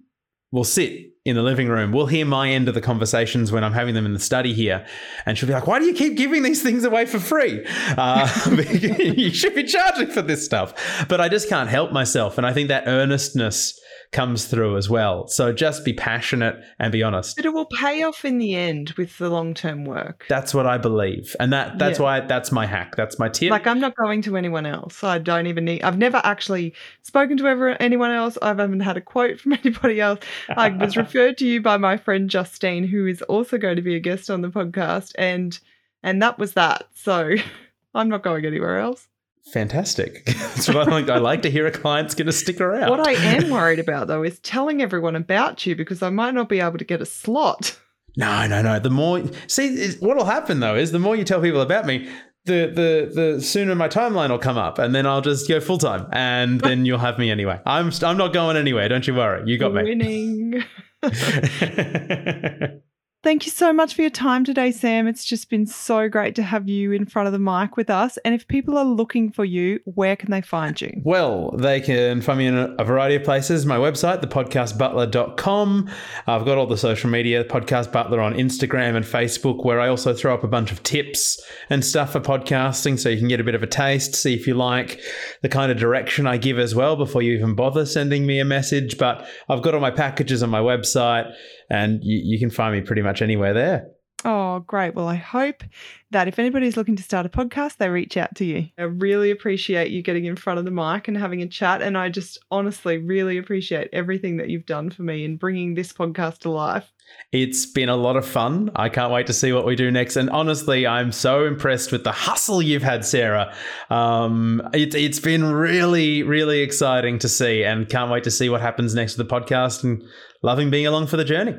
will 0.53 0.65
sit 0.65 1.11
in 1.25 1.37
the 1.37 1.43
living 1.43 1.69
room, 1.69 1.93
will 1.93 2.07
hear 2.07 2.25
my 2.25 2.51
end 2.51 2.69
of 2.69 2.75
the 2.75 2.81
conversations 2.81 3.53
when 3.53 3.63
I'm 3.63 3.73
having 3.73 3.95
them 3.95 4.07
in 4.07 4.15
the 4.15 4.21
study 4.21 4.55
here. 4.55 4.87
And 5.27 5.37
she'll 5.37 5.47
be 5.47 5.53
like, 5.53 5.67
why 5.67 5.79
do 5.79 5.85
you 5.85 5.95
keep 5.95 6.17
giving 6.17 6.43
these 6.43 6.63
things 6.63 6.85
away 6.85 7.07
for 7.07 7.19
free? 7.19 7.65
Uh, 7.97 8.29
you 8.71 9.31
should 9.31 9.55
be 9.55 9.65
charging 9.65 10.09
for 10.09 10.23
this 10.23 10.45
stuff. 10.45 11.07
But 11.09 11.21
I 11.21 11.29
just 11.29 11.49
can't 11.49 11.69
help 11.69 11.93
myself. 11.93 12.39
And 12.39 12.47
I 12.47 12.53
think 12.53 12.69
that 12.69 12.85
earnestness 12.87 13.80
comes 14.13 14.47
through 14.47 14.77
as 14.77 14.91
well. 14.91 15.29
So 15.29 15.53
just 15.53 15.85
be 15.85 15.93
passionate 15.93 16.57
and 16.81 16.91
be 16.91 17.01
honest. 17.03 17.37
But 17.37 17.45
it 17.45 17.53
will 17.53 17.67
pay 17.67 18.03
off 18.03 18.25
in 18.25 18.39
the 18.39 18.57
end 18.57 18.91
with 18.99 19.17
the 19.19 19.31
long 19.31 19.55
term 19.55 19.85
work. 19.85 20.27
That's 20.29 20.53
what 20.53 20.67
I 20.67 20.79
believe. 20.79 21.37
And 21.39 21.53
that 21.53 21.79
that's 21.79 21.99
Yeah. 21.99 22.05
why 22.05 22.21
that's 22.21 22.51
my 22.51 22.67
hack. 22.67 22.97
That's 22.97 23.19
my 23.21 23.29
tip. 23.29 23.51
Like 23.53 23.69
I'm 23.69 23.79
not 23.79 23.95
going 23.95 24.23
to 24.23 24.37
anyone 24.37 24.67
else. 24.67 25.05
I 25.05 25.19
don't 25.19 25.47
even 25.47 25.65
need. 25.65 25.83
I've 25.83 25.97
never 25.99 26.21
actually 26.25 26.75
spoken 27.03 27.37
to 27.37 27.47
ever 27.47 27.71
anyone 27.81 28.11
else. 28.11 28.37
I 28.43 28.49
haven't 28.49 28.81
had 28.81 28.97
a 28.97 29.01
quote 29.01 29.39
from 29.41 29.53
anybody 29.65 30.01
else. 30.01 30.21
I 30.49 30.71
was 30.71 30.97
referred 30.97 31.39
to 31.39 31.47
you 31.47 31.61
by 31.63 31.77
my 31.77 31.97
friend 31.97 32.29
Justine, 32.29 32.85
who 32.89 33.07
is 33.07 33.23
also 33.23 33.59
going 33.59 33.77
to 33.77 33.83
be 33.83 33.95
a 33.95 34.01
guest 34.01 34.29
on 34.29 34.41
the 34.41 34.49
podcast, 34.49 35.13
and 35.19 35.57
and 36.03 36.21
that 36.21 36.37
was 36.39 36.55
that. 36.55 36.89
So 36.95 37.35
I'm 37.95 38.09
not 38.09 38.23
going 38.25 38.45
anywhere 38.45 38.79
else. 38.79 39.07
Fantastic. 39.53 40.25
That's 40.27 40.69
what 40.69 40.77
I 40.77 40.91
like. 40.91 41.09
I 41.09 41.19
like 41.19 41.43
to 41.43 41.51
hear 41.51 41.67
a 41.67 41.71
client's 41.71 42.15
going 42.15 42.27
to 42.27 42.33
stick 42.33 42.61
around. 42.61 42.91
What 42.91 43.07
I 43.07 43.13
am 43.13 43.51
worried 43.51 43.79
about 43.79 44.07
though 44.07 44.23
is 44.23 44.39
telling 44.41 44.81
everyone 44.83 45.17
about 45.17 45.67
you 45.67 45.75
because 45.75 46.03
I 46.03 46.11
might 46.11 46.35
not 46.35 46.49
be 46.49 46.61
able 46.61 46.79
to 46.79 46.85
get 46.85 47.01
a 47.01 47.07
slot. 47.07 47.79
No, 48.17 48.47
no, 48.47 48.63
no. 48.63 48.79
The 48.79 48.91
more 48.91 49.23
see, 49.47 49.93
what'll 49.95 50.25
happen 50.25 50.61
though 50.61 50.77
is 50.77 50.93
the 50.93 50.99
more 50.99 51.17
you 51.17 51.25
tell 51.25 51.41
people 51.41 51.61
about 51.61 51.87
me, 51.87 52.09
the 52.45 52.67
the 52.67 53.11
the 53.15 53.41
sooner 53.43 53.75
my 53.75 53.89
timeline 53.89 54.31
will 54.31 54.39
come 54.39 54.57
up, 54.59 54.79
and 54.79 54.95
then 54.95 55.07
I'll 55.07 55.21
just 55.21 55.49
go 55.49 55.61
full 55.61 55.79
time, 55.79 56.07
and 56.13 56.61
then 56.65 56.85
you'll 56.85 56.99
have 56.99 57.19
me 57.19 57.31
anyway. 57.31 57.61
I'm 57.67 57.91
I'm 58.03 58.17
not 58.17 58.33
going 58.33 58.57
anywhere. 58.57 58.89
Don't 58.89 59.07
you 59.07 59.15
worry. 59.15 59.43
You 59.51 59.59
got 59.59 59.75
me. 59.75 59.83
Winning. 59.83 60.65
Thank 63.23 63.45
you 63.45 63.53
so 63.53 63.71
much 63.71 63.95
for 63.95 64.01
your 64.01 64.11
time 64.11 64.45
today, 64.45 64.73
Sam. 64.73 65.07
It's 65.07 65.27
just 65.27 65.51
been 65.51 65.67
so 65.67 66.09
great 66.09 66.35
to 66.37 66.43
have 66.43 66.71
you 66.71 66.93
in 66.93 67.05
front 67.05 67.27
of 67.27 67.35
the 67.35 67.39
mic 67.39 67.77
with 67.77 67.91
us. 67.91 68.17
And 68.25 68.35
if 68.35 68.49
people 68.49 68.79
are 68.79 68.85
looking 68.85 69.31
for 69.31 69.45
you, 69.45 69.79
where 69.85 70.17
can 70.17 70.31
they 70.31 70.41
find 70.41 70.81
you? 70.81 71.03
Well, 71.05 71.51
they 71.51 71.83
can 71.83 72.23
find 72.23 72.39
me 72.39 72.47
in 72.47 72.57
a 72.57 72.83
variety 72.83 73.17
of 73.17 73.25
places. 73.25 73.67
My 73.67 73.77
website, 73.77 74.23
thepodcastbutler.com. 74.23 75.91
I've 76.27 76.47
got 76.47 76.57
all 76.57 76.67
the 76.67 76.79
social 76.79 77.11
media, 77.11 77.45
Podcast 77.45 77.93
Butler 77.93 78.23
on 78.23 78.33
Instagram 78.33 78.97
and 78.97 79.05
Facebook, 79.05 79.67
where 79.67 79.81
I 79.81 79.89
also 79.89 80.15
throw 80.15 80.33
up 80.33 80.43
a 80.43 80.49
bunch 80.49 80.73
of 80.73 80.83
tips 80.83 81.43
and 81.69 81.85
stuff 81.85 82.13
for 82.13 82.21
podcasting 82.21 82.99
so 82.99 83.11
you 83.11 83.19
can 83.19 83.29
get 83.29 83.39
a 83.39 83.45
bit 83.45 83.55
of 83.55 83.63
a 83.63 83.67
taste, 83.67 84.15
see 84.15 84.33
if 84.33 84.47
you 84.47 84.55
like 84.55 84.99
the 85.43 85.51
kind 85.51 85.71
of 85.71 85.77
direction 85.77 86.27
I 86.27 86.39
give 86.39 86.59
as 86.59 86.75
well 86.75 86.97
before 86.97 87.21
you 87.21 87.35
even 87.35 87.55
bother 87.55 87.85
sending 87.85 88.25
me 88.25 88.39
a 88.39 88.47
message. 88.47 88.97
But 88.97 89.29
I've 89.47 89.61
got 89.61 89.75
all 89.75 89.81
my 89.81 89.91
packages 89.91 90.43
on 90.43 90.49
my 90.49 90.61
website 90.61 91.31
and 91.71 92.01
you, 92.03 92.21
you 92.23 92.39
can 92.39 92.51
find 92.51 92.75
me 92.75 92.83
pretty 92.83 93.03
much 93.03 93.23
anywhere 93.23 93.55
there. 93.55 93.87
Oh, 94.23 94.59
great. 94.61 94.95
Well, 94.95 95.09
I 95.09 95.15
hope 95.15 95.65
that 96.11 96.29
if 96.29 96.39
anybody's 96.39 96.77
looking 96.77 96.97
to 96.97 97.03
start 97.03 97.25
a 97.25 97.31
podcast, 97.31 97.79
they 97.79 97.89
reach 97.89 98.19
out 98.19 98.35
to 98.37 98.45
you. 98.45 98.69
I 98.77 98.83
really 98.83 99.31
appreciate 99.31 99.91
you 99.91 100.03
getting 100.03 100.27
in 100.27 100.37
front 100.37 100.59
of 100.59 100.67
the 100.67 100.71
mic 100.71 101.09
and 101.09 101.17
having 101.17 101.41
a 101.41 101.49
chat. 101.49 101.81
And 101.81 101.97
I 101.97 102.11
just 102.11 102.39
honestly 102.51 102.99
really 102.99 103.39
appreciate 103.39 103.89
everything 103.95 104.37
that 104.37 104.51
you've 104.51 104.67
done 104.67 104.91
for 104.91 105.03
me 105.03 105.25
in 105.25 105.39
bringing 105.39 105.75
this 105.75 105.93
podcast 105.93 106.39
to 106.41 106.51
life. 106.51 106.93
It's 107.33 107.65
been 107.67 107.89
a 107.89 107.97
lot 107.97 108.17
of 108.17 108.27
fun. 108.27 108.71
I 108.77 108.89
can't 108.89 109.13
wait 109.13 109.27
to 109.29 109.33
see 109.33 109.53
what 109.53 109.65
we 109.65 109.75
do 109.75 109.91
next. 109.91 110.17
And 110.17 110.29
honestly, 110.31 110.87
I'm 110.87 111.13
so 111.13 111.47
impressed 111.47 111.91
with 111.91 112.05
the 112.05 112.13
hustle 112.13 112.61
you've 112.61 112.83
had, 112.83 113.05
Sarah. 113.05 113.55
Um, 113.89 114.69
it, 114.75 114.95
it's 114.95 115.19
been 115.19 115.45
really, 115.45 116.23
really 116.23 116.61
exciting 116.61 117.19
to 117.21 117.29
see, 117.29 117.65
and 117.65 117.89
can't 117.89 118.11
wait 118.11 118.25
to 118.25 118.31
see 118.31 118.49
what 118.49 118.61
happens 118.61 118.95
next 118.95 119.17
with 119.17 119.29
the 119.29 119.35
podcast. 119.35 119.83
And 119.83 120.05
loving 120.43 120.71
being 120.71 120.87
along 120.87 121.07
for 121.07 121.17
the 121.17 121.25
journey. 121.25 121.55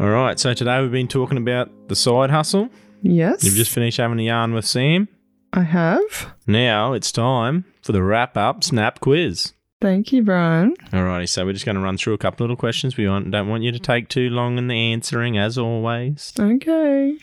All 0.00 0.10
right. 0.10 0.38
So 0.38 0.54
today 0.54 0.80
we've 0.80 0.90
been 0.90 1.08
talking 1.08 1.38
about 1.38 1.70
the 1.88 1.96
side 1.96 2.30
hustle. 2.30 2.68
Yes. 3.02 3.44
You've 3.44 3.54
just 3.54 3.70
finished 3.70 3.98
having 3.98 4.18
a 4.18 4.24
yarn 4.24 4.54
with 4.54 4.66
Sam. 4.66 5.08
I 5.52 5.62
have. 5.62 6.34
Now 6.46 6.94
it's 6.94 7.12
time 7.12 7.64
for 7.82 7.92
the 7.92 8.02
wrap 8.02 8.36
up 8.36 8.64
snap 8.64 9.00
quiz. 9.00 9.52
Thank 9.80 10.12
you, 10.12 10.22
Brian. 10.22 10.74
Alrighty, 10.92 11.28
so 11.28 11.44
we're 11.44 11.52
just 11.52 11.66
going 11.66 11.76
to 11.76 11.82
run 11.82 11.98
through 11.98 12.14
a 12.14 12.18
couple 12.18 12.44
little 12.44 12.56
questions. 12.56 12.96
We 12.96 13.06
want, 13.06 13.30
don't 13.30 13.48
want 13.48 13.64
you 13.64 13.72
to 13.72 13.78
take 13.78 14.08
too 14.08 14.30
long 14.30 14.56
in 14.56 14.66
the 14.66 14.92
answering, 14.92 15.36
as 15.36 15.58
always. 15.58 16.32
Okay. 16.40 17.18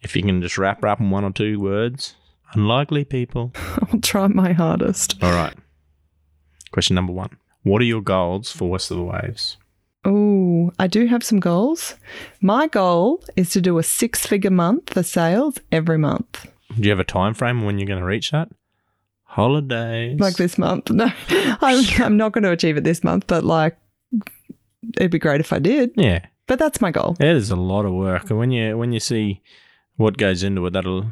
If 0.00 0.16
you 0.16 0.22
can 0.22 0.40
just 0.40 0.56
wrap 0.56 0.82
up 0.82 0.98
in 0.98 1.10
one 1.10 1.24
or 1.24 1.32
two 1.32 1.60
words. 1.60 2.16
Unlikely 2.54 3.04
people. 3.04 3.52
I'll 3.92 4.00
try 4.00 4.26
my 4.28 4.52
hardest. 4.52 5.22
All 5.22 5.32
right. 5.32 5.54
Question 6.72 6.94
number 6.94 7.12
one 7.12 7.36
What 7.62 7.80
are 7.82 7.86
your 7.86 8.02
goals 8.02 8.50
for 8.52 8.70
West 8.70 8.90
of 8.90 8.96
the 8.96 9.04
Waves? 9.04 9.56
Oh, 10.04 10.70
I 10.78 10.86
do 10.86 11.06
have 11.06 11.24
some 11.24 11.40
goals. 11.40 11.96
My 12.40 12.68
goal 12.68 13.24
is 13.34 13.50
to 13.50 13.60
do 13.60 13.78
a 13.78 13.82
six 13.82 14.24
figure 14.24 14.50
month 14.52 14.94
for 14.94 15.02
sales 15.02 15.58
every 15.72 15.98
month. 15.98 16.46
Do 16.74 16.82
you 16.82 16.90
have 16.90 17.00
a 17.00 17.04
time 17.04 17.34
frame 17.34 17.64
when 17.64 17.78
you're 17.78 17.88
going 17.88 17.98
to 17.98 18.04
reach 18.06 18.30
that? 18.30 18.48
Holidays. 19.24 20.20
Like 20.20 20.36
this 20.36 20.58
month. 20.58 20.90
No, 20.96 21.10
I'm, 21.60 21.84
I'm 21.98 22.16
not 22.16 22.32
going 22.32 22.44
to 22.44 22.52
achieve 22.52 22.76
it 22.76 22.84
this 22.84 23.02
month, 23.02 23.26
but 23.26 23.42
like, 23.44 23.76
it'd 24.96 25.10
be 25.10 25.18
great 25.18 25.40
if 25.40 25.52
I 25.52 25.58
did. 25.58 25.90
Yeah. 25.96 26.24
But 26.46 26.58
that's 26.60 26.80
my 26.80 26.92
goal. 26.92 27.16
It 27.18 27.26
is 27.36 27.50
a 27.50 27.56
lot 27.56 27.84
of 27.84 27.92
work. 27.92 28.30
And 28.30 28.38
when 28.38 28.52
you 28.52 28.78
when 28.78 28.92
you 28.92 29.00
see 29.00 29.42
what 29.96 30.16
goes 30.16 30.44
into 30.44 30.64
it, 30.66 30.72
that'll 30.74 31.06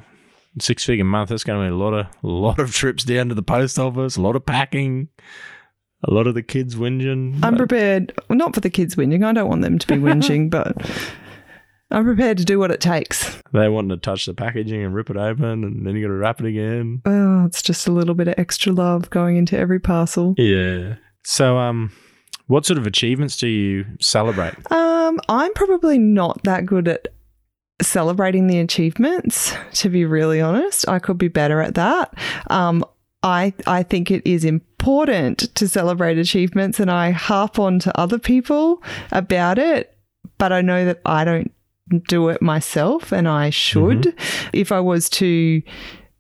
six 0.61 0.85
figure 0.85 1.05
month, 1.05 1.31
that's 1.31 1.45
gonna 1.45 1.69
be 1.69 1.73
a 1.73 1.77
lot 1.77 1.93
of 1.95 2.07
lot 2.23 2.59
of 2.59 2.75
trips 2.75 3.05
down 3.05 3.29
to 3.29 3.35
the 3.35 3.43
post 3.43 3.79
office, 3.79 4.17
a 4.17 4.23
lot 4.23 4.37
of 4.37 4.47
packing, 4.47 5.09
a 6.03 6.13
lot 6.13 6.27
of 6.27 6.35
the 6.35 6.43
kids 6.43 6.77
whinging. 6.77 7.43
I'm 7.43 7.57
prepared, 7.57 8.13
well, 8.29 8.39
not 8.39 8.55
for 8.55 8.61
the 8.61 8.71
kids 8.71 8.97
whinging. 8.97 9.25
I 9.25 9.33
don't 9.33 9.49
want 9.49 9.63
them 9.63 9.79
to 9.79 9.87
be 9.87 9.95
whinging, 9.95 10.51
but 10.51 10.77
I'm 11.91 12.05
prepared 12.05 12.39
to 12.39 12.45
do 12.45 12.59
what 12.59 12.71
it 12.71 12.81
takes. 12.81 13.41
They 13.53 13.69
want 13.69 13.89
to 13.91 13.97
touch 13.97 14.27
the 14.27 14.35
packaging 14.35 14.83
and 14.83 14.95
rip 14.95 15.11
it 15.11 15.17
open, 15.17 15.65
and 15.65 15.87
then 15.87 15.95
you 15.95 16.03
got 16.03 16.09
to 16.09 16.15
wrap 16.19 16.41
it 16.41 16.47
again. 16.47 17.03
Oh, 17.05 17.45
it's 17.45 17.63
just 17.63 17.87
a 17.87 17.93
little 17.93 18.15
bit 18.15 18.29
of 18.29 18.35
extra 18.37 18.73
love 18.73 19.11
going 19.11 19.37
into 19.37 19.59
every 19.59 19.81
parcel. 19.81 20.35
Yeah. 20.37 20.97
So, 21.23 21.57
um, 21.59 21.93
what 22.47 22.67
sort 22.67 22.79
of 22.79 22.87
achievements 22.87 23.37
do 23.37 23.47
you 23.47 23.87
celebrate? 24.01 24.55
Um, 24.71 25.21
I'm 25.29 25.53
probably 25.55 25.99
not 25.99 26.43
that 26.45 26.67
good 26.67 26.89
at 26.89 27.09
celebrating 27.83 28.47
the 28.47 28.59
achievements, 28.59 29.55
to 29.75 29.89
be 29.89 30.05
really 30.05 30.41
honest. 30.41 30.89
I 30.89 30.99
could 30.99 31.19
be 31.19 31.29
better 31.29 31.61
at 31.61 31.75
that. 31.75 32.15
Um, 32.49 32.85
I, 33.23 33.55
I 33.67 33.83
think 33.83 34.11
it 34.11 34.23
is 34.27 34.45
important 34.45 35.55
to 35.55 35.67
celebrate 35.67 36.19
achievements 36.19 36.79
and 36.79 36.91
I 36.91 37.11
harp 37.11 37.59
on 37.59 37.79
to 37.81 37.99
other 37.99 38.19
people 38.19 38.83
about 39.13 39.59
it, 39.59 39.97
but 40.37 40.53
I 40.53 40.61
know 40.61 40.85
that 40.85 41.01
I 41.07 41.25
don't 41.25 41.53
do 42.07 42.29
it 42.29 42.43
myself 42.43 43.13
and 43.13 43.27
I 43.27 43.51
should. 43.51 44.15
If 44.53 44.73
I 44.73 44.81
was 44.81 45.09
to 45.11 45.63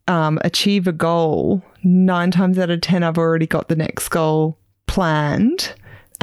um, 0.08 0.38
achieve 0.42 0.86
a 0.86 0.92
goal, 0.92 1.62
nine 1.82 2.30
times 2.30 2.58
out 2.58 2.70
of 2.70 2.80
10, 2.80 3.02
I've 3.02 3.18
already 3.18 3.46
got 3.46 3.68
the 3.68 3.76
next 3.76 4.08
goal 4.08 4.58
planned 4.86 5.74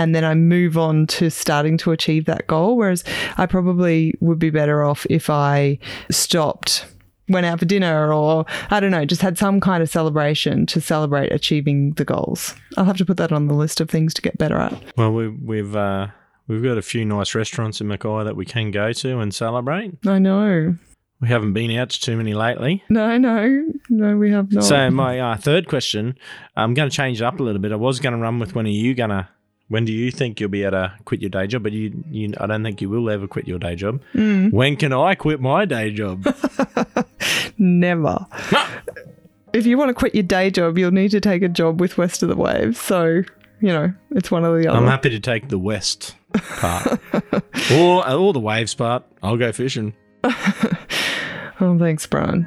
and 0.02 0.16
then 0.16 0.26
I 0.26 0.34
move 0.34 0.80
on 0.80 1.06
to 1.08 1.30
starting 1.30 1.78
to 1.78 1.92
achieve 1.92 2.26
that 2.26 2.48
goal. 2.48 2.76
Whereas 2.76 3.04
I 3.38 3.46
probably 3.46 4.16
would 4.20 4.40
be 4.40 4.50
better 4.50 4.84
off 4.84 5.06
if 5.12 5.30
I 5.30 5.78
stopped, 6.10 6.88
went 7.30 7.46
out 7.46 7.60
for 7.60 7.66
dinner, 7.66 8.12
or 8.12 8.48
I 8.72 8.80
don't 8.80 8.90
know, 8.90 9.06
just 9.06 9.22
had 9.22 9.38
some 9.38 9.62
kind 9.62 9.84
of 9.84 9.90
celebration 9.90 10.66
to 10.66 10.82
celebrate 10.82 11.32
achieving 11.32 11.94
the 11.94 12.06
goals. 12.06 12.56
I'll 12.78 12.86
have 12.86 12.98
to 12.98 13.06
put 13.06 13.18
that 13.18 13.32
on 13.32 13.48
the 13.48 13.54
list 13.54 13.80
of 13.80 13.92
things 13.92 14.16
to 14.16 14.24
get 14.24 14.40
better 14.40 14.58
at. 14.58 14.74
Well, 14.98 15.14
we, 15.14 15.28
we've 15.28 15.76
uh, 15.76 16.08
we've 16.48 16.64
got 16.64 16.80
a 16.80 16.82
few 16.82 17.06
nice 17.06 17.36
restaurants 17.36 17.80
in 17.80 17.88
Mackay 17.88 18.24
that 18.24 18.36
we 18.36 18.46
can 18.46 18.72
go 18.72 18.92
to 18.94 19.20
and 19.20 19.32
celebrate. 19.32 19.94
I 20.08 20.18
know. 20.18 20.78
We 21.22 21.28
haven't 21.28 21.54
been 21.54 21.70
out 21.78 21.92
to 21.92 22.02
too 22.02 22.18
many 22.18 22.34
lately. 22.34 22.84
No, 22.90 23.20
no, 23.20 23.68
no, 23.90 24.18
we 24.18 24.32
have 24.32 24.52
not. 24.52 24.64
So 24.64 24.90
my 24.90 25.20
uh, 25.20 25.38
third 25.38 25.68
question, 25.68 26.18
I'm 26.56 26.74
going 26.74 26.90
to 26.90 26.96
change 26.96 27.22
it 27.22 27.24
up 27.24 27.40
a 27.40 27.44
little 27.44 27.62
bit. 27.62 27.72
I 27.72 27.76
was 27.76 28.00
going 28.00 28.14
to 28.14 28.20
run 28.20 28.40
with 28.40 28.56
when 28.56 28.66
are 28.66 28.70
you 28.70 28.96
going 28.96 29.12
to? 29.12 29.30
When 29.72 29.86
do 29.86 29.94
you 29.94 30.12
think 30.12 30.42
you'll 30.42 30.50
be 30.50 30.64
able 30.64 30.72
to 30.72 30.94
quit 31.06 31.22
your 31.22 31.30
day 31.30 31.48
job? 31.48 31.64
But 31.64 31.72
you, 31.72 32.04
you 32.12 32.34
I 32.42 32.46
don't 32.46 32.62
think 32.62 32.82
you 32.82 32.90
will 32.90 33.10
ever 33.10 33.26
quit 33.26 33.48
your 33.48 33.58
day 33.58 33.76
job. 33.76 34.02
Mm. 34.14 34.52
When 34.52 34.76
can 34.76 34.92
I 34.92 35.16
quit 35.16 35.40
my 35.40 35.64
day 35.64 35.94
job? 35.94 36.28
Never. 37.58 38.26
if 39.54 39.66
you 39.66 39.78
want 39.78 39.88
to 39.88 39.94
quit 39.94 40.14
your 40.14 40.24
day 40.24 40.52
job, 40.52 40.78
you'll 40.78 40.92
need 40.92 41.12
to 41.12 41.22
take 41.22 41.42
a 41.42 41.48
job 41.48 41.80
with 41.80 41.98
West 41.98 42.22
of 42.22 42.28
the 42.28 42.36
Waves. 42.36 42.82
So, 42.82 43.24
you 43.62 43.70
know, 43.70 43.94
it's 44.10 44.30
one 44.30 44.44
or 44.44 44.62
the 44.62 44.68
other. 44.68 44.78
I'm 44.78 44.88
happy 44.88 45.10
to 45.10 45.22
take 45.22 45.48
the 45.48 45.58
west 45.58 46.16
part 46.34 47.00
or 47.72 48.06
or 48.12 48.34
the 48.34 48.42
waves 48.42 48.74
part. 48.74 49.06
I'll 49.24 49.38
go 49.38 49.54
fishing. 49.54 49.94
oh, 50.26 51.78
thanks, 51.80 52.06
Brian. 52.08 52.46